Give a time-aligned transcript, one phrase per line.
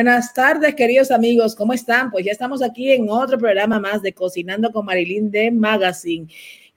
[0.00, 2.10] Buenas tardes, queridos amigos, ¿cómo están?
[2.10, 6.26] Pues ya estamos aquí en otro programa más de Cocinando con Marilyn de Magazine.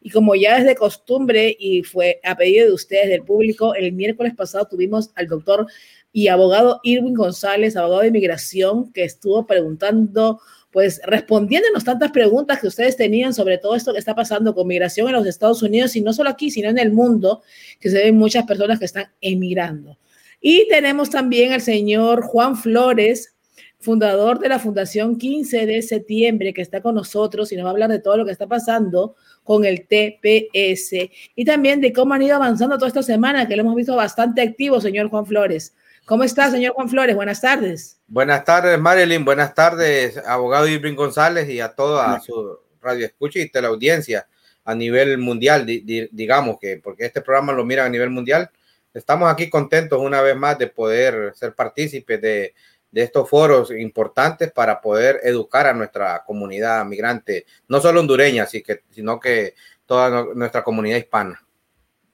[0.02, 3.94] Y como ya es de costumbre y fue a pedido de ustedes, del público, el
[3.94, 5.68] miércoles pasado tuvimos al doctor
[6.12, 12.68] y abogado Irwin González, abogado de inmigración, que estuvo preguntando, pues respondiéndonos tantas preguntas que
[12.68, 16.02] ustedes tenían sobre todo esto que está pasando con migración en los Estados Unidos y
[16.02, 17.42] no solo aquí, sino en el mundo,
[17.80, 19.98] que se ven muchas personas que están emigrando.
[20.46, 23.34] Y tenemos también al señor Juan Flores,
[23.80, 27.72] fundador de la Fundación 15 de septiembre, que está con nosotros y nos va a
[27.72, 32.24] hablar de todo lo que está pasando con el TPS y también de cómo han
[32.24, 35.76] ido avanzando toda esta semana, que lo hemos visto bastante activo, señor Juan Flores.
[36.04, 37.16] ¿Cómo está, señor Juan Flores?
[37.16, 38.02] Buenas tardes.
[38.08, 39.24] Buenas tardes, Marilyn.
[39.24, 44.28] Buenas tardes, abogado Irving González y a toda su radio escucha y teleaudiencia
[44.66, 48.52] a nivel mundial, digamos que, porque este programa lo mira a nivel mundial
[48.94, 52.54] estamos aquí contentos una vez más de poder ser partícipes de,
[52.94, 59.56] estos foros importantes para poder educar a nuestra comunidad migrante, no solo hondureña, sino que
[59.88, 61.44] toda nuestra comunidad hispana.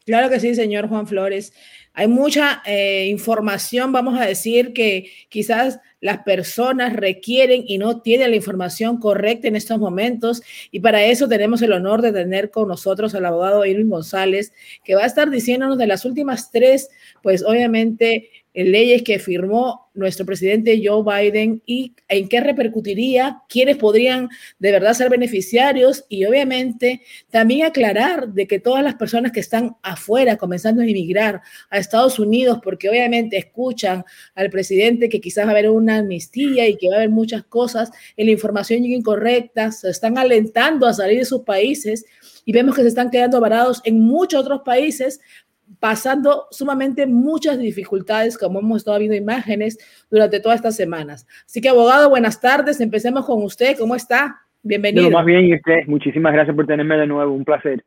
[0.06, 1.54] Claro que sí, señor Juan Flores.
[2.00, 8.30] Hay mucha eh, información, vamos a decir, que quizás las personas requieren y no tienen
[8.30, 10.42] la información correcta en estos momentos.
[10.72, 14.54] Y para eso tenemos el honor de tener con nosotros al abogado Irwin González,
[14.86, 16.90] que va a estar diciéndonos de las últimas tres,
[17.22, 24.30] pues obviamente leyes que firmó nuestro presidente Joe Biden y en qué repercutiría, quiénes podrían
[24.58, 29.76] de verdad ser beneficiarios y obviamente también aclarar de que todas las personas que están
[29.84, 34.04] afuera comenzando a emigrar a Estados Unidos porque obviamente escuchan
[34.36, 37.44] al presidente que quizás va a haber una amnistía y que va a haber muchas
[37.44, 42.06] cosas en la información incorrecta, se están alentando a salir de sus países
[42.46, 45.20] y vemos que se están quedando varados en muchos otros países
[45.80, 49.78] pasando sumamente muchas dificultades, como hemos estado viendo imágenes
[50.10, 51.28] durante todas estas semanas.
[51.46, 52.82] Así que, abogado, buenas tardes.
[52.82, 53.78] Empecemos con usted.
[53.78, 54.42] ¿Cómo está?
[54.64, 55.10] Bienvenido.
[55.12, 55.88] más bien, usted.
[55.88, 57.34] Muchísimas gracias por tenerme de nuevo.
[57.34, 57.84] Un placer.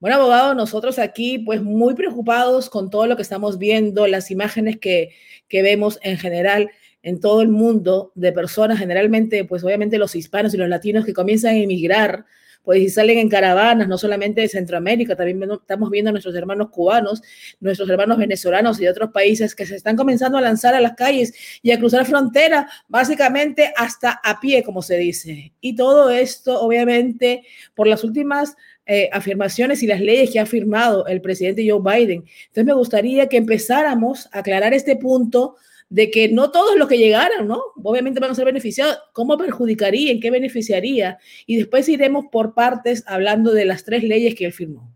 [0.00, 4.78] Bueno, abogado, nosotros aquí, pues muy preocupados con todo lo que estamos viendo, las imágenes
[4.78, 5.10] que,
[5.46, 6.70] que vemos en general
[7.02, 11.14] en todo el mundo de personas, generalmente, pues obviamente los hispanos y los latinos que
[11.14, 12.24] comienzan a emigrar
[12.62, 16.68] pues y salen en caravanas, no solamente de Centroamérica, también estamos viendo a nuestros hermanos
[16.70, 17.22] cubanos,
[17.60, 20.94] nuestros hermanos venezolanos y de otros países que se están comenzando a lanzar a las
[20.94, 21.32] calles
[21.62, 25.52] y a cruzar frontera, básicamente hasta a pie, como se dice.
[25.60, 27.44] Y todo esto, obviamente,
[27.74, 28.56] por las últimas
[28.86, 32.24] eh, afirmaciones y las leyes que ha firmado el presidente Joe Biden.
[32.46, 35.56] Entonces me gustaría que empezáramos a aclarar este punto
[35.90, 37.60] de que no todos los que llegaran, ¿no?
[37.82, 38.98] Obviamente van a ser beneficiados.
[39.12, 40.12] ¿Cómo perjudicaría?
[40.12, 41.18] ¿En qué beneficiaría?
[41.46, 44.88] Y después iremos por partes hablando de las tres leyes que él firmó.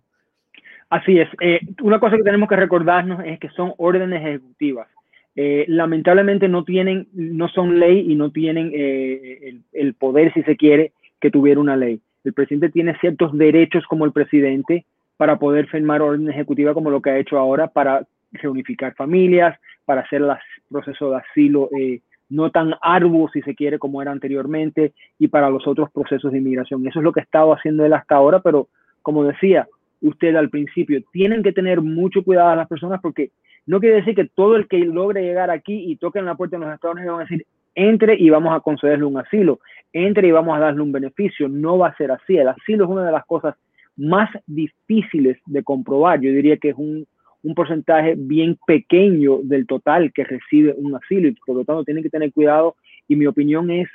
[0.88, 1.28] Así es.
[1.41, 4.88] Eh, una cosa que tenemos que recordarnos es que son órdenes ejecutivas.
[5.34, 10.44] Eh, lamentablemente no tienen, no son ley y no tienen eh, el, el poder, si
[10.44, 12.00] se quiere, que tuviera una ley.
[12.22, 14.84] El presidente tiene ciertos derechos como el presidente
[15.16, 20.03] para poder firmar órdenes ejecutivas como lo que ha hecho ahora para reunificar familias, para
[20.03, 20.31] hacer el
[20.69, 25.50] proceso de asilo eh, no tan arduo, si se quiere, como era anteriormente, y para
[25.50, 26.87] los otros procesos de inmigración.
[26.87, 28.69] Eso es lo que ha estado haciendo él hasta ahora, pero
[29.03, 29.69] como decía
[30.00, 33.31] usted al principio, tienen que tener mucho cuidado a las personas porque
[33.67, 36.65] no quiere decir que todo el que logre llegar aquí y toque la puerta de
[36.65, 39.61] los Estados Unidos van a decir, entre y vamos a concederle un asilo,
[39.93, 41.49] entre y vamos a darle un beneficio.
[41.49, 42.37] No va a ser así.
[42.37, 43.55] El asilo es una de las cosas
[43.97, 46.21] más difíciles de comprobar.
[46.21, 47.06] Yo diría que es un,
[47.44, 52.02] un porcentaje bien pequeño del total que recibe un asilo y por lo tanto tienen
[52.02, 52.75] que tener cuidado
[53.06, 53.88] y mi opinión es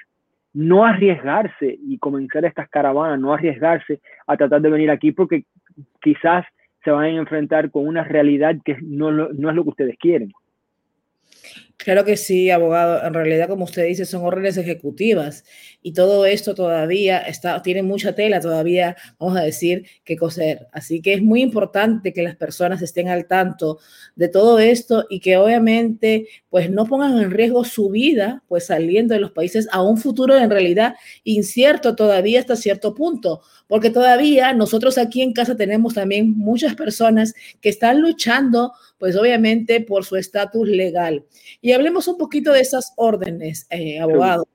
[0.54, 5.44] no arriesgarse y comenzar estas caravanas, no arriesgarse a tratar de venir aquí porque
[6.02, 6.46] quizás
[6.84, 10.32] se van a enfrentar con una realidad que no, no es lo que ustedes quieren.
[11.82, 13.02] Claro que sí, abogado.
[13.08, 15.46] En realidad, como usted dice, son órdenes ejecutivas
[15.82, 20.68] y todo esto todavía está, tiene mucha tela todavía, vamos a decir, que coser.
[20.74, 23.80] Así que es muy importante que las personas estén al tanto
[24.18, 29.14] de todo esto y que obviamente pues no pongan en riesgo su vida pues saliendo
[29.14, 34.52] de los países a un futuro en realidad incierto todavía hasta cierto punto, porque todavía
[34.52, 40.18] nosotros aquí en casa tenemos también muchas personas que están luchando pues obviamente por su
[40.18, 41.24] estatus legal.
[41.62, 44.48] Y hablemos un poquito de esas órdenes, eh, abogado.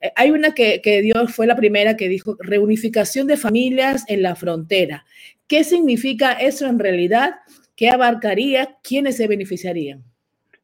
[0.00, 4.22] Eh, hay una que, que dio, fue la primera que dijo reunificación de familias en
[4.22, 5.04] la frontera.
[5.46, 7.36] ¿Qué significa eso en realidad?
[7.76, 8.76] ¿Qué abarcaría?
[8.82, 10.02] ¿Quiénes se beneficiarían?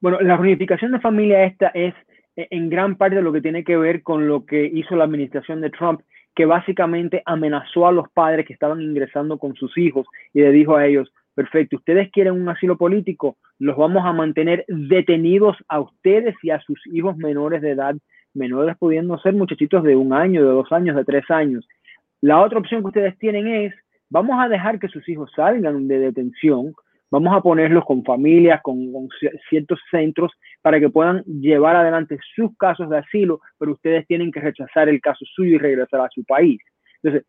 [0.01, 1.95] Bueno, la reunificación de familia esta es
[2.37, 5.61] eh, en gran parte lo que tiene que ver con lo que hizo la administración
[5.61, 6.03] de Trump,
[6.35, 10.77] que básicamente amenazó a los padres que estaban ingresando con sus hijos y le dijo
[10.77, 16.35] a ellos, perfecto, ustedes quieren un asilo político, los vamos a mantener detenidos a ustedes
[16.43, 17.95] y a sus hijos menores de edad,
[18.35, 21.69] menores pudiendo ser muchachitos de un año, de dos años, de tres años.
[22.23, 23.75] La otra opción que ustedes tienen es,
[24.09, 26.73] vamos a dejar que sus hijos salgan de detención,
[27.11, 29.09] vamos a ponerlos con familias, con,
[29.51, 30.33] ciertos centros
[30.63, 35.03] para que puedan llevar adelante sus casos de asilo, pero ustedes tienen que rechazar el
[35.03, 36.59] caso suyo y regresar a su país.
[37.03, 37.29] Entonces,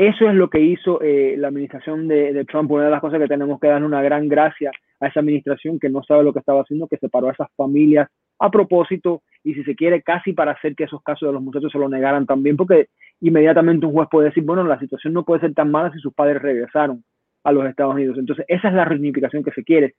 [0.00, 2.70] eso es lo que hizo eh, la administración de, Trump.
[2.70, 5.90] Una de las cosas que tenemos que dar una gran gracia a esa administración que
[5.90, 8.08] no sabe lo que estaba haciendo, que separó a esas familias
[8.38, 11.70] a propósito y si se quiere casi para hacer que esos casos de los muchachos
[11.70, 12.88] se lo negaran también, porque
[13.20, 16.14] inmediatamente un juez puede decir, bueno, la situación no puede ser tan mala si sus
[16.14, 17.04] padres regresaron
[17.44, 18.16] a los Estados Unidos.
[18.16, 19.96] Entonces, esa es la reunificación que se quiere,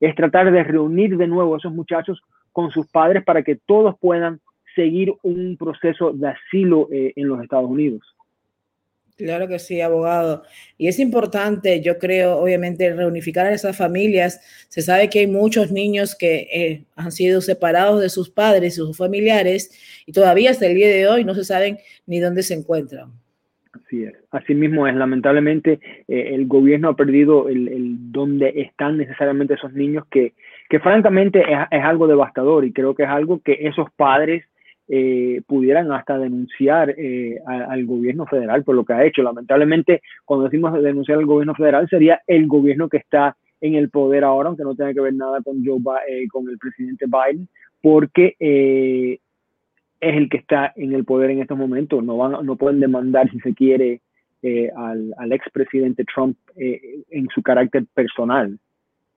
[0.00, 2.22] es tratar de reunir de nuevo a esos muchachos
[2.52, 4.40] con sus padres para que todos puedan
[4.74, 8.02] seguir un proceso de asilo eh, en los Estados Unidos.
[9.16, 10.42] Claro que sí, abogado.
[10.78, 14.40] Y es importante, yo creo, obviamente, reunificar a esas familias.
[14.68, 18.76] Se sabe que hay muchos niños que eh, han sido separados de sus padres y
[18.76, 22.54] sus familiares y todavía hasta el día de hoy no se saben ni dónde se
[22.54, 23.10] encuentran.
[23.72, 24.14] Así es.
[24.30, 24.94] Así mismo es.
[24.94, 25.78] Lamentablemente,
[26.08, 30.32] eh, el gobierno ha perdido el, dónde están necesariamente esos niños que,
[30.70, 34.44] que francamente es algo devastador y creo que es algo que esos padres
[34.94, 39.22] eh, pudieran hasta denunciar eh, al gobierno federal por lo que ha hecho.
[39.22, 44.22] Lamentablemente, cuando decimos denunciar al gobierno federal, sería el gobierno que está en el poder
[44.22, 47.48] ahora, aunque no tenga que ver nada con, Joe, eh, con el presidente Biden,
[47.80, 52.04] porque es el que está en el poder en estos momentos.
[52.04, 54.02] No, van, no pueden demandar, si se quiere,
[54.76, 58.58] al, al expresidente Trump en su carácter personal.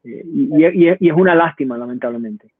[0.05, 2.54] y, es una lástima, lamentablemente.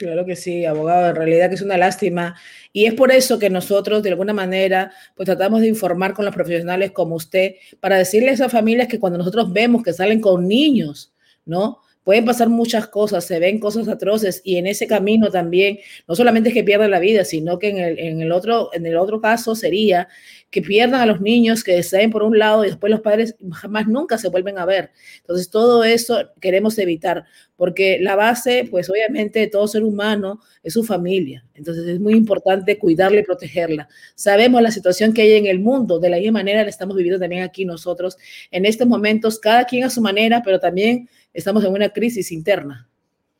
[0.00, 2.34] Claro que sí, abogado, en realidad que es una lástima.
[2.72, 6.34] Y es por eso que nosotros, de alguna manera, pues tratamos de informar con los
[6.34, 10.48] profesionales como usted, para decirle a esas familias que cuando nosotros vemos que salen con
[10.48, 11.12] niños,
[11.44, 11.82] ¿no?
[12.04, 16.48] Pueden pasar muchas cosas, se ven cosas atroces y en ese camino también, no solamente
[16.48, 20.08] es que pierdan la vida, sino que en el, otro, en el otro caso sería
[20.50, 23.86] que pierdan a los niños, que deseen por un lado y después los padres jamás
[23.86, 24.90] nunca se vuelven a ver.
[25.18, 27.24] Entonces, todo eso queremos evitar,
[27.54, 31.44] porque la base, pues obviamente, de todo ser humano es su familia.
[31.54, 33.88] Entonces, es muy importante cuidarla y protegerla.
[34.16, 37.20] Sabemos la situación que hay en el mundo, de la misma manera la estamos viviendo
[37.20, 38.16] también aquí nosotros
[38.50, 42.86] en estos momentos, cada quien a su manera, pero también estamos en una crisis interna.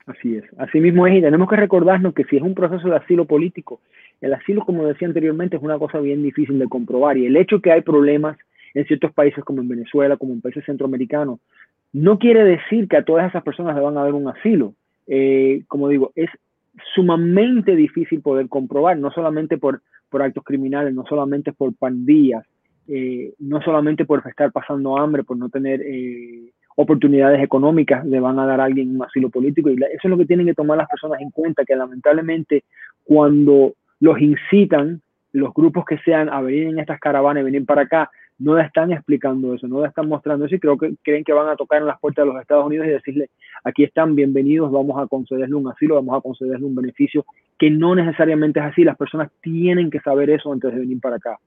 [0.06, 2.96] Así es, así mismo es, y tenemos que recordarnos que si es un proceso de
[2.96, 3.80] asilo político,
[4.20, 7.60] el asilo, como decía anteriormente, es una cosa bien difícil de comprobar, y el hecho
[7.60, 8.36] que hay problemas
[8.74, 11.40] en ciertos países como en Venezuela, como en países centroamericanos,
[11.92, 14.74] no quiere decir que a todas esas personas le van a dar un asilo.
[15.06, 16.30] Eh, como digo, es
[16.94, 22.46] sumamente difícil poder comprobar, no solamente por, por actos criminales, no solamente por pandillas,
[22.86, 28.38] eh, no solamente por estar pasando hambre, por no tener eh, oportunidades económicas le van
[28.38, 29.70] a dar a alguien un asilo político.
[29.70, 32.64] Y eso es lo que tienen que tomar las personas en cuenta, que lamentablemente
[33.04, 38.10] cuando los incitan, los grupos que sean a venir en estas caravanas venir para acá,
[38.38, 41.56] no están explicando eso, no están mostrando eso y creo que creen que van a
[41.56, 43.28] tocar en las puertas de los Estados Unidos y decirle,
[43.62, 47.26] aquí están, bienvenidos, vamos a concederle un asilo, vamos a concederle un beneficio,
[47.58, 51.16] que no necesariamente es así, las personas tienen que saber eso antes de venir para
[51.16, 51.38] acá.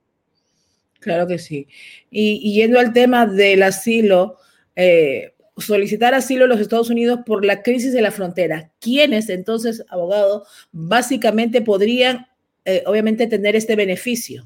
[1.00, 1.68] Claro que sí.
[2.12, 4.36] Y yendo al tema del asilo,
[4.76, 8.72] eh, solicitar asilo en los Estados Unidos por la crisis de la frontera.
[8.80, 12.28] ¿Quiénes entonces, abogado, básicamente podrían,
[12.66, 14.44] eh, obviamente, tener este beneficio?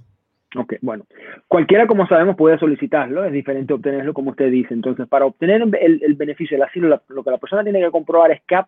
[0.56, 1.06] Ok, bueno,
[1.48, 4.74] cualquiera, como sabemos, puede solicitarlo, es diferente obtenerlo, como usted dice.
[4.74, 8.42] Entonces, para obtener el, beneficio del asilo, lo que la persona tiene que comprobar es
[8.48, 8.60] que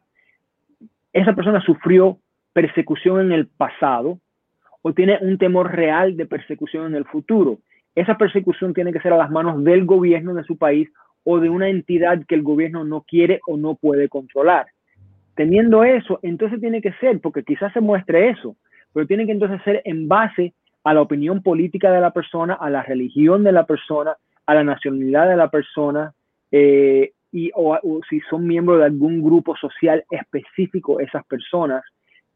[1.13, 2.17] esa persona sufrió
[2.53, 4.19] persecución en el pasado
[4.81, 7.59] o tiene un temor real de persecución en el futuro.
[7.95, 10.89] Esa persecución tiene que ser a las manos del gobierno de su país
[11.23, 14.67] o de una entidad que el gobierno no quiere o no puede controlar.
[15.35, 18.55] Teniendo eso, entonces tiene que ser, porque quizás se muestre eso,
[18.93, 22.69] pero tiene que entonces ser en base a la opinión política de la persona, a
[22.69, 26.13] la religión de la persona, a la nacionalidad de la persona,
[26.51, 27.77] eh, y o,
[28.09, 31.83] si son miembros de algún grupo social específico esas personas,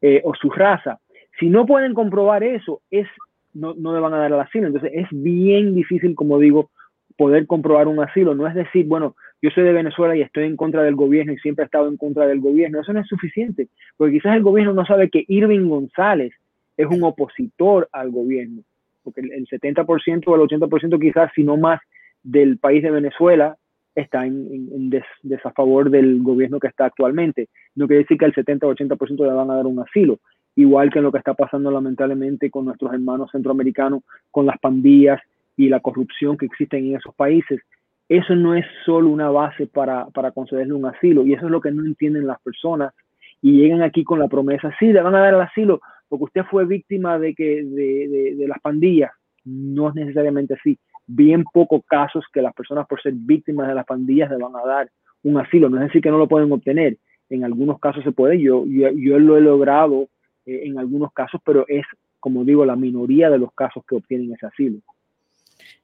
[0.00, 1.00] eh, o su raza.
[1.40, 3.08] Si no pueden comprobar eso, es,
[3.54, 4.66] no, no le van a dar el asilo.
[4.66, 6.70] Entonces es bien difícil, como digo,
[7.16, 8.34] poder comprobar un asilo.
[8.34, 11.38] No es decir, bueno, yo soy de Venezuela y estoy en contra del gobierno y
[11.38, 12.80] siempre he estado en contra del gobierno.
[12.80, 16.32] Eso no es suficiente, porque quizás el gobierno no sabe que Irving González
[16.76, 18.62] es un opositor al gobierno,
[19.02, 21.80] porque el 70% o el 80% quizás, si no más,
[22.22, 23.56] del país de Venezuela
[23.94, 24.90] está en,
[25.22, 27.48] desafavor del gobierno que está actualmente.
[27.74, 30.18] No quiere decir que el 70 o 80% le van a dar un asilo,
[30.56, 35.20] igual que lo que está pasando lamentablemente con nuestros hermanos centroamericanos, con las pandillas,
[35.56, 37.60] y la corrupción que existe en esos países.
[38.08, 41.24] eso no es solo una base para, para concederle un asilo.
[41.24, 42.92] Y eso es lo que no entienden las personas.
[43.40, 46.44] Y llegan aquí con la promesa, sí, le van a dar el asilo porque usted
[46.50, 49.10] fue víctima de, que, de, de, las pandillas.
[49.44, 50.78] No es necesariamente así.
[51.06, 54.66] Bien pocos casos que las personas por ser víctimas de las pandillas le van a
[54.66, 54.90] dar
[55.22, 55.68] un asilo.
[55.68, 56.98] No es decir que no lo pueden obtener.
[57.30, 58.40] En algunos casos se puede.
[58.40, 60.08] Yo, yo, yo lo he logrado
[60.46, 61.84] eh, en algunos casos, pero es,
[62.20, 64.78] como digo, la minoría de los casos que obtienen ese asilo.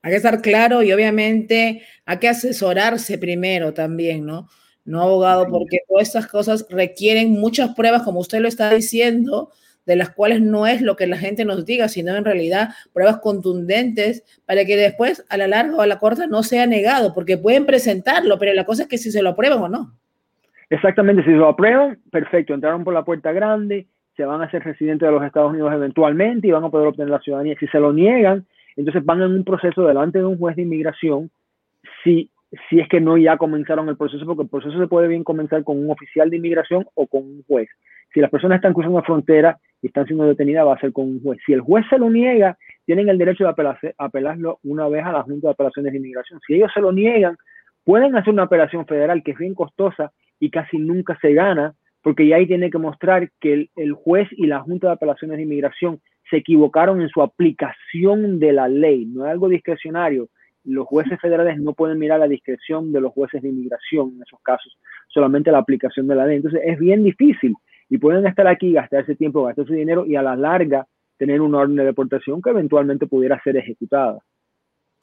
[0.03, 4.49] Hay que estar claro y obviamente hay que asesorarse primero también, ¿no?
[4.85, 9.51] No abogado, porque todas estas cosas requieren muchas pruebas, como usted lo está diciendo,
[9.87, 13.19] de las cuales no es lo que la gente nos diga, sino en realidad pruebas
[13.19, 17.37] contundentes para que después a la larga o a la corta no sea negado, porque
[17.37, 19.93] pueden presentarlo, pero la cosa es que si se lo aprueban o no.
[20.71, 24.63] Exactamente, si se lo aprueban, perfecto, entraron por la puerta grande, se van a ser
[24.63, 27.57] residentes de los Estados Unidos eventualmente y van a poder obtener la ciudadanía.
[27.59, 28.47] Si se lo niegan,
[28.77, 31.31] entonces van en un proceso delante de un juez de inmigración
[32.05, 32.31] si,
[32.69, 35.65] si es que no ya comenzaron el proceso, porque el proceso se puede bien comenzar
[35.65, 37.69] con un oficial de inmigración o con un juez.
[38.13, 41.07] Si las personas están cruzando la frontera y están siendo detenidas, va a ser con
[41.07, 41.39] un juez.
[41.47, 45.13] Si el juez se lo niega, tienen el derecho de apelarse, apelarlo una vez a
[45.13, 46.41] la Junta de Apelaciones de Inmigración.
[46.47, 47.37] Si ellos se lo niegan,
[47.85, 52.27] pueden hacer una apelación federal que es bien costosa y casi nunca se gana, porque
[52.27, 55.45] ya ahí tiene que mostrar que el, el juez y la Junta de Apelaciones de
[55.45, 56.01] Inmigración
[56.31, 60.29] se equivocaron en su aplicación de la ley, no es algo discrecionario.
[60.65, 64.41] Los jueces federales no pueden mirar la discreción de los jueces de inmigración en esos
[64.43, 66.37] casos, solamente la aplicación de la ley.
[66.37, 67.55] Entonces es bien difícil
[67.89, 70.87] y pueden estar aquí, gastar ese tiempo, gastar su dinero y a la larga
[71.19, 74.21] tener una orden de deportación que eventualmente pudiera ser ejecutada.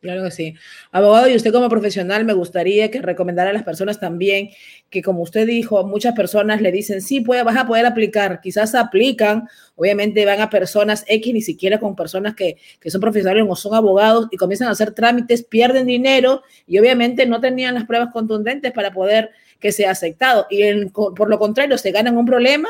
[0.07, 0.55] Claro que sí.
[0.93, 4.51] Abogado, y usted como profesional, me gustaría que recomendara a las personas también
[4.89, 8.39] que, como usted dijo, muchas personas le dicen, sí, puede, vas a poder aplicar.
[8.39, 13.45] Quizás aplican, obviamente van a personas X, ni siquiera con personas que, que son profesionales
[13.49, 17.83] o son abogados y comienzan a hacer trámites, pierden dinero y obviamente no tenían las
[17.83, 20.47] pruebas contundentes para poder que sea aceptado.
[20.49, 22.69] Y por lo contrario, se ganan un problema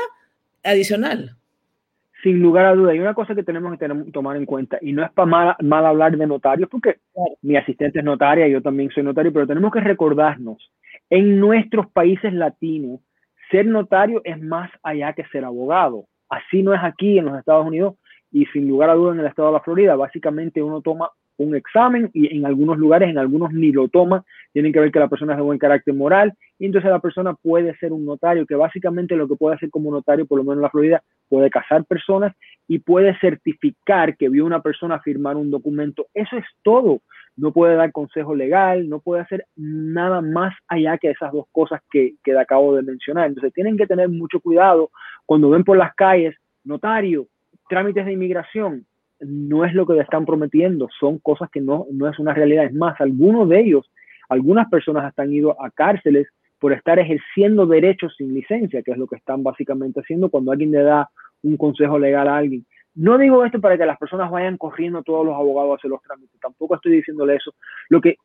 [0.64, 1.37] adicional
[2.24, 5.04] sin lugar a duda, hay una cosa que tenemos que tomar en cuenta, y no
[5.04, 6.98] es para mal, hablar de notarios, porque
[7.42, 10.72] mi asistente es notaria, yo también soy notario, pero tenemos que recordarnos,
[11.10, 13.00] en nuestros países latinos,
[13.52, 16.06] ser notario es más allá que ser abogado.
[16.30, 17.96] Así no es aquí en los Estados Unidos
[18.32, 19.96] y sin lugar a duda en el estado de la Florida.
[19.96, 24.74] Básicamente uno toma un examen y en algunos lugares, en algunos ni lo toma, tienen
[24.74, 27.76] que ver que la persona es de buen carácter moral y entonces la persona puede
[27.78, 30.62] ser un notario, que básicamente lo que puede hacer como notario, por lo menos en
[30.64, 32.36] la Florida, puede casar personas
[32.68, 36.08] y puede certificar que vio una persona firmar un documento.
[36.14, 37.02] Eso es todo.
[37.36, 41.82] No puede dar consejo legal, no puede hacer nada más allá que esas dos cosas
[41.92, 43.28] que, que acabo de mencionar.
[43.28, 44.90] Entonces tienen que tener mucho cuidado
[45.26, 47.28] cuando ven por las calles, notario,
[47.70, 48.86] trámites de inmigración,
[49.20, 52.66] no es lo que le están prometiendo, son cosas que no, no es una realidad.
[52.66, 53.90] Es más, algunos de ellos,
[54.30, 56.28] algunas personas han ido a cárceles
[56.60, 60.72] por estar ejerciendo derechos sin licencia, que es lo que están básicamente haciendo cuando alguien
[60.72, 61.10] le da
[61.44, 62.66] un consejo legal a alguien.
[62.96, 66.02] No digo esto para que las personas vayan corriendo todos los abogados a hacer los
[66.02, 67.54] trámites, tampoco estoy diciéndole eso.
[67.90, 68.16] Lo que,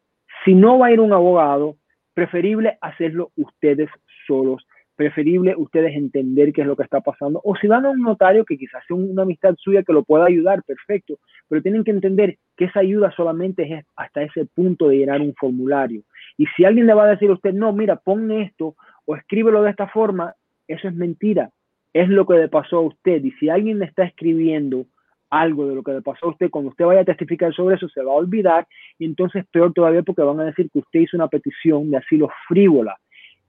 [0.44, 1.76] si no va a ir un abogado,
[2.14, 3.90] preferible hacerlo ustedes
[4.26, 4.66] solos
[5.02, 7.40] preferible ustedes entender qué es lo que está pasando.
[7.42, 10.26] O si van a un notario que quizás sea una amistad suya que lo pueda
[10.26, 11.18] ayudar, perfecto.
[11.49, 15.35] Pero tienen que entender que esa ayuda solamente es hasta ese punto de llenar un
[15.35, 16.02] formulario.
[16.38, 19.62] Y si alguien le va a decir a usted, no, mira, pon esto o escríbelo
[19.62, 20.35] de esta forma,
[20.68, 21.50] eso es mentira.
[21.92, 23.25] Es lo que le pasó a usted.
[23.25, 24.87] Y si alguien le está escribiendo
[25.30, 27.88] algo de lo que le pasó a usted, cuando usted vaya a testificar sobre eso,
[27.88, 28.68] se va a olvidar.
[29.00, 32.30] Y entonces peor todavía porque van a decir que usted hizo una petición de asilo
[32.47, 32.97] frívola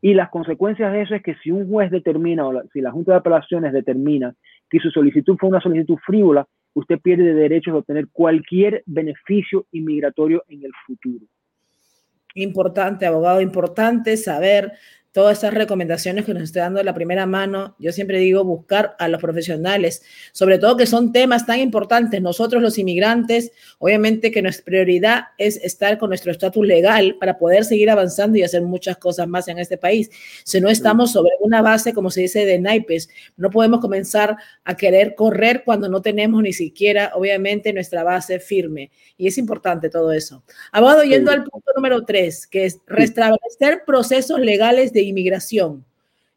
[0.04, 3.14] y las consecuencias de eso es que si un juez determina o si la Junta
[3.14, 4.36] de Apelaciones determina
[4.70, 10.44] que su solicitud fue una solicitud frívola, usted pierde derechos de obtener cualquier beneficio inmigratorio
[10.50, 11.26] en el futuro.
[12.36, 14.74] Importante, abogado, importante saber
[15.14, 17.76] todas esas recomendaciones que nos está dando de la primera mano.
[17.78, 20.02] Yo siempre digo buscar a los profesionales,
[20.34, 22.20] sobre todo que son temas tan importantes.
[22.20, 27.64] Nosotros los inmigrantes, obviamente que nuestra prioridad es estar con nuestro estatus legal para poder
[27.64, 30.10] seguir avanzando y hacer muchas cosas más en este país.
[30.44, 34.76] Si no estamos sobre una base, como se dice, de naipes, no podemos comenzar a
[34.76, 38.90] querer correr cuando no tenemos ni siquiera, obviamente, nuestra base firme.
[39.16, 40.44] Y es importante todo eso.
[40.72, 45.86] Abogado, yendo al punto número tres, que es restablecer procesos legales de inmigración.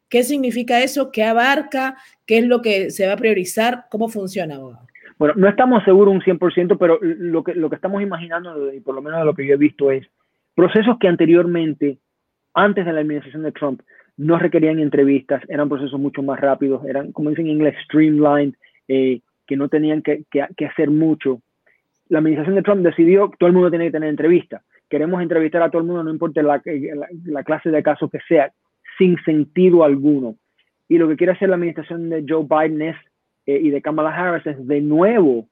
[0.09, 1.11] ¿Qué significa eso?
[1.11, 1.97] ¿Qué abarca?
[2.25, 3.85] ¿Qué es lo que se va a priorizar?
[3.89, 4.87] ¿Cómo funciona, abogado?
[5.17, 8.95] Bueno, no estamos seguros un 100%, pero lo que, lo que estamos imaginando, y por
[8.95, 10.07] lo menos de lo que yo he visto, es
[10.55, 11.97] procesos que anteriormente,
[12.53, 13.81] antes de la administración de Trump,
[14.15, 18.53] no requerían entrevistas, eran procesos mucho más rápidos, eran, como dicen en inglés, streamlined,
[18.87, 21.41] eh, que no tenían que, que, que, hacer mucho.
[22.09, 25.61] La administración de Trump decidió que todo el mundo tenía que tener entrevistas queremos entrevistar
[25.61, 26.61] a todo el mundo, no importa la,
[27.25, 28.51] la, clase de caso que sea,
[28.97, 30.35] sin sentido alguno.
[30.87, 32.95] Y lo que quiere hacer la administración de Joe Biden es,
[33.45, 35.47] eh, y de Kamala Harris es de nuevo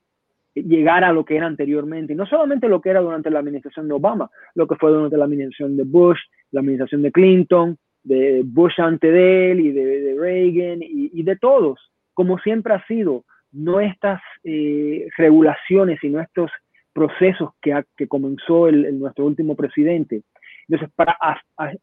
[0.54, 3.89] llegar a lo que era anteriormente, y no solamente lo que era durante la administración
[3.89, 6.20] de Obama, lo que fue durante la administración de Bush,
[6.51, 11.92] la administración de Clinton, de Bush ante de él y de, Reagan y, de todos,
[12.13, 16.50] como siempre ha sido, no estas eh, regulaciones, sino estos
[16.96, 20.24] procesos que, que comenzó el, nuestro último presidente.
[20.68, 21.18] Entonces, para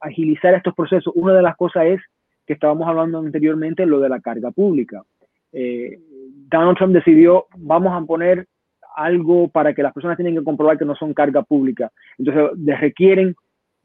[0.01, 2.01] agilizar estos procesos, una de las cosas es
[2.47, 5.03] que estábamos hablando anteriormente, lo de la carga pública.
[5.53, 6.01] Eh,
[6.49, 8.47] Donald Trump decidió, vamos a poner
[8.97, 11.93] algo para que las personas tienen que comprobar que no son carga pública.
[12.17, 13.35] Entonces, les requieren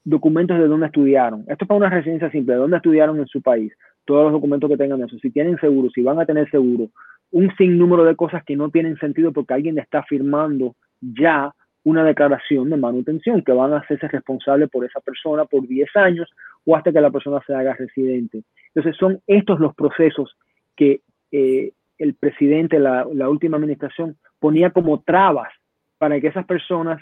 [0.06, 1.42] documentos de dónde estudiaron.
[1.42, 3.74] Esto es para una residencia simple, de dónde estudiaron en su país.
[4.06, 5.20] Todos los documentos que tengan eso.
[5.20, 6.88] Si tienen seguro, si van a tener seguro.
[7.32, 12.70] Un sinnúmero de cosas que no tienen sentido porque alguien está firmando ya una declaración
[12.70, 16.30] de manutención que van a hacerse responsable por esa persona por 10 años
[16.66, 18.44] o hasta que la persona se haga residente.
[18.76, 20.36] Entonces son estos los procesos
[20.76, 21.02] que
[21.32, 25.50] eh, el presidente, la, la última administración, ponía como trabas
[25.98, 27.02] para que esas personas,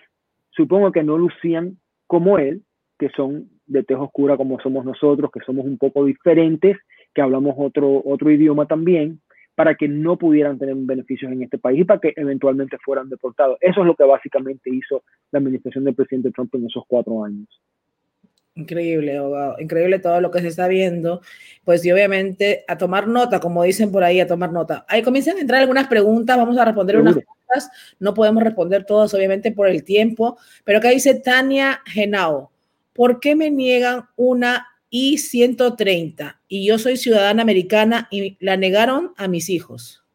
[0.52, 2.62] supongo que no lucían como él,
[2.98, 6.78] que son de tez oscura como somos nosotros, que somos un poco diferentes,
[7.14, 9.20] que hablamos otro, otro idioma también,
[9.56, 13.58] para que no pudieran tener beneficios en este país y para que eventualmente fueran deportados.
[13.62, 17.48] Eso es lo que básicamente hizo la administración del presidente Trump en esos cuatro años.
[18.58, 19.56] Increíble, abogado.
[19.60, 21.22] Increíble todo lo que se está viendo.
[21.66, 24.86] Pues y obviamente a tomar nota, como dicen por ahí, a tomar nota.
[24.88, 27.70] Ahí comienzan a entrar algunas preguntas, vamos a responder unas preguntas.
[28.00, 30.38] No podemos responder todas, obviamente, por el tiempo.
[30.64, 32.52] Pero acá dice Tania Genao,
[32.94, 39.28] ¿por qué me niegan una I-130 y yo soy ciudadana americana y la negaron a
[39.28, 40.06] mis hijos?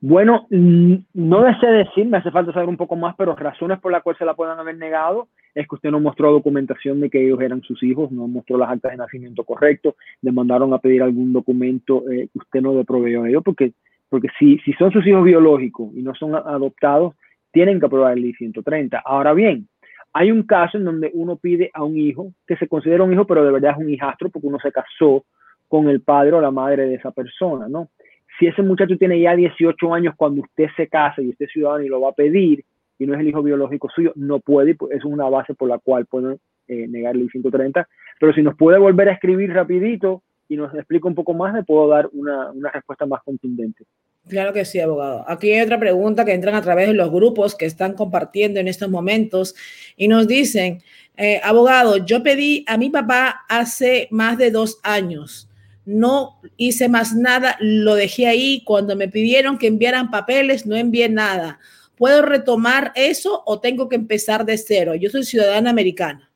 [0.00, 4.02] Bueno, no deseo decir, me hace falta saber un poco más, pero razones por las
[4.02, 7.40] cuales se la puedan haber negado es que usted no mostró documentación de que ellos
[7.40, 11.32] eran sus hijos, no mostró las actas de nacimiento correcto, le mandaron a pedir algún
[11.32, 13.72] documento eh, que usted no le proveyó a ellos, porque,
[14.08, 17.14] porque si, si son sus hijos biológicos y no son adoptados,
[17.52, 19.00] tienen que aprobar el I-130.
[19.04, 19.68] Ahora bien,
[20.16, 23.26] hay un caso en donde uno pide a un hijo que se considera un hijo,
[23.26, 25.24] pero de verdad es un hijastro porque uno se casó
[25.66, 27.88] con el padre o la madre de esa persona, ¿no?
[28.38, 31.84] Si ese muchacho tiene ya 18 años cuando usted se casa y usted es ciudadano
[31.84, 32.64] y lo va a pedir
[32.96, 35.78] y no es el hijo biológico suyo, no puede, pues, es una base por la
[35.78, 37.84] cual pueden eh, negar el I-130.
[38.20, 41.64] Pero si nos puede volver a escribir rapidito y nos explica un poco más, le
[41.64, 43.84] puedo dar una respuesta más contundente.
[44.28, 45.24] Claro que sí, abogado.
[45.28, 48.68] Aquí hay otra pregunta que entran a través de los grupos que están compartiendo en
[48.68, 49.54] estos momentos
[49.96, 50.82] y nos dicen,
[51.16, 55.50] eh, abogado, yo pedí a mi papá hace más de dos años.
[55.84, 58.62] No hice más nada, lo dejé ahí.
[58.64, 61.58] Cuando me pidieron que enviaran papeles, no envié nada.
[61.96, 64.94] ¿Puedo retomar eso o tengo que empezar de cero?
[64.94, 66.30] Yo soy ciudadana americana.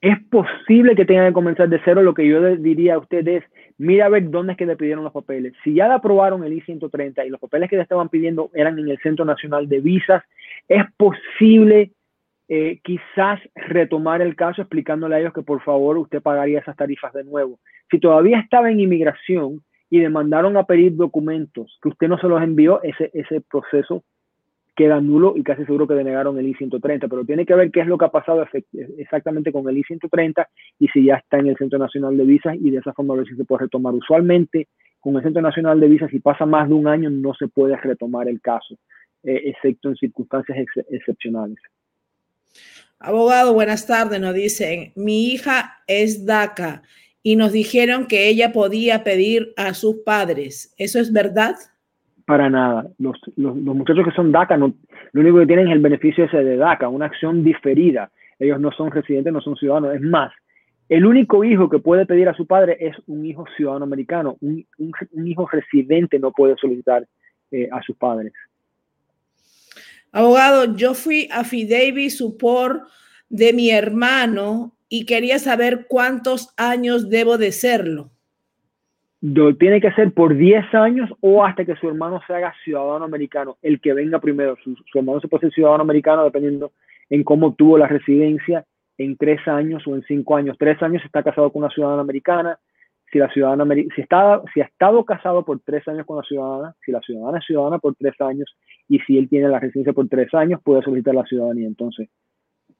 [0.00, 2.02] Es posible que tenga que comenzar de cero.
[2.02, 5.04] Lo que yo diría a ustedes es, mira a ver dónde es que le pidieron
[5.04, 5.54] los papeles.
[5.64, 8.88] Si ya le aprobaron el I-130 y los papeles que le estaban pidiendo eran en
[8.88, 10.22] el Centro Nacional de Visas,
[10.66, 11.92] es posible
[12.48, 17.12] eh, quizás retomar el caso explicándole a ellos que por favor usted pagaría esas tarifas
[17.12, 17.60] de nuevo.
[17.90, 22.42] Si todavía estaba en inmigración y demandaron a pedir documentos que usted no se los
[22.42, 24.02] envió, ese, ese proceso
[24.78, 27.88] queda nulo y casi seguro que denegaron el I-130, pero tiene que ver qué es
[27.88, 28.46] lo que ha pasado
[28.96, 30.46] exactamente con el I-130
[30.78, 33.16] y si ya está en el Centro Nacional de Visas y de esa forma a
[33.16, 33.92] ver si se puede retomar.
[33.92, 34.68] Usualmente
[35.00, 37.76] con el Centro Nacional de Visas, si pasa más de un año, no se puede
[37.76, 38.76] retomar el caso,
[39.24, 40.56] eh, excepto en circunstancias
[40.90, 41.58] excepcionales.
[43.00, 44.20] Abogado, buenas tardes.
[44.20, 46.82] Nos dicen, mi hija es DACA
[47.20, 50.72] y nos dijeron que ella podía pedir a sus padres.
[50.78, 51.56] ¿Eso es verdad?
[52.28, 52.86] Para nada.
[52.98, 54.74] Los, los, muchachos que son DACA, no,
[55.12, 58.10] lo único que tienen es el beneficio ese de DACA, una acción diferida.
[58.38, 59.94] Ellos no son residentes, no son ciudadanos.
[59.94, 60.30] Es más,
[60.90, 64.36] el único hijo que puede pedir a su padre es un hijo ciudadano americano.
[64.42, 67.08] Un, un, hijo residente no puede solicitar
[67.50, 68.34] eh, a sus padres.
[70.12, 72.82] Abogado, yo fui a Fidevi Support
[73.30, 78.10] de mi hermano y quería saber cuántos años debo de serlo
[79.20, 83.56] tiene que ser por 10 años o hasta que su hermano se haga ciudadano americano,
[83.62, 84.56] el que venga primero.
[84.62, 86.72] Su, hermano se puede ser ciudadano americano dependiendo
[87.10, 88.64] en cómo obtuvo la residencia
[88.96, 90.56] en tres años o en cinco años.
[90.58, 92.58] Tres años está casado con una ciudadana americana.
[93.10, 96.74] Si la ciudadana si está, si ha estado casado por tres años con la ciudadana,
[96.84, 98.54] si la ciudadana es ciudadana por tres años
[98.86, 101.66] y si él tiene la residencia por tres años, puede solicitar la ciudadanía.
[101.66, 102.08] Entonces,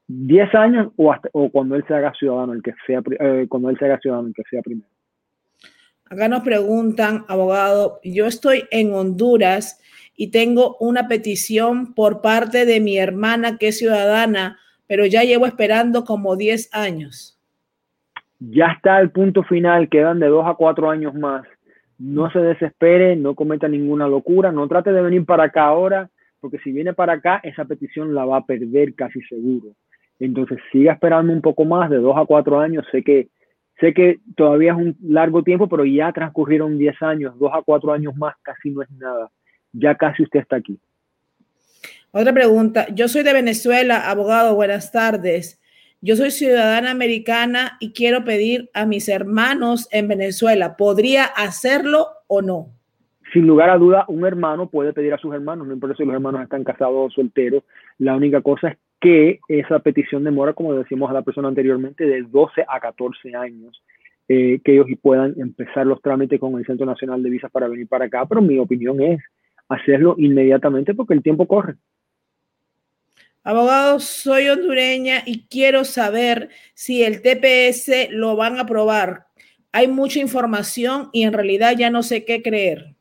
[0.09, 3.71] 10 años o, hasta, o cuando él se haga ciudadano, el que sea, eh, cuando
[3.71, 4.89] él se haga ciudadano, el que sea primero.
[6.11, 9.81] Acá nos preguntan, abogado, yo estoy en Honduras
[10.17, 15.47] y tengo una petición por parte de mi hermana que es ciudadana pero ya llevo
[15.47, 17.39] esperando como 10 años.
[18.41, 21.47] Ya está el punto final, quedan de dos a cuatro años más.
[21.99, 26.09] No se desespere, no cometa ninguna locura, no trate de venir para acá ahora,
[26.41, 29.73] porque si viene para acá, esa petición la va a perder casi seguro.
[30.21, 32.87] Entonces siga esperando un poco más, de dos a cuatro años.
[32.91, 33.29] Sé que,
[33.81, 37.93] sé que todavía es un largo tiempo, pero ya transcurrieron diez años, dos a cuatro
[37.93, 39.31] años más, casi no es nada.
[39.73, 40.79] Ya casi usted está aquí.
[42.11, 42.87] Otra pregunta.
[42.95, 45.61] Yo soy de Venezuela, abogado, buenas tardes.
[46.01, 50.77] Yo soy ciudadana americana y quiero pedir a mis hermanos en Venezuela.
[50.77, 52.69] ¿Podría hacerlo o no?
[53.33, 56.15] Sin lugar a duda, un hermano puede pedir a sus hermanos, no importa si los
[56.15, 57.63] hermanos están casados o solteros.
[57.99, 62.23] La única cosa es que esa petición demora, como decimos a la persona anteriormente, de
[62.23, 63.83] 12 a 14 años,
[64.29, 67.89] eh, que ellos puedan empezar los trámites con el Centro Nacional de Visas para venir
[67.89, 68.27] para acá.
[68.27, 69.21] Pero mi opinión es
[69.69, 71.77] hacerlo inmediatamente porque el tiempo corre.
[73.45, 79.27] Abogado, soy hondureña y quiero saber si el TPS lo van a aprobar.
[79.73, 82.98] Hay mucha información y en realidad ya no sé qué creer.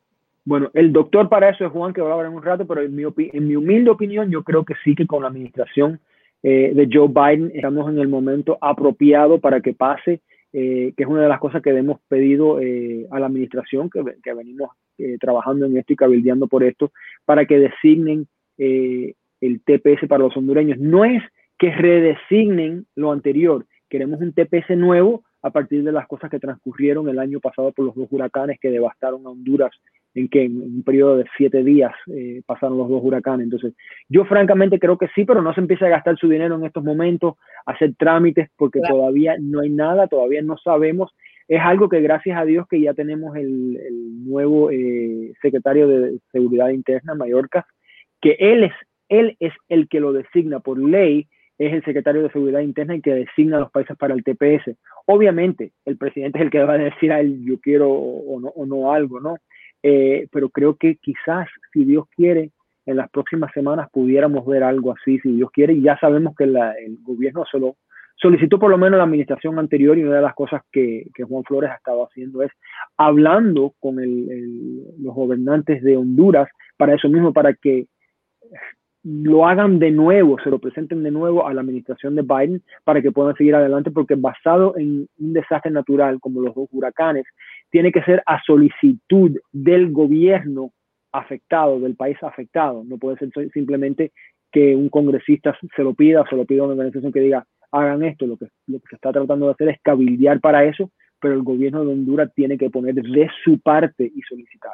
[0.48, 2.80] Bueno, el doctor para eso es Juan, que va a hablar en un rato, pero
[2.80, 6.00] en mi, en mi humilde opinión, yo creo que sí que con la administración
[6.42, 10.22] eh, de Joe Biden estamos en el momento apropiado para que pase,
[10.54, 14.02] eh, que es una de las cosas que hemos pedido eh, a la administración, que,
[14.22, 14.70] que venimos
[15.20, 16.92] trabajando en esto y cabildeando por esto,
[17.26, 20.78] para que designen el TPS para los hondureños.
[20.78, 21.22] No es
[21.58, 27.06] que redesignen lo anterior, queremos un TPS nuevo a partir de las cosas que transcurrieron
[27.10, 29.72] el año pasado por los dos huracanes que devastaron a Honduras
[30.18, 33.44] en que en un periodo de siete días eh, pasaron los dos huracanes.
[33.44, 33.74] Entonces,
[34.08, 36.82] yo francamente creo que sí, pero no se empieza a gastar su dinero en estos
[36.82, 37.34] momentos,
[37.66, 41.14] hacer trámites, porque todavía no hay nada, todavía no sabemos.
[41.46, 43.78] Es algo que gracias a Dios que ya tenemos el,
[44.24, 47.66] nuevo eh, secretario de Seguridad Interna, Mallorca,
[48.20, 48.72] que él es
[49.08, 53.00] él es el que lo designa por ley, es el secretario de Seguridad Interna y
[53.00, 54.76] que designa a los países para el TPS.
[55.06, 58.48] Obviamente, el presidente es el que va a decir a él yo quiero o no,
[58.48, 59.38] o no algo, ¿no?
[59.82, 62.50] Eh, pero creo que quizás, si Dios quiere,
[62.86, 66.44] en las próximas semanas pudiéramos ver algo así, si Dios quiere, y ya sabemos que
[66.44, 67.76] el gobierno se lo
[68.20, 71.70] solicitó por lo menos la administración anterior y una de las cosas que, Juan Flores
[71.70, 72.50] ha estado haciendo es
[72.96, 77.86] hablando con los gobernantes de Honduras para eso mismo, para que
[79.10, 83.00] lo hagan de nuevo, se lo presenten de nuevo a la administración de Biden para
[83.00, 87.24] que puedan seguir adelante, porque basado en un desastre natural como los dos huracanes,
[87.70, 90.72] tiene que ser a solicitud del gobierno
[91.12, 92.84] afectado, del país afectado.
[92.84, 94.12] No puede ser simplemente
[94.52, 97.46] que un congresista se lo pida o se lo pida a una organización que diga,
[97.72, 98.26] hagan esto.
[98.26, 101.42] Lo que, lo que se está tratando de hacer es cabildear para eso, pero el
[101.42, 104.72] gobierno de Honduras tiene que poner de su parte y solicitar.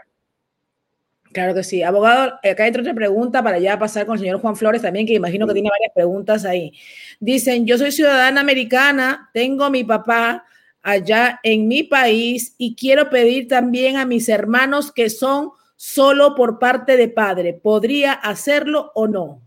[1.34, 1.82] Claro que sí.
[1.82, 5.14] Abogado, acá hay otra pregunta para ya pasar con el señor Juan Flores también, que
[5.14, 6.72] imagino que tiene varias preguntas ahí.
[7.18, 10.44] Dicen, yo soy ciudadana americana, tengo a mi papá
[10.80, 16.60] allá en mi país y quiero pedir también a mis hermanos que son solo por
[16.60, 17.52] parte de padre.
[17.52, 19.40] ¿Podría hacerlo o no?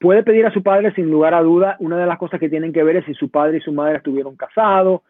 [0.00, 1.76] Puede pedir a su padre sin lugar a duda.
[1.78, 3.98] Una de las cosas que tienen que ver es si su padre y su madre
[3.98, 5.02] estuvieron casados,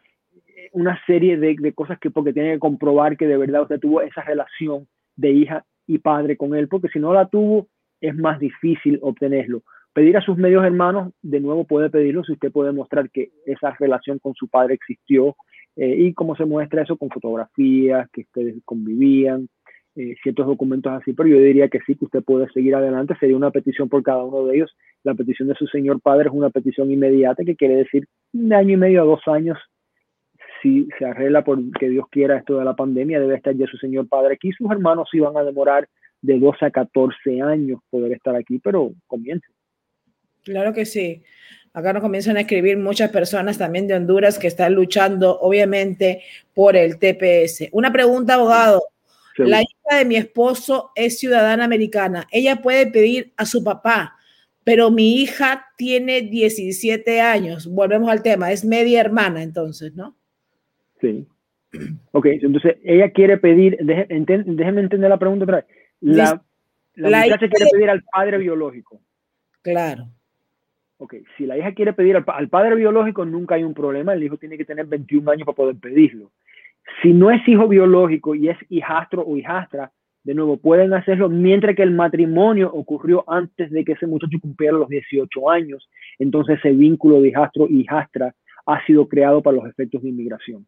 [0.73, 4.01] una serie de, de cosas que porque tienen que comprobar que de verdad usted tuvo
[4.01, 7.69] esa relación de hija y padre con él, porque si no la tuvo,
[8.01, 9.63] es más difícil obtenerlo.
[9.93, 13.77] Pedir a sus medios hermanos, de nuevo puede pedirlo si usted puede mostrar que esa
[13.79, 15.37] relación con su padre existió
[15.77, 19.49] eh, y cómo se muestra eso con fotografías, que ustedes convivían,
[19.95, 23.37] eh, ciertos documentos así, pero yo diría que sí, que usted puede seguir adelante, sería
[23.37, 24.75] una petición por cada uno de ellos.
[25.05, 28.75] La petición de su señor padre es una petición inmediata, que quiere decir un año
[28.75, 29.59] y medio a dos años
[30.63, 34.09] si se arregla porque Dios quiera esto de la pandemia, debe estar ya su Señor
[34.09, 34.53] Padre aquí.
[34.53, 35.89] Sus hermanos iban a demorar
[36.23, 39.47] de 12 a 14 años poder estar aquí, pero comience.
[40.45, 41.23] Claro que sí.
[41.75, 46.23] Acá nos comienzan a escribir muchas personas también de Honduras que están luchando, obviamente,
[46.55, 47.69] por el TPS.
[47.73, 48.83] Una pregunta, abogado.
[49.39, 52.27] La hija de mi esposo es ciudadana americana.
[52.31, 54.17] Ella puede pedir a su papá,
[54.63, 57.67] pero mi hija tiene 17 años.
[57.67, 60.17] Volvemos al tema, es media hermana entonces, ¿no?
[61.03, 61.27] Sí.
[62.13, 65.67] Ok, entonces ella quiere pedir, déjeme entender la pregunta otra vez.
[66.01, 66.43] La,
[66.95, 69.01] la, muchacha quiere pedir al padre biológico.
[69.63, 70.09] Claro.
[70.99, 74.13] Ok, si la hija quiere pedir al, padre biológico, nunca hay un problema.
[74.13, 76.31] El hijo tiene que tener 21 años para poder pedirlo.
[77.03, 79.91] Si no es hijo biológico y es hijastro o hijastra,
[80.25, 84.77] de nuevo, pueden hacerlo mientras que el matrimonio ocurrió antes de que ese muchacho cumpliera
[84.77, 85.89] los 18 años.
[86.19, 88.35] Entonces ese vínculo de hijastro y hijastra
[88.67, 90.67] ha sido creado para los efectos de inmigración.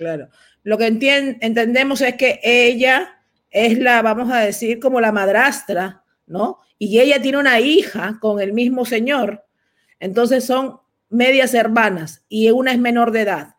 [0.00, 0.30] Claro.
[0.62, 3.18] Lo que entendemos es que ella
[3.50, 6.60] es la, vamos a decir, como la madrastra, ¿no?
[6.78, 9.44] Y ella tiene una hija con el mismo señor.
[9.98, 10.78] Entonces son
[11.10, 13.56] medias hermanas y una es menor de edad.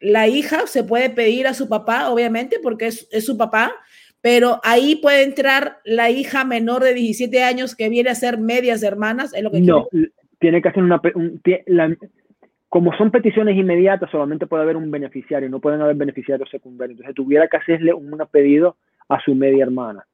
[0.00, 3.72] La hija se puede pedir a su papá, obviamente, porque es, su papá,
[4.20, 8.82] pero ahí puede entrar la hija menor de 17 años que viene a ser medias
[8.82, 9.32] hermanas.
[9.32, 9.88] Es lo que no,
[10.40, 11.00] tiene que hacer una...
[12.70, 17.00] como son peticiones inmediatas, solamente puede haber un beneficiario, no pueden haber beneficiarios secundarios.
[17.00, 18.76] Entonces tuviera que hacerle un pedido
[19.08, 20.06] a su media hermana.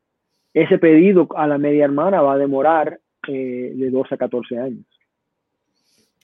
[0.55, 4.87] Ese pedido a la media hermana va a demorar eh, de 12 a 14 años.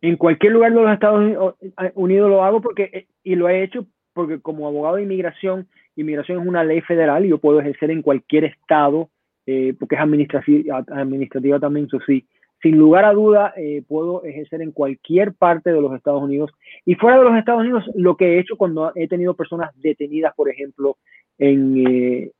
[0.00, 1.56] En cualquier lugar de los Estados
[1.94, 6.46] Unidos lo hago porque, y lo he hecho porque como abogado de inmigración, inmigración es
[6.46, 9.10] una ley federal y yo puedo ejercer en cualquier estado,
[9.46, 12.26] eh, porque es administrativa, administrativa también, eso sí
[12.62, 16.50] sin lugar a duda, eh, puedo ejercer en cualquier parte de los Estados Unidos.
[16.84, 20.34] Y fuera de los Estados Unidos, lo que he hecho cuando he tenido personas detenidas,
[20.34, 20.96] por ejemplo,
[21.38, 22.32] en, eh,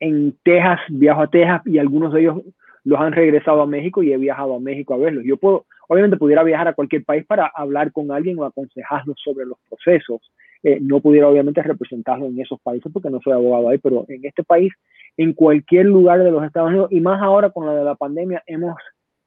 [0.00, 2.42] en Texas, viajo a Texas y algunos de ellos
[2.82, 5.24] los han regresado a México y he viajado a México a verlos.
[5.24, 9.46] Yo puedo, obviamente pudiera viajar a cualquier país para hablar con alguien o aconsejarlos sobre
[9.46, 10.20] los procesos.
[10.62, 14.24] Eh, no pudiera obviamente representarlo en esos países porque no soy abogado ahí, pero en
[14.24, 14.72] este país,
[15.16, 18.42] en cualquier lugar de los Estados Unidos y más ahora con la de la pandemia,
[18.46, 18.74] hemos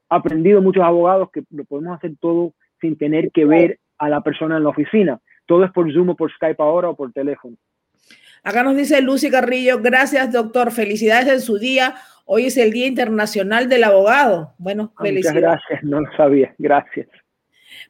[0.08, 4.56] aprendido muchos abogados que lo podemos hacer todo sin tener que ver a la persona
[4.56, 5.20] en la oficina.
[5.46, 7.56] Todo es por Zoom o por Skype ahora o por teléfono.
[8.42, 11.96] Acá nos dice Lucy Carrillo, gracias doctor, felicidades en su día.
[12.24, 14.54] Hoy es el Día Internacional del Abogado.
[14.58, 15.42] Bueno, ah, felicidades.
[15.42, 17.08] Muchas gracias, no lo sabía, gracias.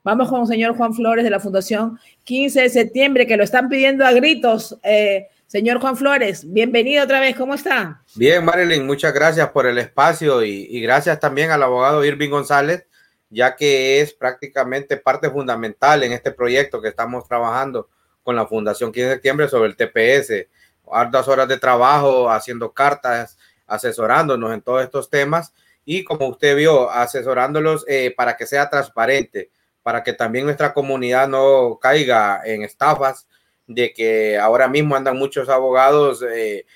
[0.04, 3.68] Vamos con el señor Juan Flores de la Fundación 15 de septiembre, que lo están
[3.68, 4.78] pidiendo a gritos.
[4.82, 8.02] Eh, Señor Juan Flores, bienvenido otra vez, ¿cómo está?
[8.14, 12.86] Bien, Marilyn, muchas gracias por el espacio y, gracias también al abogado Irving González,
[13.30, 17.88] ya que es prácticamente parte fundamental en este proyecto que estamos trabajando
[18.22, 20.46] con la Fundación 15 de septiembre sobre el TPS.
[20.90, 25.52] Hartas horas de trabajo, haciendo cartas, asesorándonos en todos estos temas
[25.84, 29.50] y como usted vio, asesorándolos eh, para que sea transparente,
[29.82, 33.26] para que también nuestra comunidad no caiga en estafas
[33.66, 36.66] de que ahora mismo andan muchos abogados eh,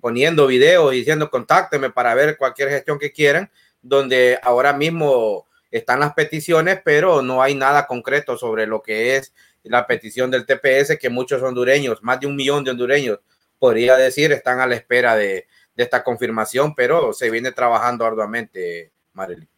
[0.00, 3.50] poniendo videos y diciendo contácteme para ver cualquier gestión que quieran,
[3.82, 9.32] donde ahora mismo están las peticiones, pero no hay nada concreto sobre lo que es
[9.64, 13.20] la petición del TPS, que muchos hondureños, más de un millón de hondureños,
[13.58, 15.46] podría decir, están a la espera de,
[15.76, 19.48] esta confirmación, pero se viene trabajando arduamente, Marely.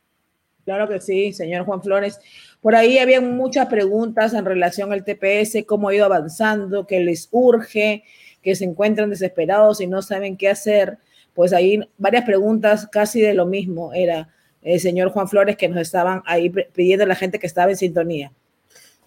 [0.65, 2.21] Claro que sí, señor Juan Flores.
[2.61, 7.29] Por ahí había muchas preguntas en relación al TPS, cómo ha ido avanzando, que les
[7.33, 8.05] urge,
[8.41, 10.99] que se encuentran desesperados y no saben qué hacer.
[11.35, 14.29] Pues ahí varias preguntas casi de lo mismo era
[14.61, 17.77] el señor Juan Flores que nos estaban ahí pidiendo a la gente que estaba en
[17.77, 18.33] sintonía.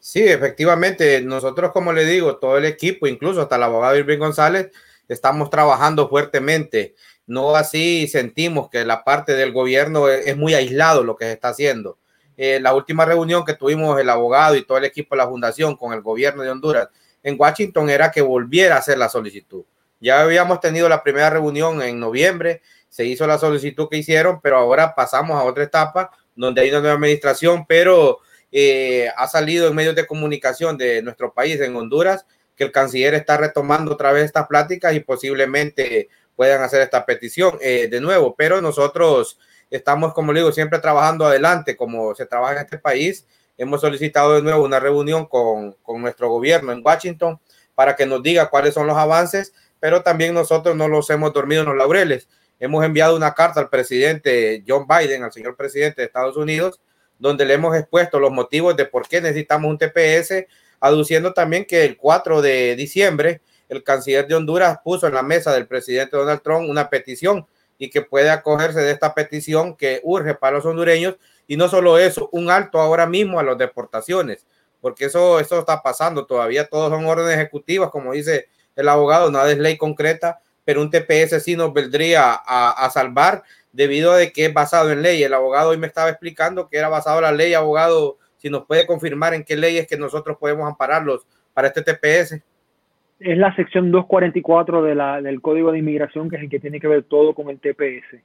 [0.06, 4.70] Sí, efectivamente, nosotros como le digo, todo el equipo, incluso hasta el abogado Irving González,
[5.08, 6.94] estamos trabajando fuertemente
[7.28, 11.50] no así sentimos que la parte del gobierno es, muy aislado lo que se está
[11.50, 11.98] haciendo.
[12.38, 15.76] Eh, la última reunión que tuvimos el abogado y todo el equipo de la fundación
[15.76, 16.90] con el gobierno de Honduras
[17.24, 19.64] en Washington era que volviera a hacer la solicitud.
[20.00, 24.58] Ya habíamos tenido la primera reunión en noviembre, se hizo la solicitud que hicieron, pero
[24.58, 28.20] ahora pasamos a otra etapa donde hay una nueva administración, pero
[28.58, 33.14] eh, ha salido en medios de comunicación de nuestro país, en Honduras, que el canciller
[33.14, 38.34] está retomando otra vez estas pláticas y posiblemente puedan hacer esta petición eh, de nuevo,
[38.34, 39.38] pero nosotros
[39.70, 43.28] estamos, como le digo, siempre trabajando adelante, como se trabaja en este país.
[43.58, 47.38] Hemos solicitado de nuevo una reunión con, con nuestro gobierno en Washington
[47.74, 51.64] para que nos diga cuáles son los avances, pero también nosotros no los hemos dormido
[51.64, 52.30] en los laureles.
[52.58, 56.80] Hemos enviado una carta al presidente John Biden, al señor presidente de Estados Unidos,
[57.20, 60.46] donde le hemos expuesto los motivos de por qué necesitamos un TPS,
[60.80, 65.54] aduciendo también que el 4 de diciembre el canciller de Honduras puso en la mesa
[65.54, 67.48] del presidente Donald Trump una petición
[67.78, 71.16] y que puede acogerse de esta petición que urge para los hondureños.
[71.48, 74.46] Y no solo eso, un alto ahora mismo a las deportaciones,
[74.82, 76.26] porque eso, eso está pasando.
[76.26, 80.90] Todavía todos son órdenes ejecutivas, como dice el abogado, nada es ley concreta, pero un
[80.90, 83.44] TPS sí nos vendría a, salvar
[83.76, 85.22] debido a que es basado en ley.
[85.22, 88.66] El abogado hoy me estaba explicando que era basado en la ley, abogado, si nos
[88.66, 92.42] puede confirmar en qué ley es que nosotros podemos ampararlos para este TPS.
[93.20, 96.80] Es la sección 244 de la, del Código de Inmigración, que es el que tiene
[96.80, 98.16] que ver todo con el TPS.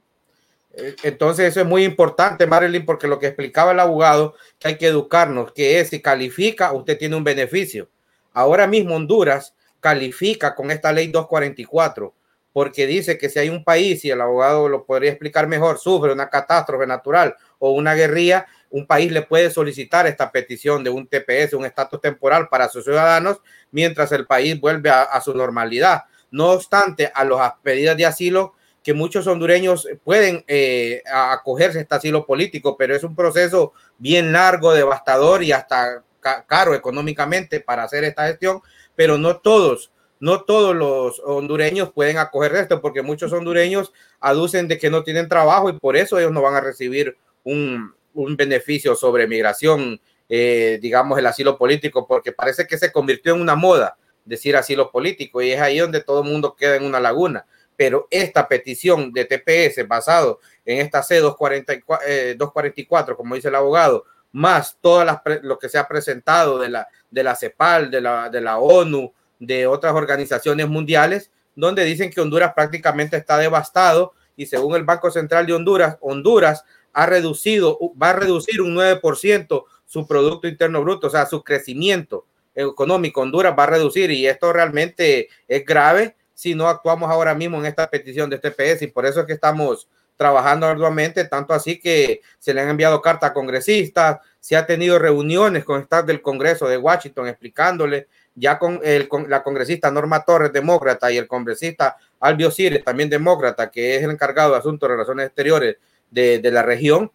[0.73, 4.79] Eh, entonces eso es muy importante, Marilyn, porque lo que explicaba el abogado, que hay
[4.79, 7.89] que educarnos, que es si califica, usted tiene un beneficio.
[8.33, 12.15] Ahora mismo Honduras califica con esta ley 244,
[12.53, 16.13] porque dice que si hay un país, y el abogado lo podría explicar mejor, sufre
[16.13, 21.07] una catástrofe natural o una guerrilla, un país le puede solicitar esta petición de un
[21.07, 23.39] TPS, un estatus temporal para sus ciudadanos,
[23.71, 26.05] mientras el país vuelve a, su normalidad.
[26.31, 31.95] No obstante, a las pedidas de asilo, que muchos hondureños pueden eh, acogerse a este
[31.95, 36.03] asilo político, pero es un proceso bien largo, devastador y hasta
[36.47, 38.61] caro económicamente para hacer esta gestión,
[38.95, 44.79] pero no todos, no todos los hondureños pueden acoger esto, porque muchos hondureños aducen de
[44.79, 48.95] que no tienen trabajo y por eso ellos no van a recibir un, un beneficio
[48.95, 53.97] sobre migración, eh, digamos, el asilo político, porque parece que se convirtió en una moda
[54.25, 57.47] decir asilo político y es ahí donde todo el mundo queda en una laguna.
[57.77, 64.05] Pero esta petición de TPS basado en esta C244, eh, 244, como dice el abogado,
[64.33, 68.41] más las lo que se ha presentado de la, de la CEPAL, de la, de
[68.41, 74.77] la ONU, de otras organizaciones mundiales, donde dicen que Honduras prácticamente está devastado y según
[74.77, 80.47] el Banco Central de Honduras, Honduras ha reducido, va a reducir un 9% su Producto
[80.47, 83.23] Interno Bruto, o sea, su crecimiento económico.
[83.23, 87.67] Honduras va a reducir y esto realmente es grave si no actuamos ahora mismo en
[87.67, 92.21] esta petición de TPS y por eso es que estamos trabajando arduamente, tanto así que
[92.39, 96.69] se le han enviado cartas a congresistas, se ha tenido reuniones con staff del Congreso
[96.69, 98.07] de Washington explicándole,
[98.41, 103.11] ya con, el, con la congresista Norma Torres, demócrata, y el congresista Albio Cires, también
[103.11, 105.77] demócrata, que es el encargado de asuntos de relaciones exteriores
[106.11, 107.13] de, de la región,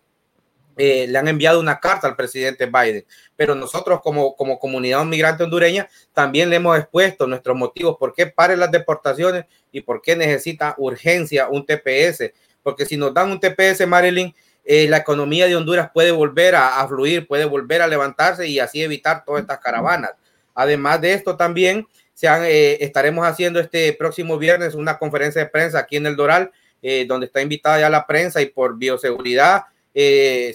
[0.78, 5.44] eh, le han enviado una carta al presidente Biden, pero nosotros como, como comunidad migrante
[5.44, 10.18] hondureña también le hemos expuesto nuestros motivos por qué pare las deportaciones y por qué
[10.18, 12.34] necesita urgencia un TPS
[12.66, 14.34] porque si nos dan un TPS, Marilyn,
[14.64, 18.82] eh, la economía de Honduras puede volver a, fluir, puede volver a levantarse y así
[18.82, 20.14] evitar todas estas caravanas.
[20.56, 25.80] Además de esto, también se eh, estaremos haciendo este próximo viernes una conferencia de prensa
[25.80, 29.66] aquí en el Doral, eh, donde está invitada ya la prensa y por bioseguridad.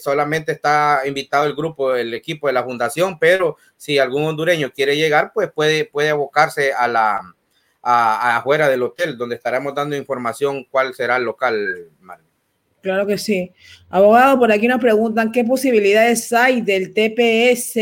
[0.02, 4.96] solamente está invitado el grupo, el equipo de la fundación, pero si algún hondureño quiere
[4.96, 7.20] llegar, pues puede, puede abocarse a la,
[7.82, 11.90] afuera del hotel, donde estaremos dando información cuál será el local,
[12.82, 13.52] Claro que sí.
[13.90, 17.74] Abogado, por aquí nos preguntan qué posibilidades hay del TPS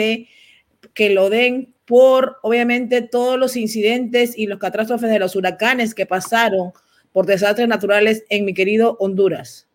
[0.93, 6.07] que lo den por, obviamente, todos los incidentes y los catástrofes de los huracanes que
[6.07, 6.73] pasaron
[7.13, 9.67] por desastres naturales en mi querido Honduras.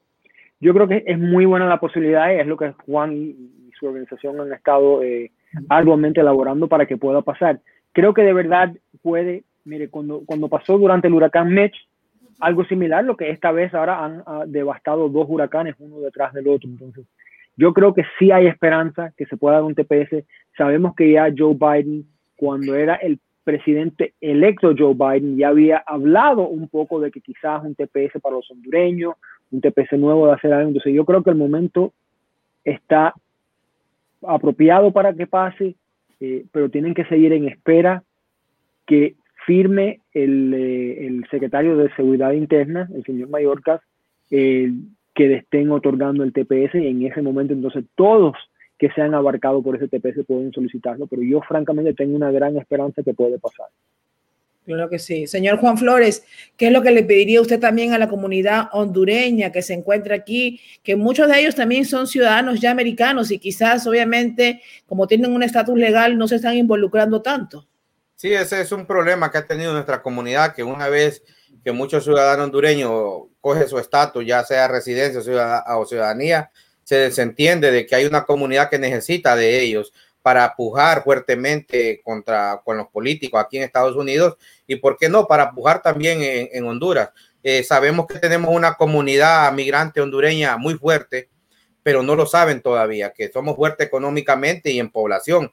[0.60, 4.40] Yo creo que es muy buena la posibilidad, es lo que Juan y su organización
[4.40, 5.32] han estado eh,
[5.68, 7.60] arduamente elaborando para que pueda pasar.
[7.92, 8.72] Creo que de verdad
[9.02, 11.76] puede Mire, cuando, cuando pasó durante el huracán Mitch,
[12.40, 16.70] algo similar, lo que esta vez ahora han devastado dos huracanes uno detrás del otro.
[16.70, 17.06] Entonces,
[17.56, 20.26] yo creo que sí hay esperanza que se pueda dar un TPS.
[20.58, 26.48] Sabemos que ya Joe Biden, cuando era el presidente electo Joe Biden, ya había hablado
[26.48, 29.16] un poco de que quizás un TPS para los hondureños,
[29.52, 30.70] un TPS nuevo de hacer algo.
[30.70, 31.94] Entonces, yo creo que el momento
[32.64, 33.14] está
[34.26, 35.76] apropiado para que pase,
[36.20, 38.04] eh, pero tienen que seguir en espera
[38.86, 43.82] que firme el, eh, secretario de Seguridad Interna, el señor Mayorkas,
[44.32, 44.72] eh,
[45.14, 48.36] que estén otorgando el TPS y en ese momento entonces todos
[48.78, 53.04] que sean abarcados por ese TPS pueden solicitarlo, pero yo francamente tengo una gran esperanza
[53.04, 53.68] que puede pasar.
[54.66, 55.28] Claro que sí.
[55.28, 56.24] Señor Juan Flores,
[56.56, 60.16] ¿qué es lo que le pediría usted también a la comunidad hondureña que se encuentra
[60.16, 60.62] aquí?
[60.84, 65.44] Que muchos de ellos también son ciudadanos ya americanos y quizás obviamente como tienen un
[65.44, 67.68] estatus legal no se están involucrando tanto.
[68.16, 71.24] Sí, ese es un problema que ha tenido nuestra comunidad, que una vez
[71.64, 75.20] que muchos ciudadanos hondureños coge su estatus, ya sea residencia
[75.78, 76.52] o ciudadanía,
[76.84, 82.62] se desentiende de que hay una comunidad que necesita de ellos para pujar fuertemente contra
[82.64, 84.36] con los políticos aquí en Estados Unidos
[84.66, 87.10] y por qué no para pujar también en, Honduras.
[87.44, 91.30] Eh, sabemos que tenemos una comunidad migrante hondureña muy fuerte,
[91.84, 95.52] pero no lo saben todavía, que somos fuertes económicamente y en población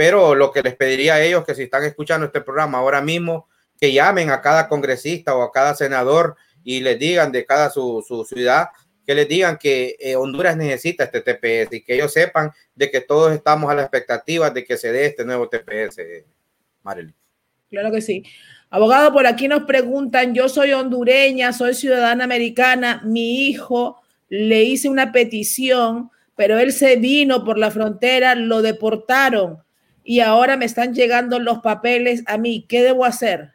[0.00, 3.49] pero lo que les pediría a ellos que si están escuchando este programa ahora mismo,
[3.80, 8.26] que llamen a cada congresista o a cada senador y les digan de cada su,
[8.28, 8.68] ciudad,
[9.06, 13.00] que les digan que eh, Honduras necesita este TPS y que ellos sepan de que
[13.00, 15.96] todos estamos a la expectativa de que se dé este nuevo TPS,
[16.82, 17.14] Marely.
[17.70, 18.24] Claro que sí.
[18.68, 24.88] Abogado, por aquí nos preguntan, yo soy hondureña, soy ciudadana americana, mi hijo le hice
[24.88, 29.58] una petición, pero él se vino por la frontera, lo deportaron
[30.04, 32.64] y ahora me están llegando los papeles a mí.
[32.68, 33.54] ¿Qué debo hacer?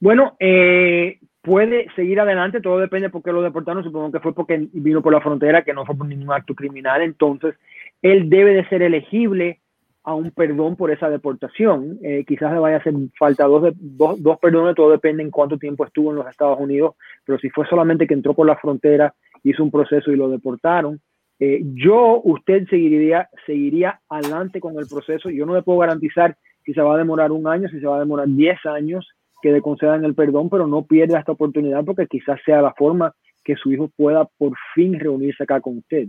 [0.00, 4.68] Bueno, eh, puede seguir adelante, todo depende por qué lo deportaron, supongo que fue porque
[4.72, 7.54] vino por la frontera, que no fue por ningún acto criminal, entonces
[8.00, 9.60] él debe de ser elegible
[10.02, 11.98] a un perdón por esa deportación.
[12.02, 15.58] Eh, quizás le vaya a hacer falta dos, dos, dos, perdones, todo depende en cuánto
[15.58, 16.94] tiempo estuvo en los Estados Unidos,
[17.24, 21.00] pero si fue solamente que entró por la frontera, hizo un proceso y lo deportaron,
[21.38, 25.30] eh, yo, usted seguiría, seguiría adelante con el proceso.
[25.30, 27.96] Yo no le puedo garantizar si se va a demorar un año, si se va
[27.96, 29.06] a demorar 10 años
[29.42, 33.14] que le concedan el perdón, pero no pierda esta oportunidad porque quizás sea la forma
[33.44, 36.08] que su hijo pueda por fin reunirse acá con usted.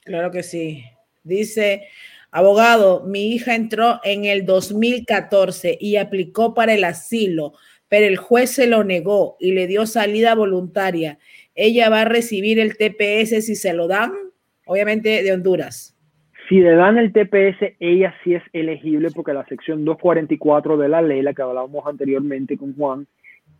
[0.00, 0.84] Claro que sí.
[1.22, 1.88] Dice,
[2.30, 7.54] abogado, mi hija entró en el 2014 y aplicó para el asilo,
[7.88, 11.18] pero el juez se lo negó y le dio salida voluntaria.
[11.54, 14.12] ¿Ella va a recibir el TPS si se lo dan?
[14.66, 15.93] obviamente de Honduras.
[16.48, 21.00] Si le dan el TPS, ella sí es elegible porque la sección 244 de la
[21.00, 23.06] ley, la que hablábamos anteriormente con Juan,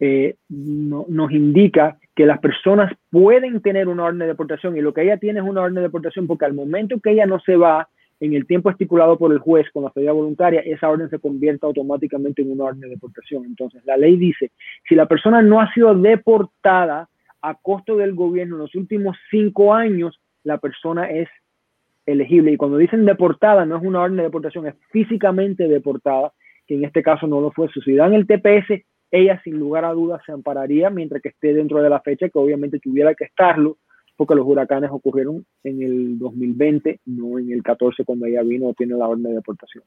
[0.00, 5.02] eh, nos indica que las personas pueden tener una orden de deportación y lo que
[5.02, 7.88] ella tiene es una orden de deportación porque al momento que ella no se va
[8.20, 11.66] en el tiempo estipulado por el juez con la salida voluntaria, esa orden se convierte
[11.66, 13.44] automáticamente en una orden de deportación.
[13.44, 14.52] Entonces, la ley dice,
[14.88, 17.08] si la persona no ha sido deportada
[17.42, 21.28] a costo del gobierno en los últimos cinco años, la persona es
[22.06, 22.52] elegible.
[22.52, 26.32] Y cuando dicen deportada, no es una orden de deportación, es físicamente deportada,
[26.66, 27.68] que en este caso no lo fue.
[27.84, 31.82] Si dan el TPS, ella sin lugar a dudas se ampararía mientras que esté dentro
[31.82, 33.78] de la fecha, que obviamente tuviera que estarlo,
[34.16, 38.74] porque los huracanes ocurrieron en el 2020, no en el 14 cuando ella vino o
[38.74, 39.84] tiene la orden de deportación.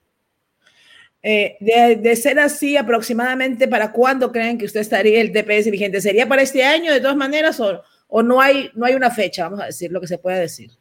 [1.24, 6.00] Eh, de, ser así, aproximadamente, ¿para cuándo creen que usted estaría el TPS vigente?
[6.00, 9.44] ¿Sería para este año de todas maneras o, o no hay, no hay una fecha,
[9.44, 10.72] vamos a decir lo que se puede decir?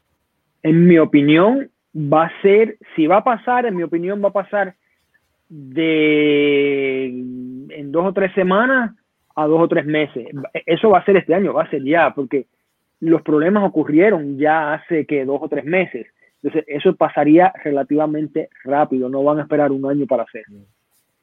[0.67, 4.33] En mi opinión, va a ser, si va a pasar, en mi opinión, va a
[4.33, 4.75] pasar
[5.49, 8.91] de en dos o tres semanas
[9.37, 10.27] a dos o tres meses.
[10.67, 12.47] Eso va a ser este año, va a ser ya, porque
[12.99, 16.09] los problemas ocurrieron ya hace que dos o tres meses.
[16.43, 20.67] Entonces, eso pasaría relativamente rápido, no van a esperar un año para hacerlo.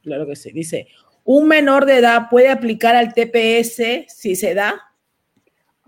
[0.03, 0.53] Claro que sí.
[0.53, 0.87] Dice,
[1.25, 4.92] ¿un menor de edad puede aplicar al TPS si se da?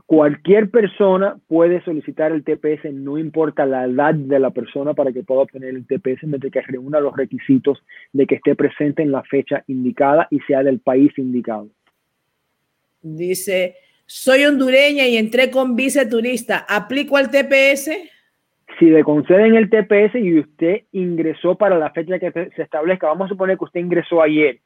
[0.06, 5.24] Cualquier persona puede solicitar el TPS, no importa la edad de la persona para que
[5.24, 7.84] pueda obtener el TPS, mientras que reúna los requisitos
[8.14, 11.70] de que esté presente en la fecha indicada y sea del país indicado.
[13.02, 17.90] Dice, soy hondureña y entré con vice turista, ¿aplico al TPS?
[18.78, 23.26] Si le conceden el TPS y usted ingresó para la fecha que se establezca, vamos
[23.26, 24.60] a suponer que usted ingresó ayer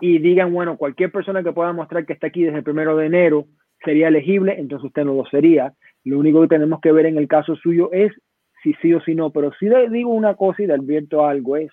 [0.00, 3.06] y digan, bueno, cualquier persona que pueda mostrar que está aquí desde el primero de
[3.06, 3.46] enero,
[3.84, 5.72] sería elegible, entonces usted no lo sería.
[6.04, 8.12] Lo único que tenemos que ver en el caso suyo es
[8.62, 9.30] si sí o si no.
[9.30, 11.70] Pero si le digo una cosa y le advierto algo es,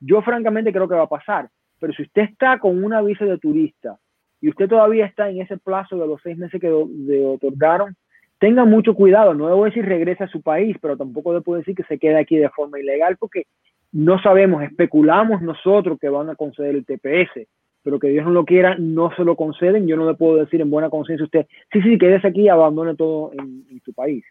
[0.00, 1.48] yo francamente creo que va a pasar,
[1.78, 3.98] pero si usted está con una visa de turista
[4.40, 7.94] y usted todavía está en ese plazo de los seis meses que le otorgaron,
[8.38, 9.34] tenga mucho cuidado.
[9.34, 12.36] No debo decir regrese a su país, pero tampoco puedo decir que se quede aquí
[12.36, 13.44] de forma ilegal porque
[13.92, 17.46] no sabemos, especulamos nosotros que van a conceder el TPS
[17.82, 19.86] pero que Dios no lo quiera, no se lo conceden.
[19.86, 22.94] Yo no le puedo decir en buena conciencia a usted, sí, sí, quédese aquí abandone
[22.94, 24.24] todo en, su país.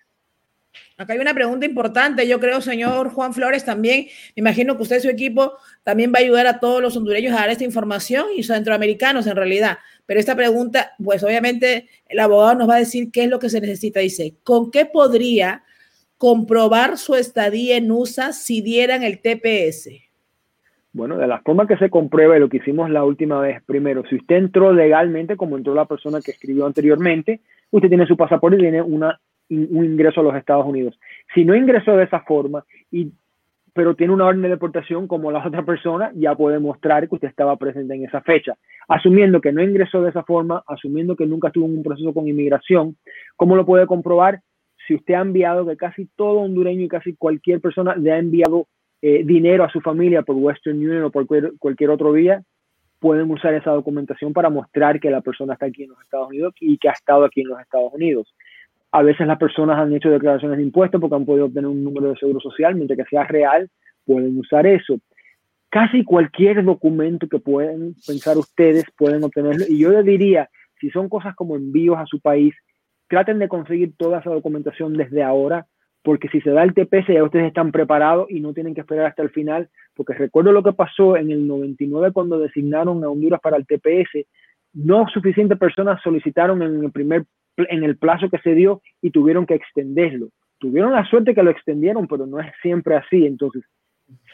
[0.97, 4.99] Acá hay una pregunta importante, yo creo, señor Juan Flores, también, me imagino que usted
[4.99, 8.27] y su equipo también va a ayudar a todos los hondureños a dar esta información
[8.37, 9.79] y centroamericanos en realidad.
[10.05, 13.49] Pero esta pregunta, pues obviamente el abogado nos va a decir qué es lo que
[13.49, 13.99] se necesita.
[13.99, 15.63] Dice, ¿con qué podría
[16.17, 20.10] comprobar su estadía en USA si dieran el TPS?
[20.93, 24.15] Bueno, de la forma que se comprueba lo que hicimos la última vez, primero, si
[24.15, 27.39] usted entró legalmente, como entró la persona que escribió anteriormente,
[27.69, 29.05] usted tiene su pasaporte y tiene un
[29.49, 30.99] ingreso a los Estados Unidos.
[31.33, 33.09] Si no ingresó de esa forma, y,
[33.73, 37.29] pero tiene una orden de deportación como la otra persona, ya puede mostrar que usted
[37.29, 38.57] estaba presente en esa fecha.
[38.89, 42.27] Asumiendo que no ingresó de esa forma, asumiendo que nunca estuvo en un proceso con
[42.27, 42.97] inmigración,
[43.37, 44.41] ¿cómo lo puede comprobar?
[44.87, 48.67] Si usted ha enviado, que casi todo hondureño y casi cualquier persona le ha enviado
[49.01, 52.43] eh, dinero a su familia por Western Union o por cualquier, otro vía,
[52.99, 56.53] pueden usar esa documentación para mostrar que la persona está aquí en los Estados Unidos
[56.59, 58.33] y que ha estado aquí en los Estados Unidos.
[58.91, 62.09] A veces las personas han hecho declaraciones de impuestos porque han podido obtener un número
[62.09, 63.69] de seguro social, mientras que sea real,
[64.05, 64.99] pueden usar eso.
[65.69, 69.65] Casi cualquier documento que pueden pensar ustedes pueden obtenerlo.
[69.67, 70.49] Y yo les diría,
[70.79, 72.53] si son cosas como envíos a su país,
[73.07, 75.65] traten de conseguir toda esa documentación desde ahora
[76.03, 79.07] porque si se da el TPS ya ustedes están preparados y no tienen que esperar
[79.07, 83.39] hasta el final, porque recuerdo lo que pasó en el 99 cuando designaron a Honduras
[83.41, 84.25] para el TPS,
[84.73, 87.25] no suficientes personas solicitaron en el primer
[87.57, 90.29] en el plazo que se dio y tuvieron que extenderlo.
[90.59, 93.25] Tuvieron la suerte que lo extendieron, pero no es siempre así.
[93.25, 93.63] Entonces,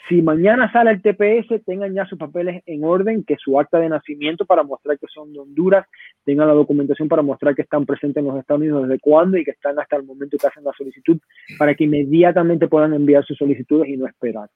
[0.07, 3.89] Si mañana sale el TPS, tengan ya sus papeles en orden, que su acta de
[3.89, 5.85] nacimiento para mostrar que son de Honduras,
[6.23, 9.43] tengan la documentación para mostrar que están presentes en los Estados Unidos desde cuándo y
[9.43, 11.19] que están hasta el momento que hacen la solicitud,
[11.57, 14.49] para que inmediatamente puedan enviar sus solicitudes y no esperar.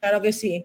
[0.00, 0.64] Claro que sí.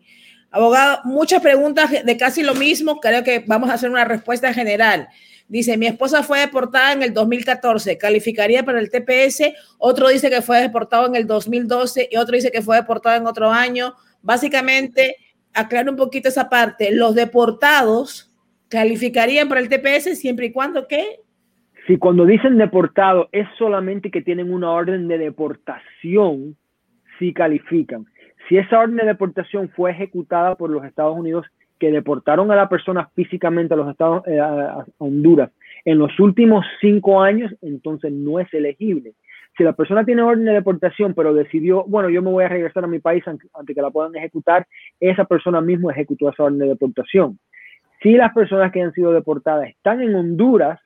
[0.51, 2.99] Abogado, muchas preguntas de casi lo mismo.
[2.99, 5.07] Creo que vamos a hacer una respuesta general.
[5.50, 9.52] Dice, mi esposa fue deportada en el 2014, ¿calificaría para el TPS?
[9.80, 13.26] Otro dice que fue deportado en el 2012 y otro dice que fue deportado en
[13.26, 13.95] otro año.
[14.22, 15.16] Básicamente,
[15.56, 16.91] aclaro un poquito esa parte.
[16.93, 18.32] Los deportados
[18.70, 21.20] calificarían para el TPS siempre y cuando ¿qué?
[21.88, 26.56] Si cuando dicen deportado es solamente que tienen una orden de deportación,
[27.18, 28.06] sí califican.
[28.47, 31.47] Si esa orden de deportación fue ejecutada por los Estados Unidos,
[31.80, 35.52] que deportaron a la persona físicamente a los Estados eh, a Honduras
[35.86, 39.14] en los últimos cinco años, entonces no es elegible.
[39.58, 42.84] Si la persona tiene orden de deportación, pero decidió, bueno, yo me voy a regresar
[42.84, 44.68] a mi país antes que la puedan ejecutar,
[45.00, 47.40] esa persona mismo ejecutó esa orden de deportación.
[48.02, 50.80] Si las personas que han sido deportadas están en Honduras,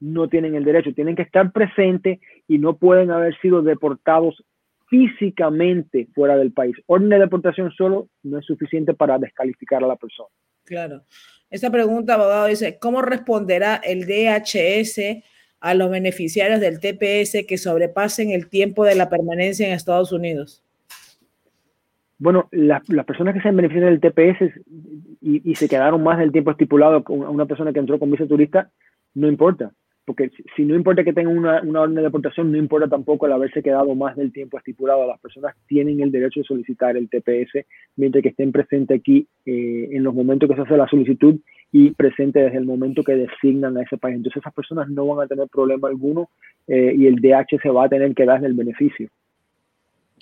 [0.00, 4.44] no tienen el derecho, tienen que estar presentes y no pueden haber sido deportados
[4.88, 6.76] físicamente fuera del país.
[6.86, 10.30] Orden de deportación solo no es suficiente para descalificar a la persona.
[10.64, 11.02] Claro.
[11.50, 15.24] Esta pregunta, abogado, dice, ¿cómo responderá el DHS
[15.60, 20.62] a los beneficiarios del TPS que sobrepasen el tiempo de la permanencia en Estados Unidos?
[22.18, 24.60] Bueno, las personas que se han beneficiado del TPS
[25.20, 28.26] y, y, se quedaron más del tiempo estipulado con una persona que entró con visa
[28.26, 28.70] turista,
[29.14, 29.72] no importa,
[30.08, 33.32] porque si, no importa que tengan una, una, orden de deportación, no importa tampoco el
[33.32, 35.06] haberse quedado más del tiempo estipulado.
[35.06, 39.90] Las personas tienen el derecho de solicitar el TPS mientras que estén presentes aquí eh,
[39.92, 41.38] en los momentos que se hace la solicitud
[41.72, 44.16] y presente desde el momento que designan a ese país.
[44.16, 46.30] Entonces esas personas no van a tener problema alguno
[46.66, 49.10] eh, y el DH se va a tener que dar el beneficio.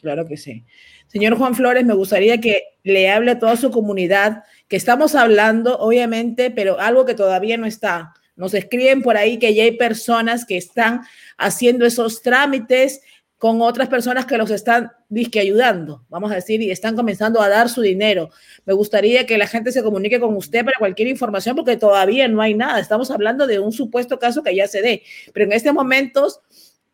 [0.01, 0.65] Claro que sí.
[1.07, 5.79] Señor Juan Flores, me gustaría que le hable a toda su comunidad, que estamos hablando,
[5.79, 8.15] obviamente, pero algo que todavía no está.
[8.37, 11.01] Nos escriben por ahí que ya hay personas que están
[11.39, 13.01] haciendo esos trámites
[13.39, 17.49] con otras personas que los están disque ayudando, vamos a decir, y están comenzando a
[17.49, 18.31] dar su dinero.
[18.65, 22.41] Me gustaría que la gente se comunique con usted para cualquier información, porque todavía no
[22.41, 22.81] hay nada.
[22.81, 25.03] Estamos hablando de un supuesto caso que ya se dé,
[25.35, 26.29] pero en este momento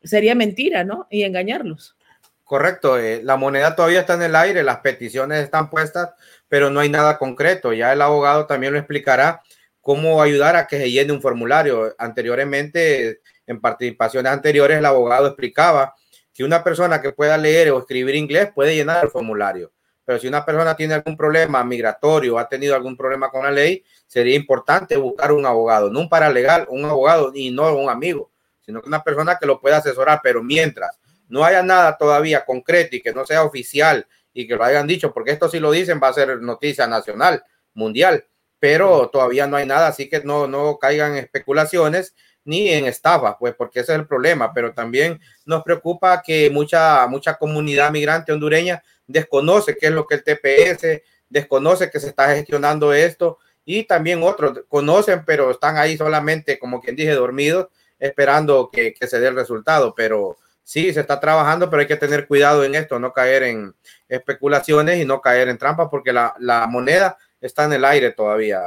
[0.02, 1.06] sería mentira, ¿no?
[1.10, 1.96] Y engañarlos.
[2.44, 6.10] Correcto, eh, la moneda todavía está en el aire, las peticiones están puestas,
[6.48, 7.72] pero no hay nada concreto.
[7.72, 9.42] Ya el abogado también lo explicará
[9.82, 11.94] cómo ayudar a que se llene un formulario.
[11.98, 15.94] Anteriormente, en participaciones anteriores, el abogado explicaba
[16.32, 19.72] que una persona que pueda leer o escribir inglés puede llenar el formulario.
[20.04, 23.84] Pero si una persona tiene algún problema migratorio, ha tenido algún problema con la ley,
[24.06, 28.30] sería importante buscar un abogado, no un paralegal, un abogado y no un amigo,
[28.64, 30.20] sino que una persona que lo pueda asesorar.
[30.22, 34.64] Pero mientras no haya nada todavía concreto y que no sea oficial y que lo
[34.64, 38.24] hayan dicho, porque esto si lo dicen va a ser noticia nacional, mundial,
[38.62, 43.56] pero todavía no hay nada, así que no, no caigan especulaciones ni en estafa, pues
[43.56, 48.80] porque ese es el problema, pero también nos preocupa que mucha, mucha comunidad migrante hondureña
[49.08, 54.22] desconoce qué es lo que el TPS, desconoce que se está gestionando esto y también
[54.22, 57.66] otros conocen, pero están ahí solamente, como quien dije, dormidos,
[57.98, 61.96] esperando que, que se dé el resultado, pero sí, se está trabajando, pero hay que
[61.96, 63.74] tener cuidado en esto, no caer en
[64.08, 68.60] especulaciones y no caer en trampas, porque la, la moneda está en el aire todavía.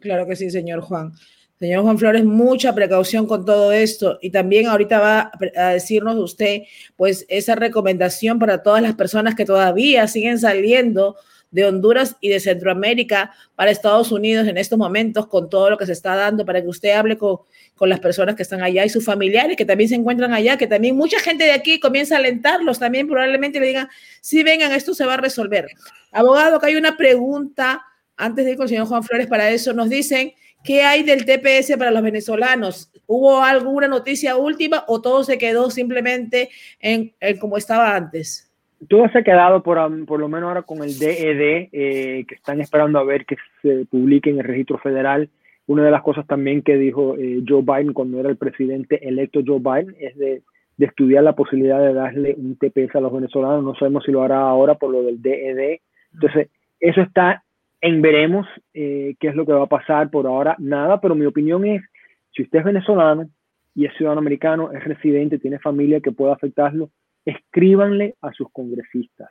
[0.00, 1.12] Claro que sí, señor Juan.
[1.58, 6.62] Señor Juan Flores, mucha precaución con todo esto y también ahorita va a decirnos usted,
[6.96, 11.16] pues, esa recomendación para todas las personas que todavía siguen saliendo
[11.52, 15.86] de Honduras y de Centroamérica para Estados Unidos en estos momentos con todo lo que
[15.86, 17.38] se está dando para que usted hable con,
[17.76, 20.66] con las personas que están allá y sus familiares que también se encuentran allá, que
[20.66, 23.88] también mucha gente de aquí comienza a alentarlos, también probablemente le digan,
[24.20, 25.68] si vengan, esto se va a resolver.
[26.10, 27.84] Abogado, que hay una pregunta
[28.16, 30.32] antes de ir con el señor Juan Flores para eso, nos dicen
[30.62, 32.90] ¿Qué hay del TPS para los venezolanos?
[33.06, 38.51] ¿Hubo alguna noticia última o todo se quedó simplemente en, como estaba antes?
[38.88, 42.60] Todo se ha quedado por, por lo menos ahora con el DED, eh, que están
[42.60, 45.28] esperando a ver que se publique en el registro federal.
[45.66, 49.40] Una de las cosas también que dijo eh, Joe Biden cuando era el presidente electo
[49.46, 50.42] Joe Biden es de,
[50.76, 53.62] de, estudiar la posibilidad de darle un TPS a los venezolanos.
[53.62, 55.78] No sabemos si lo hará ahora por lo del DED.
[56.14, 56.48] Entonces,
[56.80, 57.44] eso está
[57.82, 61.26] en veremos eh, qué es lo que va a pasar por ahora, nada, pero mi
[61.26, 61.82] opinión es,
[62.30, 63.28] si usted es venezolano
[63.74, 66.90] y es ciudadano americano, es residente, tiene familia que pueda afectarlo,
[67.24, 69.28] escríbanle a sus congresistas,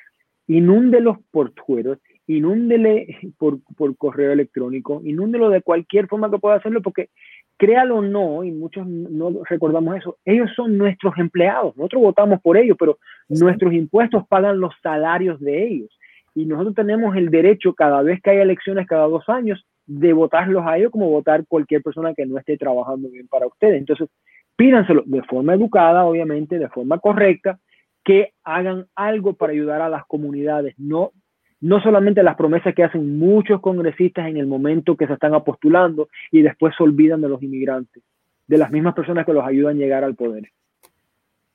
[0.48, 6.82] inúndelos por Twitter, inúndele por, por correo electrónico, inúndelo de cualquier forma que pueda hacerlo,
[6.82, 7.10] porque
[7.58, 11.76] créalo o no, y muchos no recordamos eso, ellos son nuestros empleados.
[11.78, 12.98] Nosotros votamos por ellos, pero
[13.30, 15.90] nuestros impuestos pagan los salarios de ellos.
[16.34, 20.66] Y nosotros tenemos el derecho, cada vez que hay elecciones, cada dos años, de votarlos
[20.66, 23.78] a ellos como votar cualquier persona que no esté trabajando bien para ustedes.
[23.78, 24.10] Entonces,
[24.56, 27.60] pídanselo de forma educada, obviamente, de forma correcta,
[28.04, 31.12] que hagan algo para ayudar a las comunidades, no,
[31.60, 36.10] no solamente las promesas que hacen muchos congresistas en el momento que se están apostulando
[36.32, 38.04] y después se olvidan de los inmigrantes,
[38.48, 40.52] de las mismas personas que los ayudan a llegar al poder.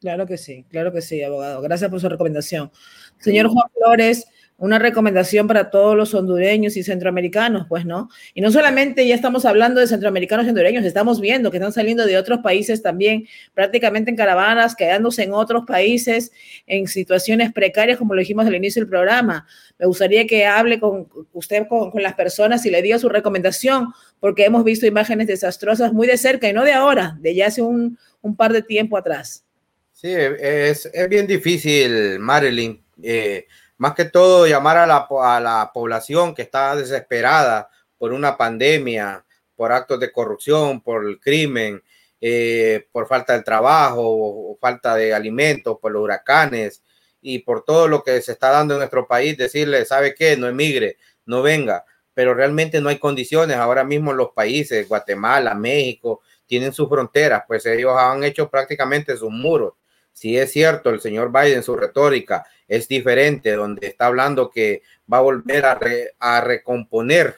[0.01, 1.61] Claro que sí, claro que sí, abogado.
[1.63, 2.71] Gracias por su recomendación.
[3.19, 8.09] Señor Juan Flores, una recomendación para todos los hondureños y centroamericanos, pues, ¿no?
[8.33, 12.07] Y no solamente ya estamos hablando de centroamericanos y hondureños, estamos viendo que están saliendo
[12.07, 16.33] de otros países también, prácticamente en caravanas, quedándose en otros países
[16.67, 19.47] en situaciones precarias, como lo dijimos al inicio del programa.
[19.79, 24.47] Me gustaría que hable con usted, con, las personas y le diga su recomendación, porque
[24.47, 27.99] hemos visto imágenes desastrosas muy de cerca y no de ahora, de ya hace un,
[28.37, 29.45] par de tiempo atrás.
[29.93, 32.83] Sí, es, bien difícil, Marilyn.
[33.03, 33.47] Eh,
[33.79, 37.69] más que todo llamar a la, a la población que está desesperada
[37.99, 39.25] por una pandemia,
[39.55, 41.83] por actos de corrupción, por el crimen,
[42.21, 46.83] eh, por falta de trabajo, o falta de alimentos, por los huracanes
[47.21, 50.37] y por todo lo que se está dando en nuestro país, decirle, ¿sabe qué?
[50.37, 53.57] No emigre, no venga, pero realmente no hay condiciones.
[53.57, 59.31] Ahora mismo los países, Guatemala, México, tienen sus fronteras, pues ellos han hecho prácticamente sus
[59.31, 59.75] muros.
[60.13, 65.19] Si es cierto, el señor Biden, su retórica, es diferente, donde está hablando que va
[65.19, 67.37] a volver a, recomponer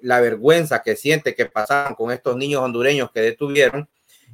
[0.00, 3.88] la vergüenza que siente que pasaron con estos niños hondureños que detuvieron,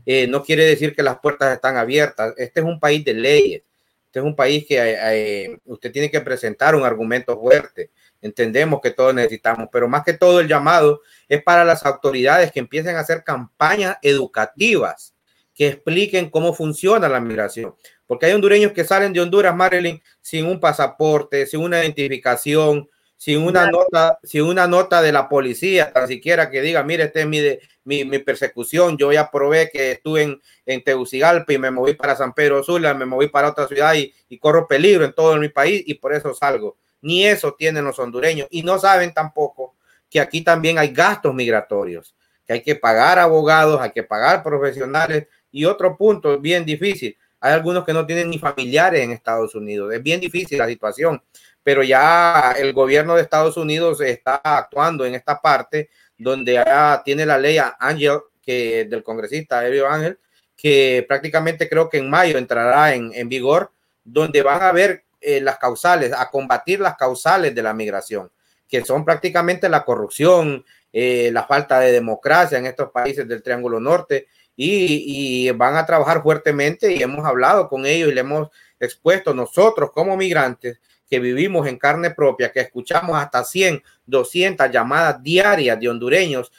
[0.04, 2.34] eh, no quiere decir que las puertas están abiertas.
[2.36, 3.62] Este es un país de leyes.
[4.06, 7.90] Este es un país que eh, usted tiene que presentar un argumento fuerte.
[8.20, 12.60] Entendemos que todos necesitamos, pero más que todo el llamado es para las autoridades que
[12.60, 15.14] empiecen a hacer campañas educativas
[15.54, 17.74] que expliquen cómo funciona la migración
[18.14, 23.42] porque hay hondureños que salen de Honduras, Marilyn, sin un pasaporte, sin una identificación, sin
[23.42, 27.26] una nota, sin una nota de la policía, tan siquiera que diga, mire, esta es
[27.26, 32.14] mi, mi, persecución, yo ya probé que estuve en, en Tegucigalpa y me moví para
[32.14, 35.48] San Pedro Sula, me moví para otra ciudad y, y corro peligro en todo mi
[35.48, 36.76] país y por eso salgo.
[37.00, 39.74] Ni eso tienen los hondureños y no saben tampoco
[40.08, 42.14] que aquí también hay gastos migratorios,
[42.46, 47.52] que hay que pagar abogados, hay que pagar profesionales y otro punto bien difícil, hay
[47.52, 49.92] algunos que no tienen ni familiares en Estados Unidos.
[49.92, 51.22] Es bien difícil la situación,
[51.62, 57.26] pero ya el gobierno de Estados Unidos está actuando en esta parte donde ya tiene
[57.26, 60.18] la ley Ángel, que del congresista Elio Ángel,
[60.56, 63.72] que prácticamente creo que en mayo entrará en, vigor,
[64.02, 68.30] donde van a ver eh, las causales, a combatir las causales de la migración,
[68.66, 73.80] que son prácticamente la corrupción, eh, la falta de democracia en estos países del Triángulo
[73.80, 78.48] Norte y, van a trabajar fuertemente y hemos hablado con ellos y le hemos
[78.78, 85.22] expuesto nosotros como migrantes que vivimos en carne propia, que escuchamos hasta 100, 200 llamadas
[85.22, 86.52] diarias de hondureños,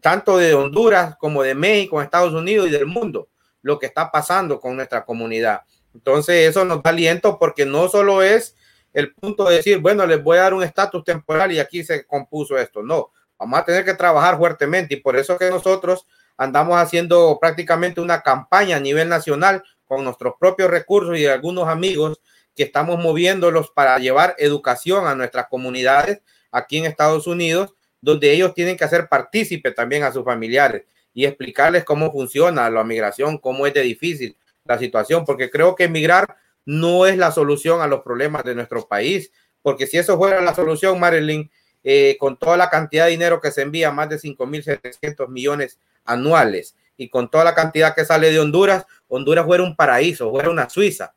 [0.00, 3.28] tanto de Honduras como de México, Estados Unidos y del mundo,
[3.62, 5.62] lo que está pasando con nuestra comunidad.
[5.94, 8.54] Entonces eso nos da aliento porque no solo es
[8.92, 12.06] el punto de decir, bueno, les voy a dar un estatus temporal y aquí se
[12.06, 16.06] compuso esto, no, vamos a tener que trabajar fuertemente y por eso que nosotros
[16.40, 22.18] andamos haciendo prácticamente una campaña a nivel nacional con nuestros propios recursos y algunos amigos
[22.56, 28.54] que estamos moviéndolos para llevar educación a nuestras comunidades aquí en Estados Unidos, donde ellos
[28.54, 33.66] tienen que hacer partícipe también a sus familiares y explicarles cómo funciona la migración, cómo
[33.66, 38.00] es de difícil la situación, porque creo que emigrar no es la solución a los
[38.00, 39.30] problemas de nuestro país,
[39.60, 41.50] porque si eso fuera la solución, Marilyn,
[41.84, 45.78] eh, con toda la cantidad de dinero que se envía, más de 5.700 millones
[46.10, 50.50] anuales y con toda la cantidad que sale de Honduras, Honduras fuera un paraíso, fuera
[50.50, 51.14] una Suiza,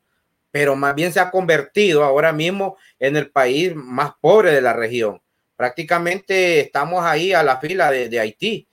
[0.50, 4.72] pero más bien se ha convertido ahora mismo en el país más pobre de la
[4.72, 5.20] región.
[5.56, 8.66] Prácticamente estamos ahí a la fila de, Haití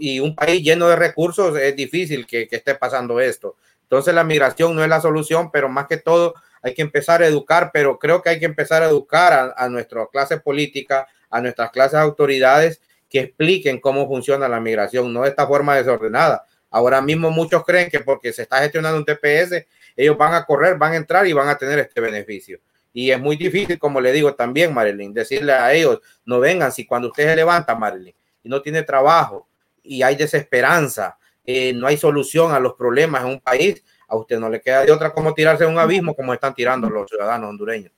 [0.00, 3.56] y un país lleno de recursos es difícil que, esté pasando esto.
[3.82, 7.26] Entonces la migración no es la solución, pero más que todo hay que empezar a
[7.26, 11.40] educar, pero creo que hay que empezar a educar a, a nuestra clase política, a
[11.40, 12.80] nuestras clases autoridades
[13.10, 16.46] que expliquen cómo funciona la migración, no de esta forma desordenada.
[16.70, 20.78] Ahora mismo muchos creen que porque se está gestionando un TPS, ellos van a correr,
[20.78, 22.60] van a entrar y van a tener este beneficio.
[22.92, 26.86] Y es muy difícil, como le digo también, Marilyn, decirle a ellos, no vengan, si
[26.86, 29.48] cuando usted se levanta, Marilyn, y no tiene trabajo
[29.82, 34.38] y hay desesperanza, eh, no hay solución a los problemas en un país, a usted
[34.38, 37.50] no le queda de otra como tirarse a un abismo como están tirando los ciudadanos
[37.50, 37.92] hondureños.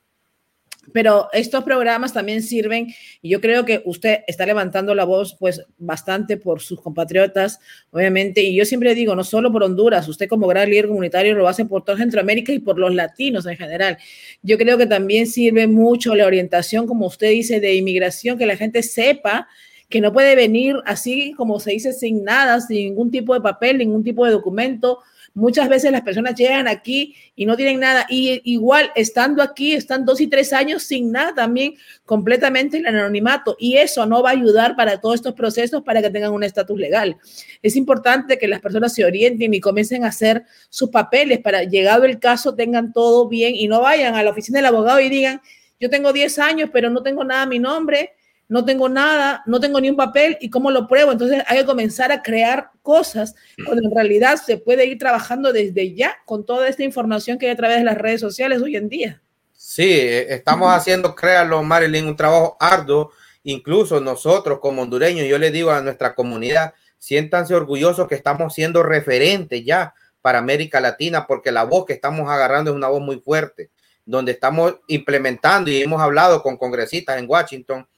[0.93, 5.65] Pero estos programas también sirven y yo creo que usted está levantando la voz pues
[5.79, 7.61] bastante por sus compatriotas,
[7.91, 11.49] obviamente, y yo siempre digo, no solo por Honduras, usted como gran líder comunitario lo
[11.49, 13.99] hace por toda Centroamérica y por los latinos en general.
[14.43, 18.57] Yo creo que también sirve mucho la orientación, como usted dice, de inmigración, que la
[18.57, 19.49] gente sepa
[19.89, 23.79] que no puede venir así como se dice sin nada, sin ningún tipo de papel,
[23.79, 25.01] ningún tipo de documento,
[25.35, 28.07] Muchas veces las personas llegan aquí y no tienen nada.
[28.09, 31.75] Y igual, estando aquí, están dos y tres años sin nada también,
[32.05, 33.57] completamente en anonimato.
[33.59, 36.79] Y eso no va a ayudar para todos estos procesos para que tengan un estatus
[36.79, 37.17] legal.
[37.63, 42.05] Es importante que las personas se orienten y comiencen a hacer sus papeles para, llegado
[42.05, 45.41] el caso, tengan todo bien y no vayan a la oficina del abogado y digan,
[45.81, 48.13] yo tengo 10 años, pero no tengo nada a mi nombre
[48.53, 51.11] no tengo nada, no tengo ni un papel y cómo lo pruebo.
[51.11, 53.35] Entonces hay que comenzar a crear cosas
[53.65, 57.53] cuando en realidad se puede ir trabajando desde ya con toda esta información que hay
[57.53, 59.23] a través de las redes sociales hoy en día.
[59.55, 63.13] Sí, eh, estamos haciendo, créalo, Marilyn, un trabajo arduo.
[63.43, 68.83] Incluso nosotros como hondureños, yo le digo a nuestra comunidad, siéntanse orgullosos que estamos siendo
[68.83, 73.19] referentes ya para América Latina, porque la voz que estamos agarrando es una voz muy
[73.19, 73.71] fuerte,
[74.05, 77.89] donde estamos implementando y hemos hablado con congresistas en Washington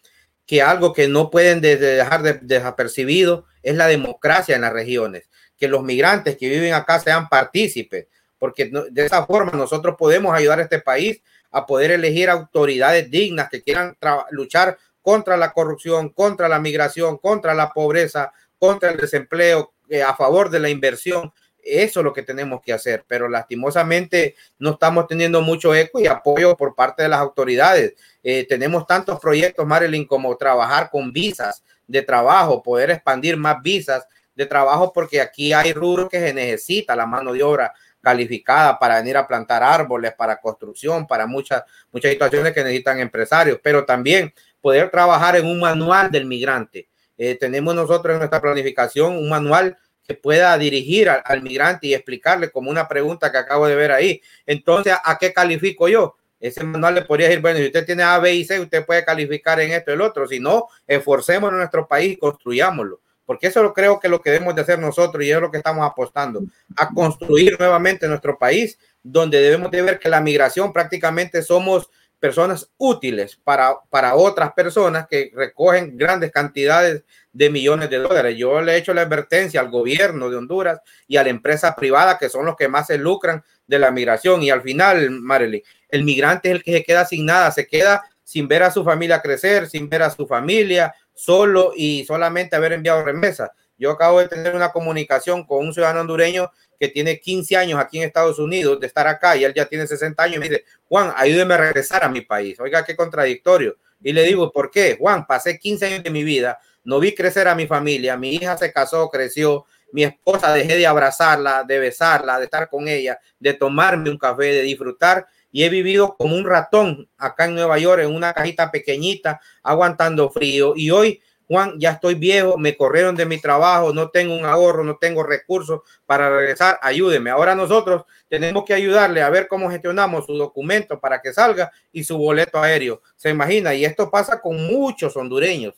[0.47, 5.69] que algo que no pueden dejar de, desapercibido es la democracia en las regiones, que
[5.69, 8.07] los migrantes que viven acá sean partícipes,
[8.39, 13.49] porque de esa forma nosotros podemos ayudar a este país a poder elegir autoridades dignas
[13.49, 13.97] que quieran
[14.31, 20.17] luchar contra la corrupción, contra la migración, contra la pobreza, contra el desempleo, eh, a
[20.17, 21.33] favor de la inversión.
[21.65, 26.07] Eso es lo que tenemos que hacer, pero lastimosamente no estamos teniendo mucho eco y
[26.07, 27.95] apoyo por parte de las autoridades.
[28.23, 34.07] Eh, tenemos tantos proyectos, Marilyn, como trabajar con visas de trabajo, poder expandir más visas
[34.35, 38.97] de trabajo, porque aquí hay rubros que se necesita la mano de obra calificada para
[38.97, 44.33] venir a plantar árboles, para construcción, para muchas, muchas situaciones que necesitan empresarios, pero también
[44.61, 46.89] poder trabajar en un manual del migrante.
[47.17, 52.51] Eh, tenemos nosotros en nuestra planificación un manual que pueda dirigir al, migrante y explicarle
[52.51, 54.21] como una pregunta que acabo de ver ahí.
[54.47, 56.17] Entonces, ¿a qué califico yo?
[56.39, 59.05] Ese manual le podría decir, bueno, si usted tiene A, B y C, usted puede
[59.05, 60.29] calificar en esto y el otro.
[60.29, 63.01] Si no, esforcemos en nuestro país y construyámoslo.
[63.25, 65.57] Porque eso lo creo que lo que debemos de hacer nosotros y es lo que
[65.57, 66.43] estamos apostando,
[66.77, 71.89] a construir nuevamente nuestro país, donde debemos de ver que la migración prácticamente somos
[72.21, 78.37] personas útiles para, para otras personas que recogen grandes cantidades de millones de dólares.
[78.39, 82.17] Yo le he hecho la advertencia al gobierno de Honduras y a la empresa privada,
[82.17, 84.43] que son los que más se lucran de la migración.
[84.43, 88.03] Y al final, Marely, el migrante es el que se queda sin nada, se queda
[88.23, 92.73] sin ver a su familia crecer, sin ver a su familia, solo y solamente haber
[92.73, 93.51] enviado remesas.
[93.77, 97.99] Yo acabo de tener una comunicación con un ciudadano hondureño que tiene 15 años aquí
[97.99, 100.65] en Estados Unidos de estar acá y él ya tiene 60 años y me dice,
[100.85, 102.59] Juan, ayúdeme a regresar a mi país.
[102.61, 103.77] Oiga, qué contradictorio.
[104.01, 104.97] Y le digo, ¿por qué?
[104.99, 108.57] Juan, pasé 15 años de mi vida, no vi crecer a mi familia, mi hija
[108.57, 113.55] se casó, creció, mi esposa dejé de abrazarla, de besarla, de estar con ella, de
[113.55, 115.27] tomarme un café, de disfrutar.
[115.53, 120.29] Y he vivido como un ratón acá en Nueva York en una cajita pequeñita aguantando
[120.31, 120.73] frío.
[120.75, 124.83] Y hoy Juan, ya estoy viejo, me corrieron de mi trabajo, no tengo un ahorro,
[124.83, 127.31] no tengo recursos para regresar, ayúdeme.
[127.31, 132.03] Ahora nosotros tenemos que ayudarle a ver cómo gestionamos su documento para que salga y
[132.05, 133.03] su boleto aéreo.
[133.17, 135.75] Se imagina, y esto pasa con muchos hondureños,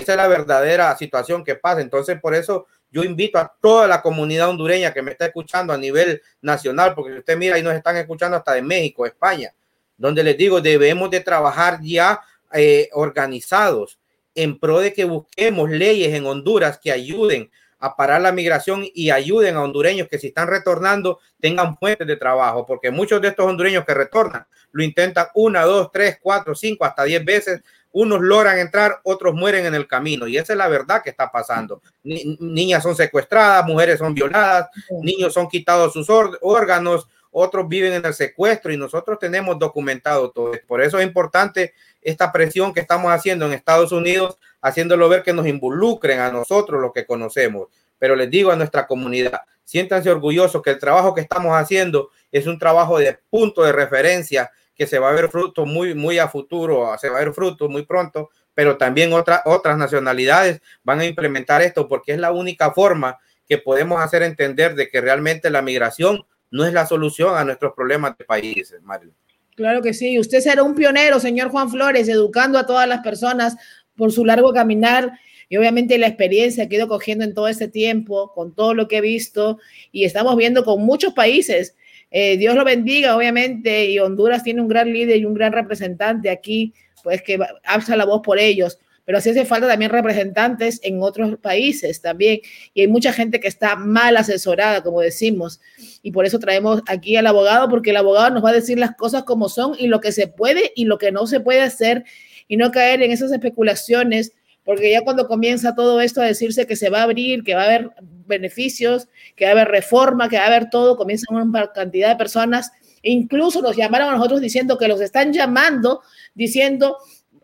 [0.00, 1.80] esa es la verdadera situación que pasa.
[1.80, 5.78] Entonces, por eso yo invito a toda la comunidad hondureña que me está escuchando a
[5.78, 9.52] nivel nacional, porque usted mira, y nos están escuchando hasta de México, España,
[9.96, 12.20] donde les digo, debemos de trabajar ya
[12.52, 13.98] eh, organizados
[14.34, 19.10] en pro de que busquemos leyes en Honduras que ayuden a parar la migración y
[19.10, 23.46] ayuden a hondureños que si están retornando tengan fuentes de trabajo, porque muchos de estos
[23.46, 27.62] hondureños que retornan lo intentan una, dos, tres, cuatro, cinco, hasta diez veces.
[27.98, 30.28] Unos logran entrar, otros mueren en el camino.
[30.28, 31.80] Y esa es la verdad que está pasando.
[32.04, 34.68] niñas son secuestradas, mujeres son violadas,
[35.00, 40.52] niños son quitados sus órganos, otros viven en el secuestro y nosotros tenemos documentado todo.
[40.66, 41.72] Por eso es importante
[42.02, 46.82] esta presión que estamos haciendo en Estados Unidos, haciéndolo ver que nos involucren a nosotros,
[46.82, 47.68] los que conocemos.
[47.98, 52.46] Pero les digo a nuestra comunidad, siéntanse orgullosos que el trabajo que estamos haciendo es
[52.46, 56.28] un trabajo de punto de referencia que se va a ver fruto muy, muy a
[56.28, 61.06] futuro, se va a ver fruto muy pronto, pero también otras otras nacionalidades van a
[61.06, 63.18] implementar esto porque es la única forma
[63.48, 67.72] que podemos hacer entender de que realmente la migración no es la solución a nuestros
[67.74, 69.12] problemas de países, Mario.
[69.54, 70.18] Claro que sí.
[70.18, 73.56] Usted será un pionero, señor Juan Flores, educando a todas las personas
[73.96, 75.12] por su largo caminar
[75.48, 78.88] y obviamente la experiencia que he ido cogiendo en todo este tiempo, con todo lo
[78.88, 79.58] que he visto
[79.92, 81.76] y estamos viendo con muchos países
[82.18, 86.30] Eh, Dios lo bendiga, obviamente, y Honduras tiene un gran líder y un gran representante
[86.30, 86.72] aquí,
[87.04, 91.36] pues que alza la voz por ellos pero sí hace falta también representantes en otros
[91.38, 92.40] países también.
[92.74, 95.60] Y hay mucha gente que está mal asesorada, como decimos.
[96.02, 98.96] Y por eso traemos aquí al abogado, porque el abogado nos va a decir las
[98.96, 102.02] cosas como son y lo que se puede y lo que no se puede hacer
[102.48, 104.32] y no caer en esas especulaciones,
[104.66, 107.62] porque ya cuando comienza todo esto a decirse que se va a abrir, que va
[107.62, 107.90] a haber
[108.26, 112.16] beneficios, que va a haber reforma, que va a haber todo, comienzan una cantidad de
[112.16, 112.72] personas.
[113.02, 116.02] Incluso nos llamaron a nosotros diciendo que los están llamando,
[116.34, 116.98] diciendo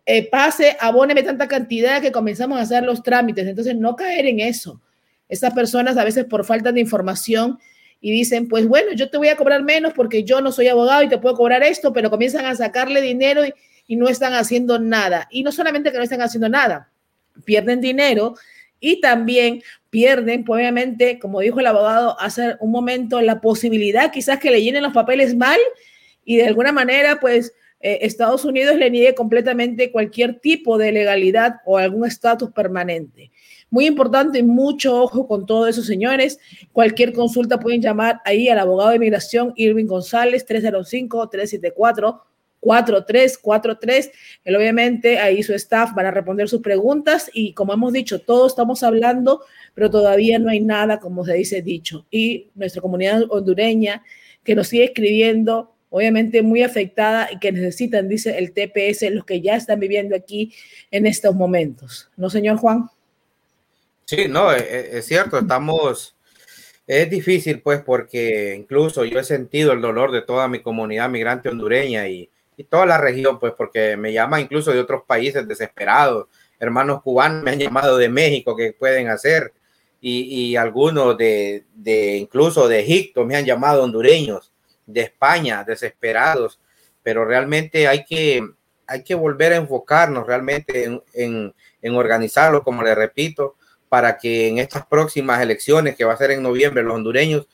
[0.05, 3.47] eh, pase, abóneme tanta cantidad que comenzamos a hacer los trámites.
[3.47, 4.83] Entonces, no caer en eso.
[5.29, 7.61] Estas personas a veces por falta de información
[8.01, 11.05] y dicen, pues bueno, yo te voy a cobrar menos porque yo no soy abogado
[11.05, 13.55] y te puedo cobrar esto, pero comienzan a sacarle dinero y,
[13.87, 15.29] y no están haciendo nada.
[15.31, 16.92] Y no solamente que no están haciendo nada,
[17.45, 18.35] pierden dinero
[18.81, 24.39] y también pierden, pues, obviamente, como dijo el abogado hace un momento, la posibilidad quizás
[24.39, 25.59] que le llenen los papeles mal
[26.25, 31.57] y de alguna manera, pues, eh, Estados Unidos le niegue completamente cualquier tipo de legalidad
[31.65, 33.33] o algún estatus permanente.
[33.71, 36.39] Muy importante, mucho ojo con todo eso, señores.
[36.73, 40.45] Cualquier consulta pueden llamar ahí al abogado de inmigración Irving González,
[42.63, 44.11] 305-374-4343.
[44.45, 48.53] Él obviamente ahí su staff van a responder sus preguntas y como hemos dicho, todos
[48.53, 49.45] estamos hablando,
[49.75, 52.07] pero todavía no hay nada, como se dice dicho.
[52.11, 54.03] Y nuestra comunidad hondureña
[54.45, 59.43] que nos sigue escribiendo obviamente muy afectada y que necesitan, dice el TPS, los que
[59.43, 60.55] ya están viviendo aquí
[60.91, 62.11] en estos momentos.
[62.17, 62.89] ¿No, señor Juan?
[64.07, 66.17] Sí, no, es, e, es cierto, estamos,
[66.87, 71.51] es difícil pues porque incluso yo he sentido el dolor de toda mi comunidad migrante
[71.51, 76.27] hondureña y, y toda la región, pues porque me llama incluso de otros países desesperados,
[76.59, 79.53] hermanos cubanos me han llamado de México, que pueden hacer?
[80.01, 84.53] Y, y algunos de, de, incluso de Egipto me han llamado hondureños
[84.87, 86.61] de España, desesperados,
[87.03, 88.43] pero realmente hay que,
[88.87, 93.57] hay que volver a enfocarnos realmente en, en, en organizarlo, como le repito,
[93.89, 97.47] para que en estas próximas elecciones, que va a ser en noviembre, los hondureños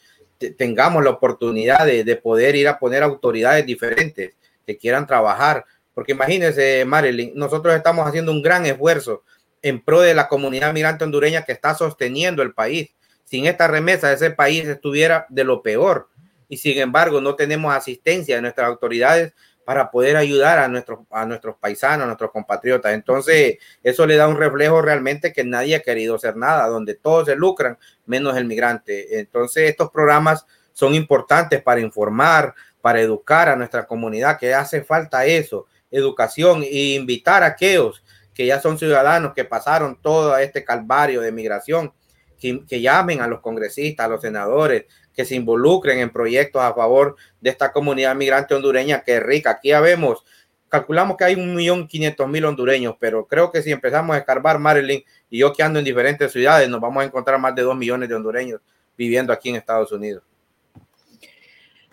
[0.56, 4.34] tengamos la oportunidad de, de, poder ir a poner autoridades diferentes
[4.68, 5.64] que quieran trabajar.
[5.94, 9.24] Porque imagínense, Marilyn, nosotros estamos haciendo un gran esfuerzo
[9.62, 12.90] en pro de la comunidad migrante hondureña que está sosteniendo el país.
[13.24, 16.10] Sin esta remesa, ese país estuviera de lo peor
[16.48, 19.32] y sin embargo no tenemos asistencia de nuestras autoridades
[19.64, 22.92] para poder ayudar a nuestros, a nuestros paisanos, a nuestros compatriotas.
[22.94, 27.26] Entonces, eso le da un reflejo realmente que nadie ha querido hacer nada, donde todos
[27.26, 29.18] se lucran, menos el migrante.
[29.18, 32.54] Entonces, estos programas son importantes para informar,
[32.88, 38.46] para educar a nuestra comunidad, que hace falta eso, educación e invitar a aquellos que
[38.46, 41.92] ya son ciudadanos, que pasaron todo este calvario de migración,
[42.40, 46.72] que, que llamen a los congresistas, a los senadores, que se involucren en proyectos a
[46.72, 49.50] favor de esta comunidad migrante hondureña que es rica.
[49.50, 50.24] Aquí ya vemos,
[50.70, 54.58] calculamos que hay un millón quinientos mil hondureños, pero creo que si empezamos a escarbar
[54.58, 57.76] Maryland y yo que ando en diferentes ciudades, nos vamos a encontrar más de dos
[57.76, 58.62] millones de hondureños
[58.96, 60.22] viviendo aquí en Estados Unidos.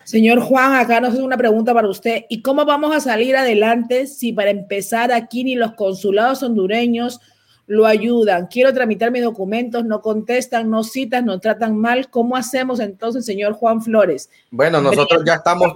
[0.06, 2.24] Señor Juan, acá nos hace una pregunta para usted.
[2.28, 7.20] ¿Y cómo vamos a salir adelante si para empezar aquí ni los consulados hondureños
[7.66, 8.46] lo ayudan.
[8.46, 12.08] Quiero tramitar mis documentos, no contestan, no citan, no tratan mal.
[12.10, 14.30] ¿Cómo hacemos entonces, señor Juan Flores?
[14.50, 15.74] Bueno, nosotros ya estamos,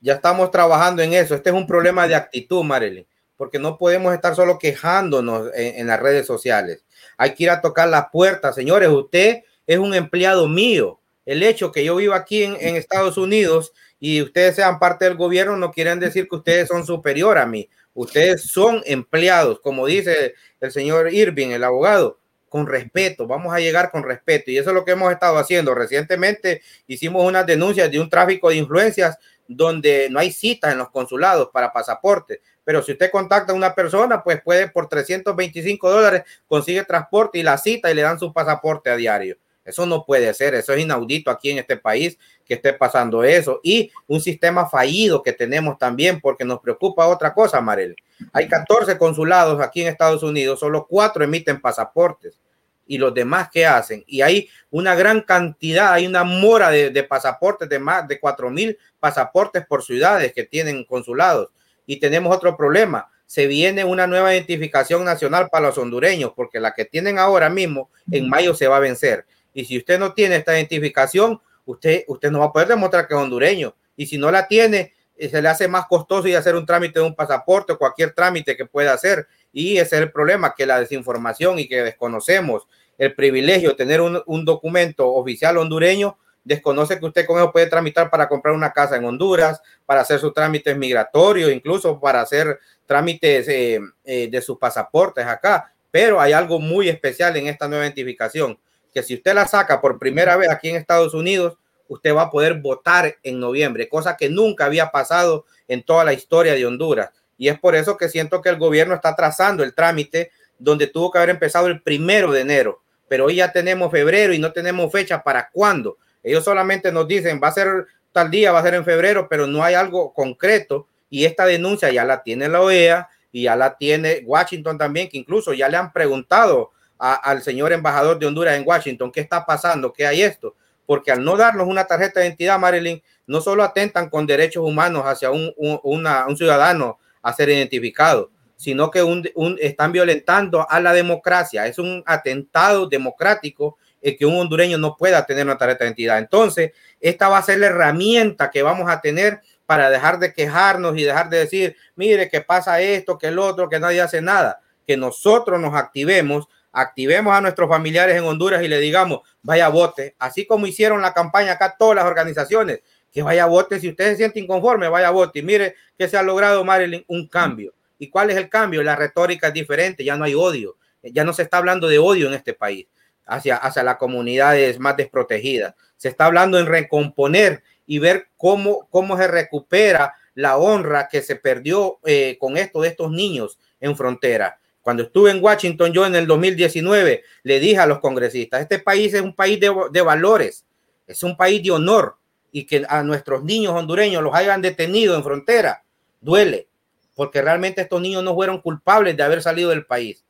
[0.00, 1.34] ya estamos trabajando en eso.
[1.34, 3.06] Este es un problema de actitud, Marilyn,
[3.36, 6.84] porque no podemos estar solo quejándonos en, en las redes sociales.
[7.18, 8.54] Hay que ir a tocar las puertas.
[8.54, 10.98] Señores, usted es un empleado mío.
[11.28, 15.58] El hecho que yo vivo aquí en, Estados Unidos y ustedes sean parte del gobierno
[15.58, 17.68] no quieren decir que ustedes son superior a mí.
[17.92, 22.18] Ustedes son empleados, como dice el señor Irving, el abogado,
[22.48, 23.26] con respeto.
[23.26, 24.50] Vamos a llegar con respeto.
[24.50, 25.74] Y eso es lo que hemos estado haciendo.
[25.74, 30.88] Recientemente hicimos unas denuncias de un tráfico de influencias donde no hay citas en los
[30.88, 32.40] consulados para pasaporte.
[32.64, 37.42] Pero si usted contacta a una persona, pues puede por 325 dólares consigue transporte y
[37.42, 39.36] la cita y le dan su pasaporte a diario.
[39.68, 43.60] Eso no puede ser, eso es inaudito aquí en este país que esté pasando eso.
[43.62, 47.94] Y un sistema fallido que tenemos también, porque nos preocupa otra cosa, Marel.
[48.32, 52.40] Hay 14 consulados aquí en Estados Unidos, solo cuatro emiten pasaportes.
[52.86, 54.02] Y los demás, ¿qué hacen?
[54.06, 58.50] Y hay una gran cantidad, hay una mora de, de pasaportes, de más de 4
[58.50, 61.50] mil pasaportes por ciudades que tienen consulados.
[61.84, 66.72] Y tenemos otro problema se viene una nueva identificación nacional para los hondureños, porque la
[66.72, 69.26] que tienen ahora mismo en mayo se va a vencer.
[69.58, 73.14] Y si usted no tiene esta identificación, usted, usted no va a poder demostrar que
[73.14, 73.74] es hondureño.
[73.96, 77.00] Y si no la tiene, eh, se le hace más costoso y hacer un trámite
[77.00, 79.26] de un pasaporte o cualquier trámite que pueda hacer.
[79.52, 84.00] Y ese es el problema, que la desinformación y que desconocemos el privilegio de tener
[84.00, 88.72] un, un documento oficial hondureño desconoce que usted con eso puede tramitar para comprar una
[88.72, 94.40] casa en Honduras, para hacer sus trámites migratorios, incluso para hacer trámites eh, eh, de
[94.40, 95.74] sus pasaportes acá.
[95.90, 98.56] Pero hay algo muy especial en esta nueva identificación,
[98.92, 101.58] que si usted la saca por primera vez aquí en Estados Unidos,
[101.88, 106.12] usted va a poder votar en noviembre, cosa que nunca había pasado en toda la
[106.12, 107.10] historia de Honduras.
[107.36, 111.10] Y es por eso que siento que el gobierno está trazando el trámite donde tuvo
[111.10, 114.90] que haber empezado el primero de enero, pero hoy ya tenemos febrero y no tenemos
[114.90, 115.96] fecha para cuándo.
[116.22, 119.46] Ellos solamente nos dicen, va a ser tal día, va a ser en febrero, pero
[119.46, 123.76] no hay algo concreto y esta denuncia ya la tiene la OEA y ya la
[123.76, 128.66] tiene Washington también, que incluso ya le han preguntado al señor embajador de Honduras en
[128.66, 132.58] Washington qué está pasando, qué hay esto, porque al no darnos una tarjeta de identidad,
[132.58, 138.90] Marilyn, no solo atentan con derechos humanos hacia un, un ciudadano a ser identificado, sino
[138.90, 139.24] que un,
[139.60, 141.66] están violentando a la democracia.
[141.66, 146.18] Es un atentado democrático el que un hondureño no pueda tener una tarjeta de identidad.
[146.18, 150.96] Entonces, esta va a ser la herramienta que vamos a tener para dejar de quejarnos
[150.96, 154.60] y dejar de decir, mire, que pasa esto, que el otro, que nadie hace nada.
[154.86, 156.48] Que nosotros nos activemos,
[156.80, 161.12] activemos a nuestros familiares en Honduras y le digamos, vaya vote, así como hicieron la
[161.12, 162.80] campaña acá todas las organizaciones
[163.12, 163.80] que vaya vote.
[163.80, 165.40] Si usted se siente inconforme, vaya vote.
[165.40, 167.74] Y mire que se ha logrado, Marilyn, un cambio.
[167.98, 168.82] ¿Y cuál es el cambio?
[168.82, 170.76] La retórica es diferente, ya no hay odio.
[171.02, 172.86] Ya no se está hablando de odio en este país
[173.26, 175.74] hacia, hacia las comunidades más desprotegidas.
[175.96, 181.36] Se está hablando en recomponer y ver cómo, cómo se recupera la honra que se
[181.36, 184.58] perdió eh, con esto de estos niños en frontera.
[184.88, 189.12] Cuando estuve en Washington, yo en el 2019 le dije a los congresistas, este país
[189.12, 190.64] es un país de, de valores,
[191.06, 192.16] es un país de honor,
[192.52, 195.84] y que a nuestros niños hondureños los hayan detenido en frontera,
[196.22, 196.68] duele,
[197.14, 200.24] porque realmente estos niños no fueron culpables de haber salido del país.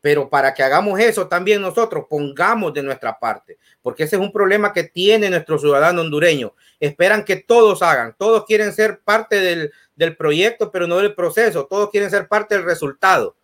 [0.00, 4.30] Pero para que hagamos eso también nosotros pongamos de nuestra parte, porque ese es un
[4.30, 6.52] problema que tiene nuestro ciudadano hondureño.
[6.78, 11.66] Esperan que todos hagan, todos quieren ser parte del, del proyecto, pero no del proceso,
[11.66, 13.34] todos quieren ser parte del resultado,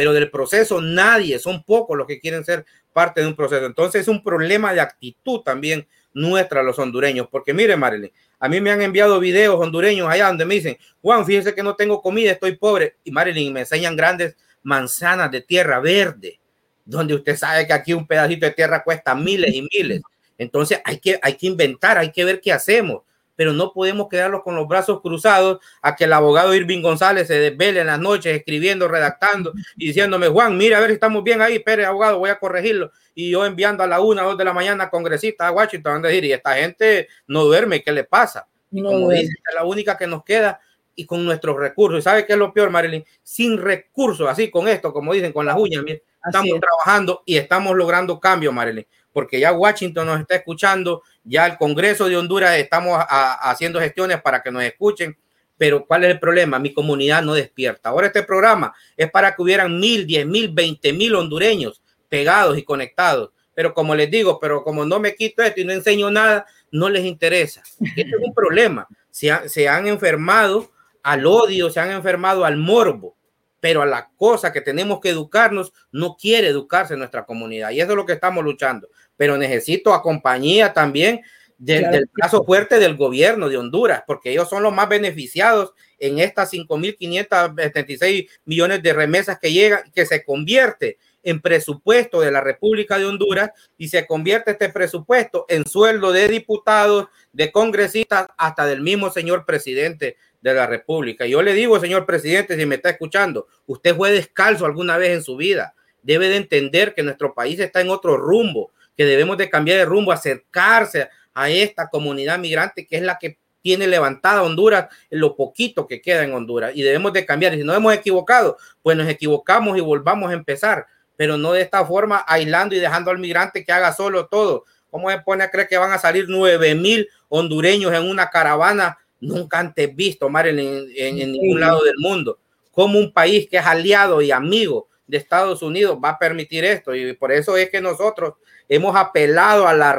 [0.00, 3.66] pero del proceso nadie, son pocos los que quieren ser parte de un proceso.
[3.66, 7.28] Entonces es un problema de actitud también nuestra los hondureños.
[7.30, 11.26] Porque mire, Marilyn, a mí me han enviado videos hondureños allá donde me dicen, Juan,
[11.26, 12.96] fíjese que no tengo comida, estoy pobre.
[13.04, 16.40] Y Marilyn me enseñan grandes manzanas de tierra verde,
[16.86, 20.00] donde usted sabe que aquí un pedacito de tierra cuesta miles y miles.
[20.38, 23.02] Entonces hay que, hay que inventar, hay que ver qué hacemos
[23.40, 27.38] pero no podemos quedarnos con los brazos cruzados a que el abogado Irving González se
[27.38, 31.40] desvele en las noches escribiendo, redactando y diciéndome, Juan, mira a ver si estamos bien
[31.40, 32.92] ahí, espere, abogado, voy a corregirlo.
[33.14, 36.26] Y yo enviando a la una, dos de la mañana congresistas a Washington a decir,
[36.26, 38.46] y esta gente no duerme, ¿qué le pasa?
[38.70, 40.60] Y como dice, es la única que nos queda
[40.94, 42.00] y con nuestros recursos.
[42.00, 43.06] ¿Y sabe qué es lo peor, Marilyn?
[43.22, 45.82] Sin recursos, así con esto, como dicen, con las uñas,
[46.26, 51.56] estamos trabajando y estamos logrando cambios, Marilyn porque ya Washington nos está escuchando, ya el
[51.56, 55.16] Congreso de Honduras estamos haciendo gestiones para que nos escuchen,
[55.56, 56.58] pero ¿cuál es el problema?
[56.58, 57.90] Mi comunidad no despierta.
[57.90, 62.62] Ahora este programa es para que hubieran mil, diez mil, veinte mil hondureños pegados y
[62.62, 63.30] conectados.
[63.54, 66.88] Pero como les digo, pero como no me quito esto y no enseño nada, no
[66.88, 67.62] les interesa.
[67.80, 68.88] Este es un problema.
[69.10, 70.70] se han enfermado
[71.02, 73.16] al odio, se han enfermado al morbo
[73.60, 77.70] pero a la cosa que tenemos que educarnos, no quiere educarse nuestra comunidad.
[77.70, 78.88] Y eso es lo que estamos luchando.
[79.20, 81.20] Pero necesito a compañía también
[81.58, 86.50] del caso fuerte del gobierno de Honduras, porque ellos son los más beneficiados en estas
[86.54, 93.04] 5.576 millones de remesas que llegan, que se convierte en presupuesto de la República de
[93.04, 99.10] Honduras y se convierte este presupuesto en sueldo de diputados, de congresistas, hasta del mismo
[99.10, 101.26] señor presidente de la República.
[101.26, 105.22] Yo le digo, señor presidente, si me está escuchando, usted fue descalzo alguna vez en
[105.22, 105.74] su vida.
[106.02, 109.84] Debe de entender que nuestro país está en otro rumbo, que debemos de cambiar de
[109.84, 115.36] rumbo, acercarse a esta comunidad migrante que es la que tiene levantada Honduras en lo
[115.36, 117.54] poquito que queda en Honduras y debemos de cambiar.
[117.54, 120.86] Y si no hemos equivocado, pues nos equivocamos y volvamos a empezar,
[121.16, 124.64] pero no de esta forma aislando y dejando al migrante que haga solo todo.
[124.90, 128.98] ¿Cómo se pone a creer que van a salir nueve mil hondureños en una caravana
[129.20, 132.38] nunca antes visto, Marilyn, en, en, ningún lado del mundo.
[132.72, 136.94] Como un país que es aliado y amigo de Estados Unidos va a permitir esto.
[136.94, 138.34] Y por eso es que nosotros
[138.70, 139.90] hemos apelado a la,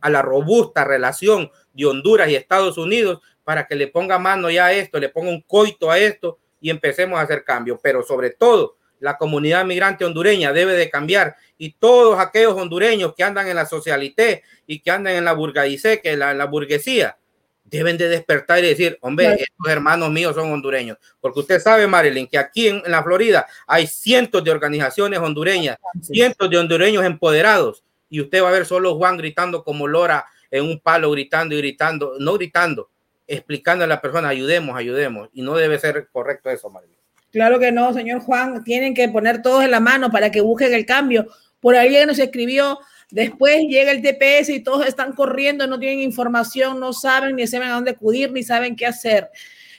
[0.00, 4.66] a la robusta relación de Honduras y Estados Unidos para que le ponga mano ya
[4.66, 7.80] a esto, le ponga un coito a esto y empecemos a hacer cambios.
[7.82, 13.24] Pero sobre todo, la comunidad migrante hondureña debe de cambiar y todos aquellos hondureños que
[13.24, 17.16] andan en la socialité y que andan en la burguesía, que la, la burguesía,
[17.64, 20.98] deben de despertar y decir, hombre, estos hermanos míos son hondureños.
[21.20, 26.48] Porque usted sabe, Marilyn, que aquí en, la Florida hay cientos de organizaciones hondureñas, cientos
[26.50, 27.84] de hondureños empoderados.
[28.08, 31.58] Y usted va a ver solo Juan gritando como Lora en un palo gritando y
[31.58, 32.90] gritando, no gritando,
[33.26, 35.28] explicando a la persona, ayudemos, ayudemos.
[35.32, 36.96] Y no debe ser correcto eso, María.
[37.30, 38.64] Claro que no, señor Juan.
[38.64, 41.26] Tienen que poner todos en la mano para que busquen el cambio.
[41.60, 42.78] Por ahí nos escribió,
[43.10, 47.68] después llega el TPS y todos están corriendo, no tienen información, no saben ni saben
[47.68, 49.28] a dónde acudir, ni saben qué hacer.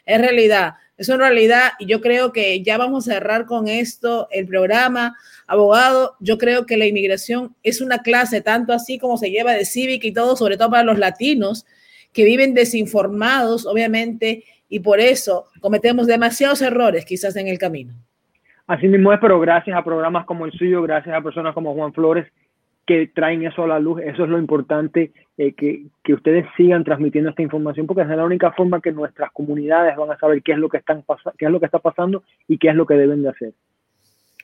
[0.05, 4.27] Es realidad, es una realidad y yo creo que ya vamos a cerrar con esto
[4.31, 5.15] el programa.
[5.49, 9.65] Abogado, yo creo que la inmigración es una clase, tanto así como se lleva de
[9.65, 11.65] cívica y todo, sobre todo para los latinos
[12.13, 17.95] que viven desinformados, obviamente, y por eso cometemos demasiados errores quizás en el camino.
[18.67, 21.93] Así mismo es, pero gracias a programas como el suyo, gracias a personas como Juan
[21.93, 22.27] Flores
[22.85, 26.83] que traen eso a la luz, eso es lo importante, eh, que, que, ustedes sigan
[26.83, 30.51] transmitiendo esta información, porque es la única forma que nuestras comunidades van a saber qué
[30.51, 31.03] es lo que están
[31.37, 33.53] qué es lo que está pasando y qué es lo que deben de hacer.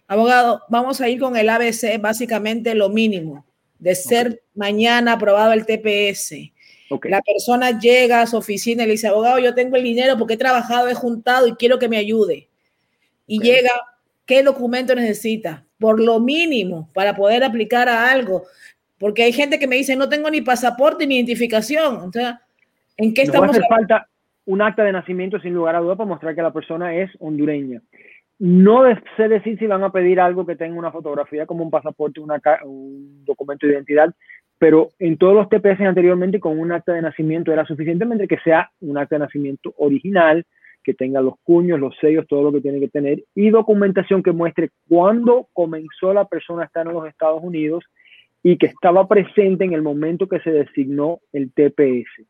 [0.08, 3.46] Abogado, vamos a ir con el ABC, básicamente lo mínimo,
[3.80, 6.52] de ser mañana aprobado el TPS.
[7.04, 10.36] La persona llega a su oficina y le dice, abogado, yo tengo el dinero porque
[10.36, 12.48] he trabajado, he juntado y quiero que me ayude.
[13.26, 13.72] Y llega,
[14.26, 15.66] ¿qué documento necesita?
[15.80, 18.44] Por lo mínimo, para poder aplicar a algo.
[19.00, 21.96] Porque hay gente que me dice, no tengo ni pasaporte ni identificación.
[21.96, 22.36] Entonces,
[22.98, 23.50] ¿en qué estamos?
[23.50, 24.08] hace falta
[24.46, 27.82] un acta de nacimiento sin lugar a duda para mostrar que la persona es hondureña.
[28.38, 28.84] No
[29.16, 33.26] sé decir si van a pedir algo que tenga una fotografía como un pasaporte, un
[33.26, 34.14] documento de identidad,
[34.58, 38.70] pero en todos los TPS anteriormente con un acta de nacimiento era suficientemente que sea
[38.82, 40.46] un acta de nacimiento original,
[40.84, 44.32] que tenga los cuños, los sellos, todo lo que tiene que tener y documentación que
[44.32, 47.84] muestre cuándo comenzó la persona a estar en los Estados Unidos
[48.44, 52.28] y que estaba presente en el momento que se designó el TPS.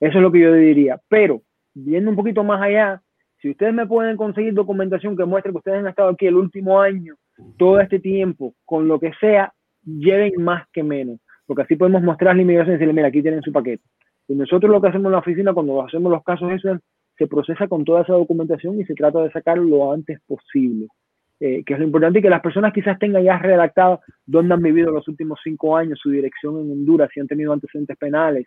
[0.00, 0.98] Eso es lo que yo diría.
[1.08, 1.42] Pero,
[1.74, 3.02] viendo un poquito más allá,
[3.40, 6.80] si ustedes me pueden conseguir documentación que muestre que ustedes han estado aquí el último
[6.80, 7.14] año,
[7.56, 11.18] todo este tiempo, con lo que sea, lleven más que menos
[11.50, 13.82] porque así podemos mostrar la inmigración y decirle, mira, aquí tienen su paquete.
[14.28, 16.62] Y nosotros lo que hacemos en la oficina cuando hacemos los casos es
[17.18, 20.86] se procesa con toda esa documentación y se trata de sacar lo antes posible.
[21.40, 24.62] Eh, que es lo importante y que las personas quizás tengan ya redactado dónde han
[24.62, 28.46] vivido los últimos cinco años, su dirección en Honduras, si han tenido antecedentes penales.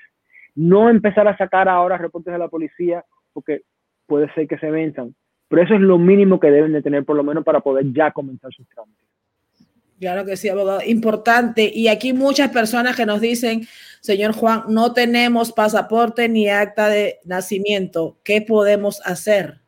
[0.56, 3.64] No empezar a sacar ahora reportes de la policía porque
[4.06, 5.16] puede ser que se venzan.
[5.47, 8.12] Pero eso es lo mínimo que deben de tener por lo menos para poder ya
[8.12, 9.04] comenzar sus trámites.
[9.99, 10.82] Claro que sí, abogado.
[10.86, 11.72] Importante.
[11.74, 13.68] Y aquí muchas personas que nos dicen,
[14.01, 18.18] señor Juan, no tenemos pasaporte ni acta de nacimiento.
[18.24, 19.62] ¿Qué podemos hacer?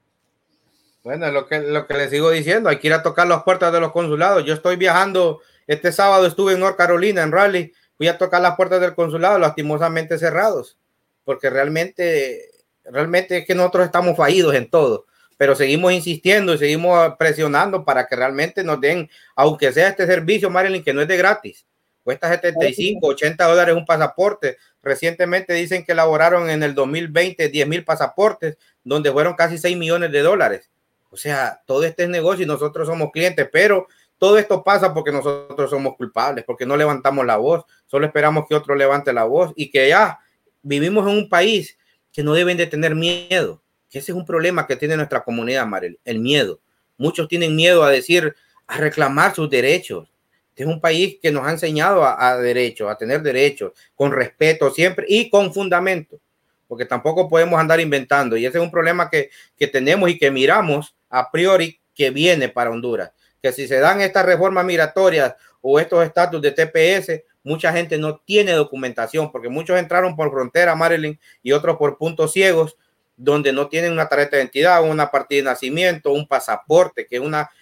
[1.05, 3.71] Bueno, lo que, lo que les sigo diciendo, hay que ir a tocar las puertas
[3.71, 4.43] de los consulados.
[4.43, 8.55] Yo estoy viajando, este sábado estuve en North Carolina, en Raleigh, fui a tocar las
[8.55, 10.79] puertas del consulado, lastimosamente cerrados,
[11.23, 12.49] porque realmente,
[12.91, 15.05] realmente es que nosotros estamos fallidos en todo
[15.38, 20.49] pero seguimos insistiendo y seguimos presionando para que realmente nos den, aunque sea este servicio,
[20.49, 21.65] Marilyn, que no es de gratis,
[22.03, 24.57] cuesta 75, 80 dólares un pasaporte.
[24.81, 30.11] Recientemente dicen que elaboraron en el 2020 10 mil pasaportes, donde fueron casi 6 millones
[30.11, 30.69] de dólares.
[31.09, 35.11] O sea, todo este es negocio y nosotros somos clientes, pero todo esto pasa porque
[35.11, 39.51] nosotros somos culpables, porque no levantamos la voz, solo esperamos que otro levante la voz
[39.55, 40.19] y que ya
[40.61, 41.77] vivimos en un país
[42.16, 43.61] que no deben de tener miedo
[43.99, 46.59] ese es un problema que tiene nuestra comunidad, Marel, el miedo.
[46.97, 48.36] Muchos tienen miedo a decir,
[48.67, 50.08] a reclamar sus derechos.
[50.50, 54.71] Este es un país que nos ha enseñado a, derechos, a tener derechos, con respeto
[54.71, 56.20] siempre y con fundamento,
[56.67, 58.37] porque tampoco podemos andar inventando.
[58.37, 62.50] Y ese es un problema que, que tenemos y que miramos a priori que viene
[62.50, 63.12] para Honduras.
[63.42, 68.17] Que si se dan estas reformas migratorias o estos estatus de TPS, mucha gente no
[68.17, 72.76] tiene documentación, porque muchos entraron por frontera, Marilyn, y otros por puntos ciegos,
[73.16, 77.22] donde no tienen una tarjeta de identidad, una partida de nacimiento, un pasaporte, que es,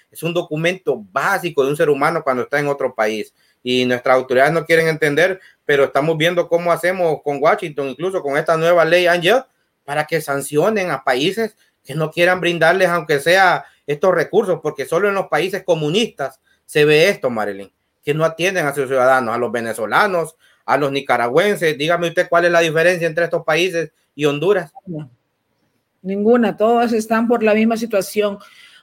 [0.09, 3.33] es un documento básico de un ser humano cuando está en otro país.
[3.61, 8.37] Y nuestras autoridades no quieren entender, pero estamos viendo cómo hacemos con Washington, incluso con
[8.37, 9.43] esta nueva ley Angel,
[9.83, 15.09] para que sancionen a países que no quieran brindarles, aunque sea estos recursos, porque solo
[15.09, 17.71] en los países comunistas se ve esto, Marilyn,
[18.03, 20.35] que no atienden a sus ciudadanos, a los venezolanos,
[20.65, 21.77] a los nicaragüenses.
[21.77, 24.71] Dígame usted cuál es la diferencia entre estos países y Honduras
[26.03, 28.37] ninguna, todas están por la misma situación,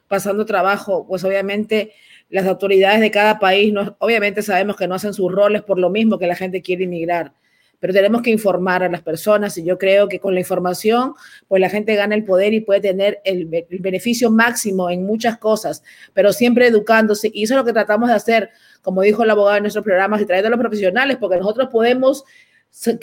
[0.08, 1.92] pasando trabajo, pues obviamente
[2.30, 6.18] las autoridades de cada país, obviamente sabemos que no hacen sus roles por lo mismo
[6.18, 7.32] que la gente quiere inmigrar,
[7.80, 11.14] pero tenemos que informar a las personas y yo creo que con la información,
[11.48, 15.82] pues la gente gana el poder y puede tener el, beneficio máximo en muchas cosas,
[16.12, 18.50] pero siempre educándose y eso es lo que tratamos de hacer,
[18.82, 22.24] como dijo el abogado en nuestros programas, y traer a los profesionales, porque nosotros podemos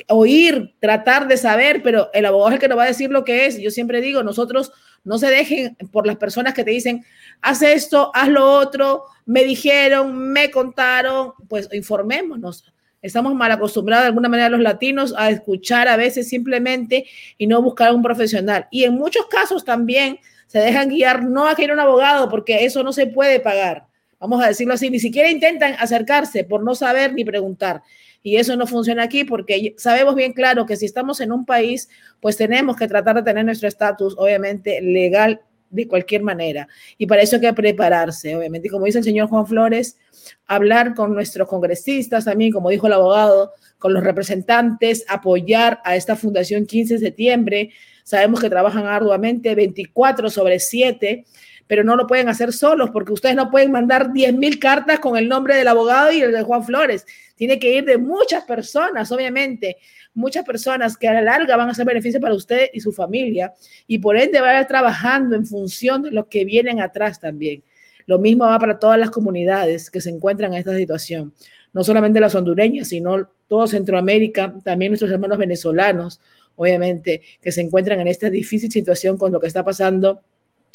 [0.07, 3.25] oír, tratar de saber, pero el abogado es el que nos va a decir lo
[3.25, 3.59] que es.
[3.59, 4.71] Yo siempre digo, nosotros
[5.03, 7.05] no se dejen por las personas que te dicen,
[7.41, 12.63] haz esto, haz lo otro, me dijeron, me contaron, pues informémonos.
[13.01, 17.05] Estamos mal acostumbrados de alguna manera los latinos a escuchar a veces simplemente
[17.37, 18.67] y no buscar un profesional.
[18.71, 22.65] Y en muchos casos también se dejan guiar no a que ir un abogado porque
[22.65, 23.85] eso no se puede pagar.
[24.19, 27.83] Vamos a decirlo así, ni siquiera intentan acercarse por no saber ni preguntar.
[28.23, 31.87] Y eso no funciona aquí porque sabemos bien claro que si estamos en un país,
[32.19, 36.67] pues tenemos que tratar de tener nuestro estatus, obviamente, legal de cualquier manera.
[36.97, 38.69] Y para eso hay que prepararse, obviamente.
[38.69, 39.97] Como dice el señor Juan Flores,
[40.45, 46.15] hablar con nuestros congresistas también, como dijo el abogado, con los representantes, apoyar a esta
[46.15, 47.69] Fundación 15 de septiembre.
[48.03, 51.25] Sabemos que trabajan arduamente 24 sobre 7,
[51.67, 55.17] pero no lo pueden hacer solos porque ustedes no pueden mandar 10 mil cartas con
[55.17, 57.05] el nombre del abogado y el de Juan Flores.
[57.35, 59.77] Tiene que ir de muchas personas, obviamente,
[60.17, 63.53] muchas personas que a la larga van a ser beneficio para usted y su familia
[63.85, 67.63] y por ende van a ir trabajando en función de los que vienen atrás también.
[68.07, 71.33] Lo mismo va para todas las comunidades que se encuentran en esta situación,
[71.71, 76.19] no solamente las hondureñas, sino todo Centroamérica, también nuestros hermanos venezolanos,
[76.55, 80.21] obviamente, que se encuentran en esta difícil situación con lo que está pasando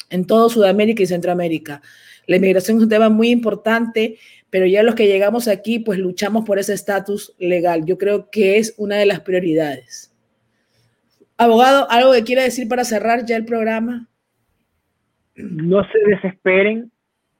[0.09, 1.81] en todo Sudamérica y Centroamérica.
[2.27, 4.17] La inmigración es un tema muy importante,
[4.49, 7.85] pero ya los que llegamos aquí, pues luchamos por ese estatus legal.
[7.85, 10.13] Yo creo que es una de las prioridades.
[11.37, 14.07] Abogado, ¿algo que quiera decir para cerrar ya el programa?
[15.35, 16.91] No se desesperen,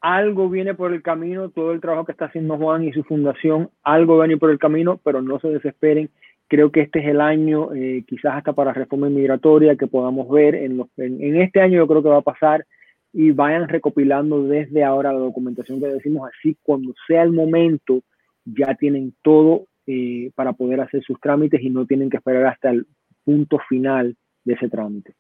[0.04, 3.70] algo viene por el camino, todo el trabajo que está haciendo Juan y su fundación,
[3.84, 6.10] algo viene por el camino, pero no se desesperen.
[6.50, 10.56] Creo que este es el año, eh, quizás hasta para reforma migratoria, que podamos ver.
[10.56, 12.66] En, los, en, este año yo creo que va a pasar
[13.14, 18.02] y vayan recopilando desde ahora la documentación que decimos así, cuando sea el momento,
[18.44, 22.72] ya tienen todo eh, para poder hacer sus trámites y no tienen que esperar hasta
[22.72, 22.88] el
[23.24, 25.14] punto final de ese trámite.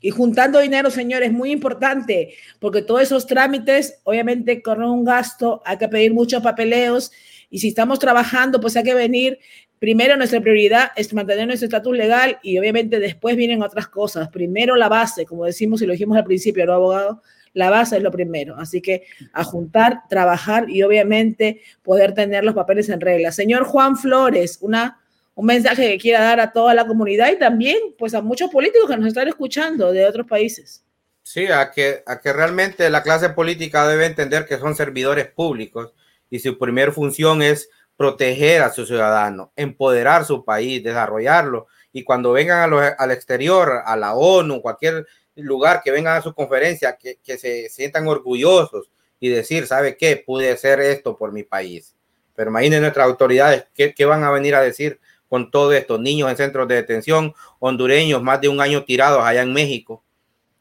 [0.00, 5.78] Y juntando dinero, señores, muy importante, porque todos esos trámites, obviamente, con un gasto, hay
[5.78, 7.12] que pedir muchos papeleos.
[7.50, 9.38] Y si estamos trabajando, pues hay que venir.
[9.82, 14.28] Primero, nuestra prioridad es mantener nuestro estatus legal y obviamente después vienen otras cosas.
[14.28, 17.20] Primero, la base, como decimos y lo dijimos al principio, ¿no, abogado?
[17.52, 18.54] La base es lo primero.
[18.56, 19.02] Así que
[19.32, 23.32] a juntar, trabajar y obviamente poder tener los papeles en regla.
[23.32, 25.00] Señor Juan Flores, una
[25.34, 28.88] un mensaje que quiera dar a toda la comunidad y también pues a muchos políticos
[28.88, 30.84] que nos están escuchando de otros países.
[31.24, 35.92] Sí, a que, a que realmente la clase política debe entender que son servidores públicos
[36.30, 37.68] y su primera función es
[38.02, 41.68] proteger a sus ciudadanos, empoderar su país, desarrollarlo.
[41.92, 45.06] Y cuando vengan al exterior, a la ONU, cualquier
[45.36, 50.16] lugar que vengan a su conferencia, que, se sientan orgullosos y decir, ¿sabe qué?
[50.16, 51.94] Pude hacer esto por mi país.
[52.34, 54.98] Pero imaginen nuestras autoridades, ¿qué, van a venir a decir?
[55.28, 59.42] con todos estos niños en centros de detención, hondureños más de un año tirados allá
[59.42, 60.04] en México,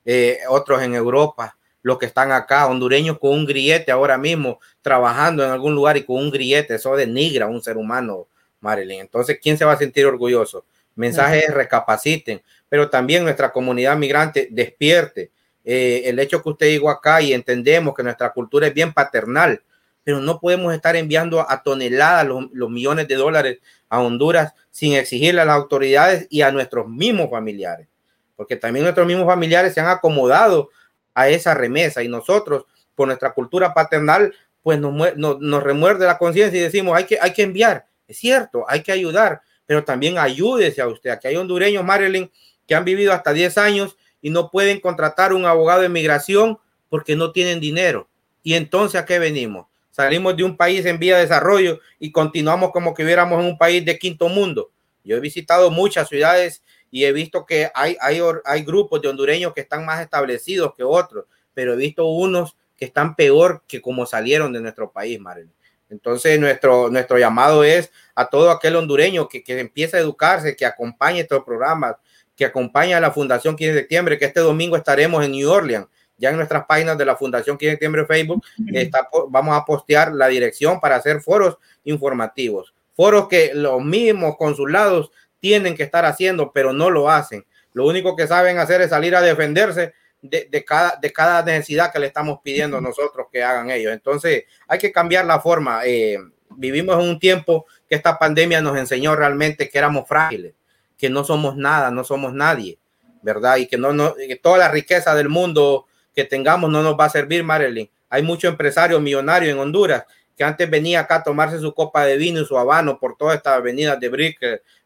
[0.05, 5.43] eh, otros en Europa, los que están acá, hondureños con un grillete ahora mismo, trabajando
[5.43, 8.27] en algún lugar y con un grillete, eso denigra a un ser humano,
[8.59, 9.01] Marilyn.
[9.01, 10.65] Entonces, ¿quién se va a sentir orgulloso?
[10.95, 15.31] Mensajes recapaciten, pero también nuestra comunidad migrante despierte.
[15.63, 19.61] Eh, el hecho que usted dijo acá y entendemos que nuestra cultura es bien paternal,
[20.03, 23.59] pero no podemos estar enviando a toneladas los, millones de dólares
[23.89, 27.87] a Honduras sin exigirle a las autoridades y a nuestros mismos familiares,
[28.35, 30.69] porque también nuestros mismos familiares se han acomodado
[31.13, 32.65] a esa remesa y nosotros,
[32.95, 37.43] por nuestra cultura paternal, pues nos, remuerde la conciencia y decimos, hay que, hay que
[37.43, 41.11] enviar, es cierto, hay que ayudar, pero también ayúdese a usted.
[41.11, 42.31] Aquí hay hondureños, Marilyn,
[42.67, 46.59] que han vivido hasta 10 años y no pueden contratar un abogado de migración
[46.89, 48.07] porque no tienen dinero.
[48.43, 49.67] Y entonces, ¿a qué venimos?
[49.91, 53.57] Salimos de un país en vía de desarrollo y continuamos como que viéramos en un
[53.57, 54.71] país de quinto mundo.
[55.03, 59.53] Yo he visitado muchas ciudades y he visto que hay, hay, hay grupos de hondureños
[59.53, 64.05] que están más establecidos que otros, pero he visto unos que están peor que como
[64.05, 65.53] salieron de nuestro país, Marilyn.
[65.89, 70.65] Entonces, nuestro, nuestro llamado es a todo aquel hondureño que, que empiece a educarse, que
[70.65, 71.95] acompañe estos programas,
[72.35, 75.87] que acompañe a la Fundación 15 de septiembre, que este domingo estaremos en New Orleans
[76.21, 78.43] ya en nuestras páginas de la Fundación 15 de septiembre Facebook
[78.73, 82.75] está, vamos a postear la dirección para hacer foros informativos.
[82.93, 85.11] Foros que los mismos consulados
[85.41, 87.45] tienen que estar haciendo, pero no lo hacen.
[87.73, 91.99] Lo único que saben hacer es salir a defenderse de, cada, de cada necesidad que
[91.99, 93.91] le estamos pidiendo nosotros que hagan ellos.
[93.91, 95.81] Entonces, hay que cambiar la forma.
[95.85, 96.19] Eh,
[96.51, 100.53] vivimos en un tiempo que esta pandemia nos enseñó realmente que éramos frágiles,
[100.97, 102.77] que no somos nada, no somos nadie,
[103.23, 103.57] ¿verdad?
[103.57, 107.05] Y que, no, no, que toda la riqueza del mundo que tengamos no nos va
[107.05, 107.89] a servir, Marilyn.
[108.09, 110.03] Hay muchos empresarios millonarios en Honduras
[110.37, 113.35] que antes venía acá a tomarse su copa de vino y su habano por toda
[113.35, 114.39] esta avenida de Brick,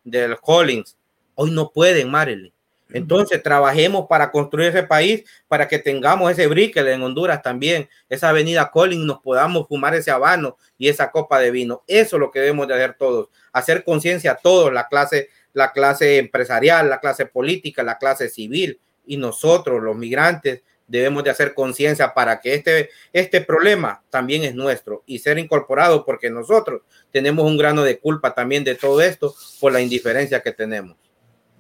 [0.06, 0.96] del Collins.
[1.34, 2.54] Hoy no pueden, Marilyn.
[2.94, 8.30] Entonces, trabajemos para construir ese país, para que tengamos ese Brickell en Honduras también, esa
[8.30, 11.84] avenida Collins, nos podamos fumar ese habano y esa copa de vino.
[11.88, 15.72] Eso es lo que debemos de hacer todos, hacer conciencia a todos, la clase, la
[15.72, 21.54] clase empresarial, la clase política, la clase civil y nosotros, los migrantes, debemos de hacer
[21.54, 26.82] conciencia para que este, este problema también es nuestro y ser incorporado porque nosotros
[27.12, 30.98] tenemos un grano de culpa también de todo esto por la indiferencia que tenemos.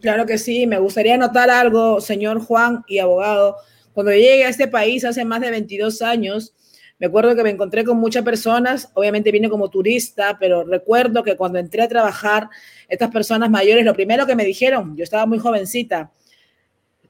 [0.02, 3.57] Claro que sí, me gustaría anotar algo, señor Juan y abogado.
[3.93, 6.53] Cuando llegué a este país hace más de 22 años,
[6.99, 11.35] me acuerdo que me encontré con muchas personas, obviamente vine como turista, pero recuerdo que
[11.35, 12.49] cuando entré a trabajar,
[12.88, 16.11] estas personas mayores, lo primero que me dijeron, yo estaba muy jovencita,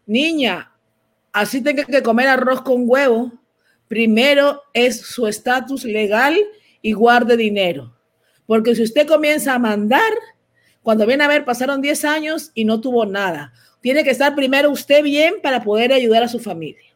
[0.08, 0.75] niña,
[1.36, 3.30] así tenga que comer arroz con huevo,
[3.90, 6.34] primero es su estatus legal
[6.82, 7.94] y guarde dinero.
[8.48, 10.14] Porque si usted comienza a mandar,
[10.82, 13.52] cuando viene a ver, pasaron 10 años y no tuvo nada.
[13.82, 16.96] Tiene que estar primero usted bien para poder ayudar a su familia.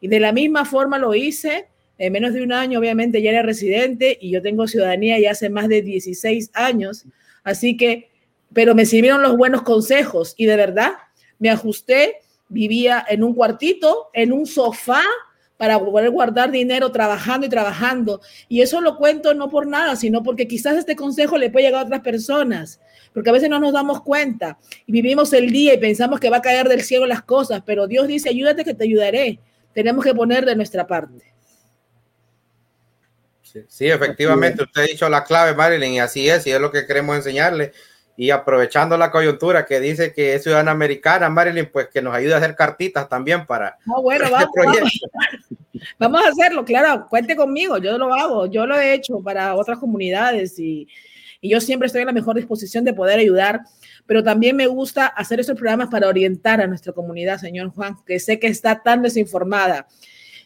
[0.00, 1.68] Y de la misma forma lo hice.
[1.96, 5.48] En menos de un año, obviamente, ya era residente y yo tengo ciudadanía ya hace
[5.48, 7.04] más de 16 años.
[7.44, 8.10] Así que,
[8.52, 10.94] pero me sirvieron los buenos consejos y de verdad
[11.38, 12.16] me ajusté
[12.48, 15.02] vivía en un cuartito, en un sofá,
[15.56, 18.20] para poder guardar dinero trabajando y trabajando.
[18.48, 21.82] Y eso lo cuento no por nada, sino porque quizás este consejo le puede llegar
[21.82, 22.80] a otras personas,
[23.12, 26.38] porque a veces no nos damos cuenta y vivimos el día y pensamos que va
[26.38, 29.38] a caer del cielo las cosas, pero Dios dice, ayúdate que te ayudaré.
[29.72, 31.32] Tenemos que poner de nuestra parte.
[33.68, 36.86] Sí, efectivamente, usted ha dicho la clave, Marilyn, y así es, y es lo que
[36.86, 37.72] queremos enseñarle
[38.16, 42.34] y aprovechando la coyuntura que dice que es ciudadana americana, Marilyn, pues que nos ayude
[42.34, 45.00] a hacer cartitas también para, no, bueno, este vamos,
[45.98, 49.78] vamos, a hacerlo, claro, cuente conmigo, yo lo hago, yo lo he hecho para otras
[49.78, 50.86] comunidades y,
[51.40, 53.62] y yo siempre estoy en la mejor disposición de poder ayudar,
[54.06, 58.20] pero también me gusta hacer estos programas para orientar a nuestra comunidad, señor Juan, que
[58.20, 59.88] sé que está tan desinformada.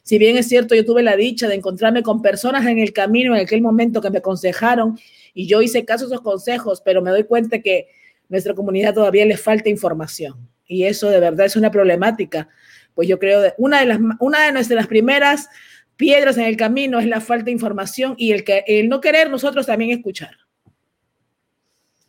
[0.02, 3.36] Si bien es cierto, yo tuve la dicha de encontrarme con personas en el camino
[3.36, 4.98] en aquel momento que me aconsejaron
[5.38, 7.86] y yo hice caso a esos consejos, pero me doy cuenta que
[8.28, 12.48] nuestra comunidad todavía le falta información y eso de verdad es una problemática.
[12.92, 15.48] Pues yo creo que una de las una de nuestras primeras
[15.94, 19.30] piedras en el camino es la falta de información y el que el no querer
[19.30, 20.36] nosotros también escuchar.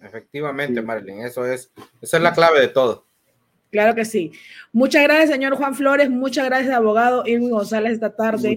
[0.02, 3.06] Efectivamente, Marilyn, eso es esa es la clave de todo.
[3.70, 4.32] Claro que sí.
[4.72, 6.10] Muchas gracias, señor Juan Flores.
[6.10, 8.56] Muchas gracias, abogado Irwin González, esta tarde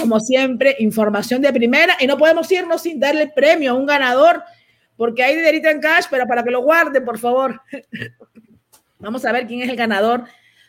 [0.00, 4.42] como siempre, información de primera y no podemos irnos sin darle premio a un ganador
[4.96, 7.62] porque hay dinerito en cash, pero para que lo guarden, por favor.
[8.98, 10.24] Vamos a ver quién es el ganador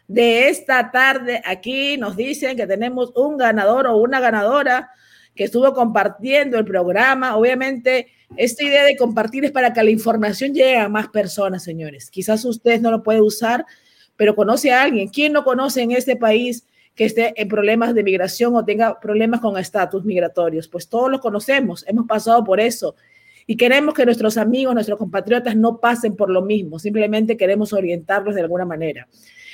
[0.08, 1.42] de esta tarde.
[1.46, 4.92] Aquí nos dicen que tenemos un ganador o una ganadora
[5.36, 7.38] que estuvo compartiendo el programa.
[7.38, 8.08] Obviamente,
[8.38, 12.12] esta idea de compartir es para que la información llegue a más personas, señores.
[12.12, 13.66] Quizás usted no lo puede usar,
[14.16, 15.08] pero conoce a alguien.
[15.08, 16.66] ¿Quién no conoce en este país
[17.00, 20.68] que esté en problemas de migración o tenga problemas con estatus migratorios.
[20.68, 22.94] Pues todos lo conocemos, hemos pasado por eso
[23.48, 28.36] y queremos que nuestros amigos, nuestros compatriotas no pasen por lo mismo, simplemente queremos orientarlos
[28.36, 29.08] de alguna manera.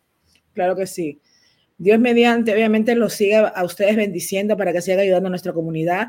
[0.53, 1.21] Claro que sí.
[1.77, 6.07] Dios mediante, obviamente, los siga a ustedes bendiciendo para que siga ayudando a nuestra comunidad.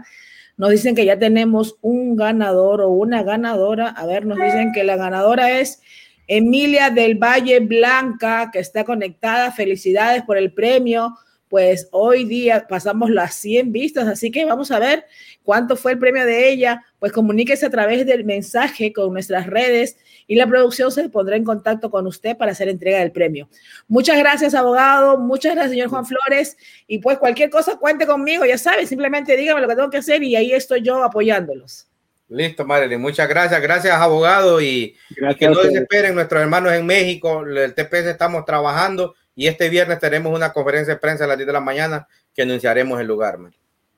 [0.56, 3.88] Nos dicen que ya tenemos un ganador o una ganadora.
[3.88, 5.80] A ver, nos dicen que la ganadora es
[6.26, 9.52] Emilia del Valle Blanca, que está conectada.
[9.52, 11.14] Felicidades por el premio
[11.48, 15.06] pues hoy día pasamos las 100 vistas, así que vamos a ver
[15.42, 19.96] cuánto fue el premio de ella, pues comuníquese a través del mensaje con nuestras redes
[20.26, 23.48] y la producción se pondrá en contacto con usted para hacer entrega del premio.
[23.86, 26.56] Muchas gracias, abogado, muchas gracias, señor Juan Flores,
[26.86, 30.22] y pues cualquier cosa cuente conmigo, ya sabe, simplemente dígame lo que tengo que hacer
[30.22, 31.86] y ahí estoy yo apoyándolos.
[32.30, 37.42] Listo, Marilyn, muchas gracias, gracias, abogado, y, y que no desesperen nuestros hermanos en México,
[37.42, 41.46] el TPS estamos trabajando y este viernes tenemos una conferencia de prensa a las 10
[41.46, 43.38] de la mañana que anunciaremos el lugar.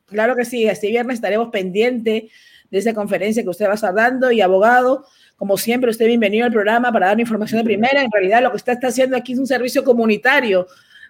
[0.05, 2.25] Claro que sí, este viernes estaremos pendientes
[2.71, 5.07] de esa conferencia que usted va a estar dando y abogado,
[5.37, 8.03] como siempre, usted bienvenido al programa para dar información de primera.
[8.03, 10.67] En realidad, lo que usted está haciendo aquí es un servicio comunitario,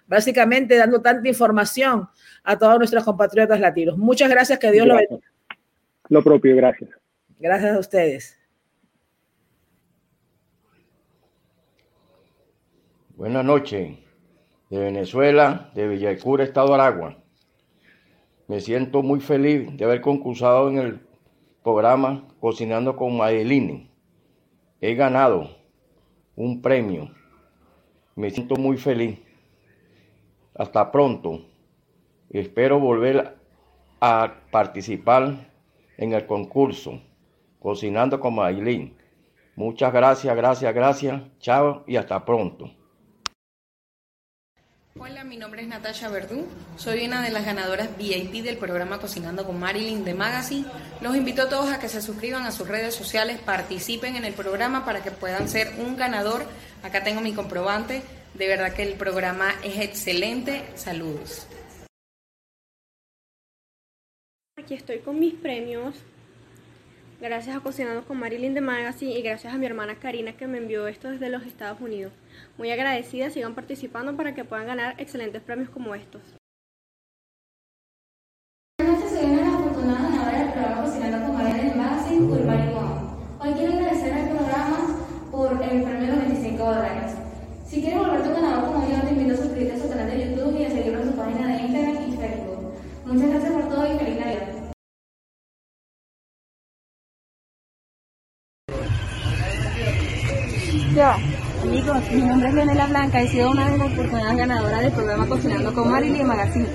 [0.07, 2.07] básicamente dando tanta información
[2.45, 3.97] a todos nuestros compatriotas latinos.
[3.97, 5.29] Muchas gracias, que Dios lo bendiga.
[6.07, 6.89] Lo propio, gracias.
[7.37, 8.37] Gracias a ustedes.
[13.17, 13.97] Buenas noches,
[14.71, 17.17] de Venezuela, de Villacura, Estado Aragua.
[18.47, 21.01] Me siento muy feliz de haber concursado en el
[21.61, 23.91] programa Cocinando con Madeline.
[24.79, 25.49] He ganado
[26.37, 27.11] un premio.
[28.15, 29.19] Me siento muy feliz.
[30.55, 31.41] Hasta pronto.
[32.29, 33.35] Espero volver
[33.99, 35.51] a participar
[35.97, 37.01] en el concurso
[37.59, 38.95] Cocinando con Madeline.
[39.57, 41.21] Muchas gracias, gracias, gracias.
[41.39, 42.80] Chao y hasta pronto.
[44.99, 46.45] Hola, mi nombre es Natasha Verdú.
[46.75, 50.65] Soy una de las ganadoras VIP del programa Cocinando con Marilyn de Magazine.
[50.99, 54.33] Los invito a todos a que se suscriban a sus redes sociales, participen en el
[54.33, 56.45] programa para que puedan ser un ganador.
[56.83, 58.01] Acá tengo mi comprobante.
[58.33, 60.63] De verdad que el programa es excelente.
[60.75, 61.47] Saludos.
[64.57, 65.95] Aquí estoy con mis premios.
[67.21, 70.57] Gracias a Cocinando con Marilyn de Magazine y gracias a mi hermana Karina que me
[70.57, 72.11] envió esto desde los Estados Unidos.
[72.57, 76.21] Muy agradecida, sigan participando para que puedan ganar excelentes premios como estos.
[78.77, 82.21] Buenas noches, soy una de las afortunadas ganadoras del programa Cocinando con Marilyn de Magazine,
[82.25, 82.71] Urbani
[83.39, 87.13] Hoy quiero agradecer al programa por el premio de los 25 dólares.
[87.65, 90.29] Si quieres volverte un ganador como yo, te invito a suscribirte a su canal de
[90.29, 92.73] YouTube y a seguirlo en su página de Instagram y Facebook.
[93.05, 94.61] Muchas gracias por todo y feliz Navidad.
[100.93, 101.30] Yo,
[101.71, 104.91] amigos, mi nombre es Leonela Blanca y he sido una de las afortunadas ganadoras del
[104.91, 106.67] programa Cocinando con Marilyn Magazine.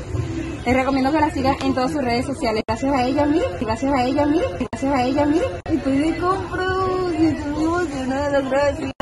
[0.65, 2.65] Les recomiendo que la sigan en todas sus redes sociales.
[2.67, 5.51] Gracias a ella, miren, gracias a ella, miren, gracias a ella, miren.
[5.67, 8.93] Estoy de compro y estoy emocionada, gracias.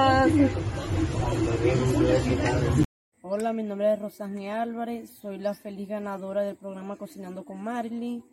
[3.23, 8.25] Hola, mi nombre es Rosane Álvarez, soy la feliz ganadora del programa Cocinando con Marilyn.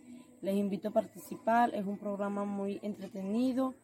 [0.42, 3.76] Les invito a participar, es un programa muy entretenido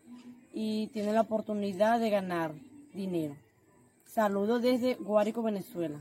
[0.52, 2.54] y tiene la oportunidad de ganar
[2.92, 3.36] dinero.
[4.18, 6.00] Saludos desde Guárico, Venezuela.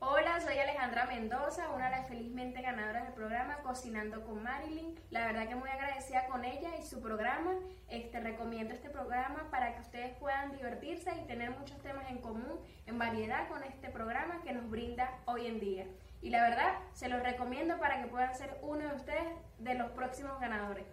[0.00, 4.98] Hola, soy Alejandra Mendoza, una de las felizmente ganadoras del programa Cocinando con Marilyn.
[5.10, 7.52] La verdad que muy agradecida con ella y su programa.
[7.88, 12.58] Este recomiendo este programa para que ustedes puedan divertirse y tener muchos temas en común,
[12.84, 15.86] en variedad con este programa que nos brinda hoy en día.
[16.20, 19.28] Y la verdad, se los recomiendo para que puedan ser uno de ustedes
[19.60, 20.84] de los próximos ganadores.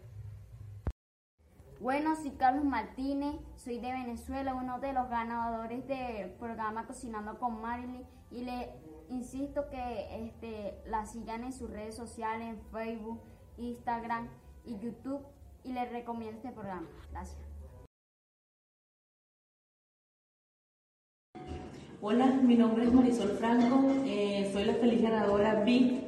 [1.79, 7.61] Bueno, soy Carlos Martínez, soy de Venezuela, uno de los ganadores del programa Cocinando con
[7.61, 8.71] Marilyn y le
[9.09, 13.21] insisto que este, la sigan en sus redes sociales, en Facebook,
[13.57, 14.27] Instagram
[14.65, 15.21] y YouTube
[15.63, 16.87] y les recomiendo este programa.
[17.11, 17.37] Gracias.
[22.01, 26.06] Hola, mi nombre es Marisol Franco, eh, soy la feliz ganadora VIP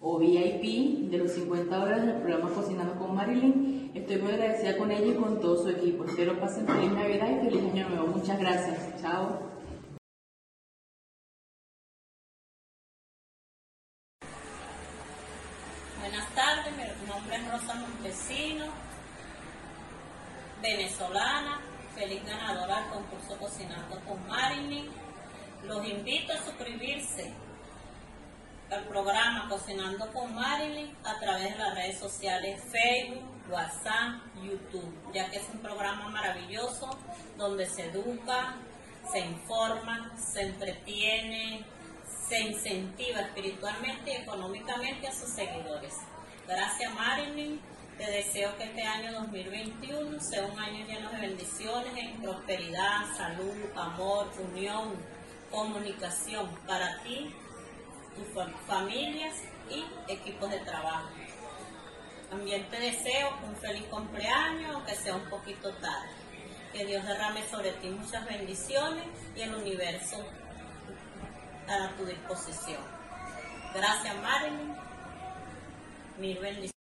[0.00, 3.90] o VIP de los 50 horas del programa Cocinando con Marilyn.
[3.94, 6.04] Estoy muy agradecida con ella y con todo su equipo.
[6.04, 8.06] Espero pasen feliz Navidad y feliz Año Nuevo.
[8.08, 9.00] Muchas gracias.
[9.00, 9.48] Chao.
[16.00, 18.64] Buenas tardes, mi nombre es Rosa Montesino,
[20.62, 21.60] venezolana,
[21.94, 24.86] feliz ganadora del concurso Cocinando con Marilyn.
[25.66, 27.34] Los invito a suscribirse
[28.70, 35.30] al programa Cocinando con Marilyn a través de las redes sociales Facebook, WhatsApp, YouTube, ya
[35.30, 36.90] que es un programa maravilloso
[37.38, 38.56] donde se educa,
[39.10, 41.64] se informa, se entretiene,
[42.28, 45.94] se incentiva espiritualmente y económicamente a sus seguidores.
[46.46, 47.58] Gracias Marilyn,
[47.96, 53.54] te deseo que este año 2021 sea un año lleno de bendiciones, en prosperidad, salud,
[53.74, 54.94] amor, unión,
[55.50, 57.34] comunicación para ti
[58.66, 59.34] familias
[59.70, 61.08] y equipos de trabajo.
[62.30, 66.08] También te deseo un feliz cumpleaños, aunque sea un poquito tarde.
[66.72, 70.22] Que Dios derrame sobre ti muchas bendiciones y el universo
[71.66, 72.82] a tu disposición.
[73.74, 74.74] Gracias, Marilyn.
[76.18, 76.77] Mil bendiciones.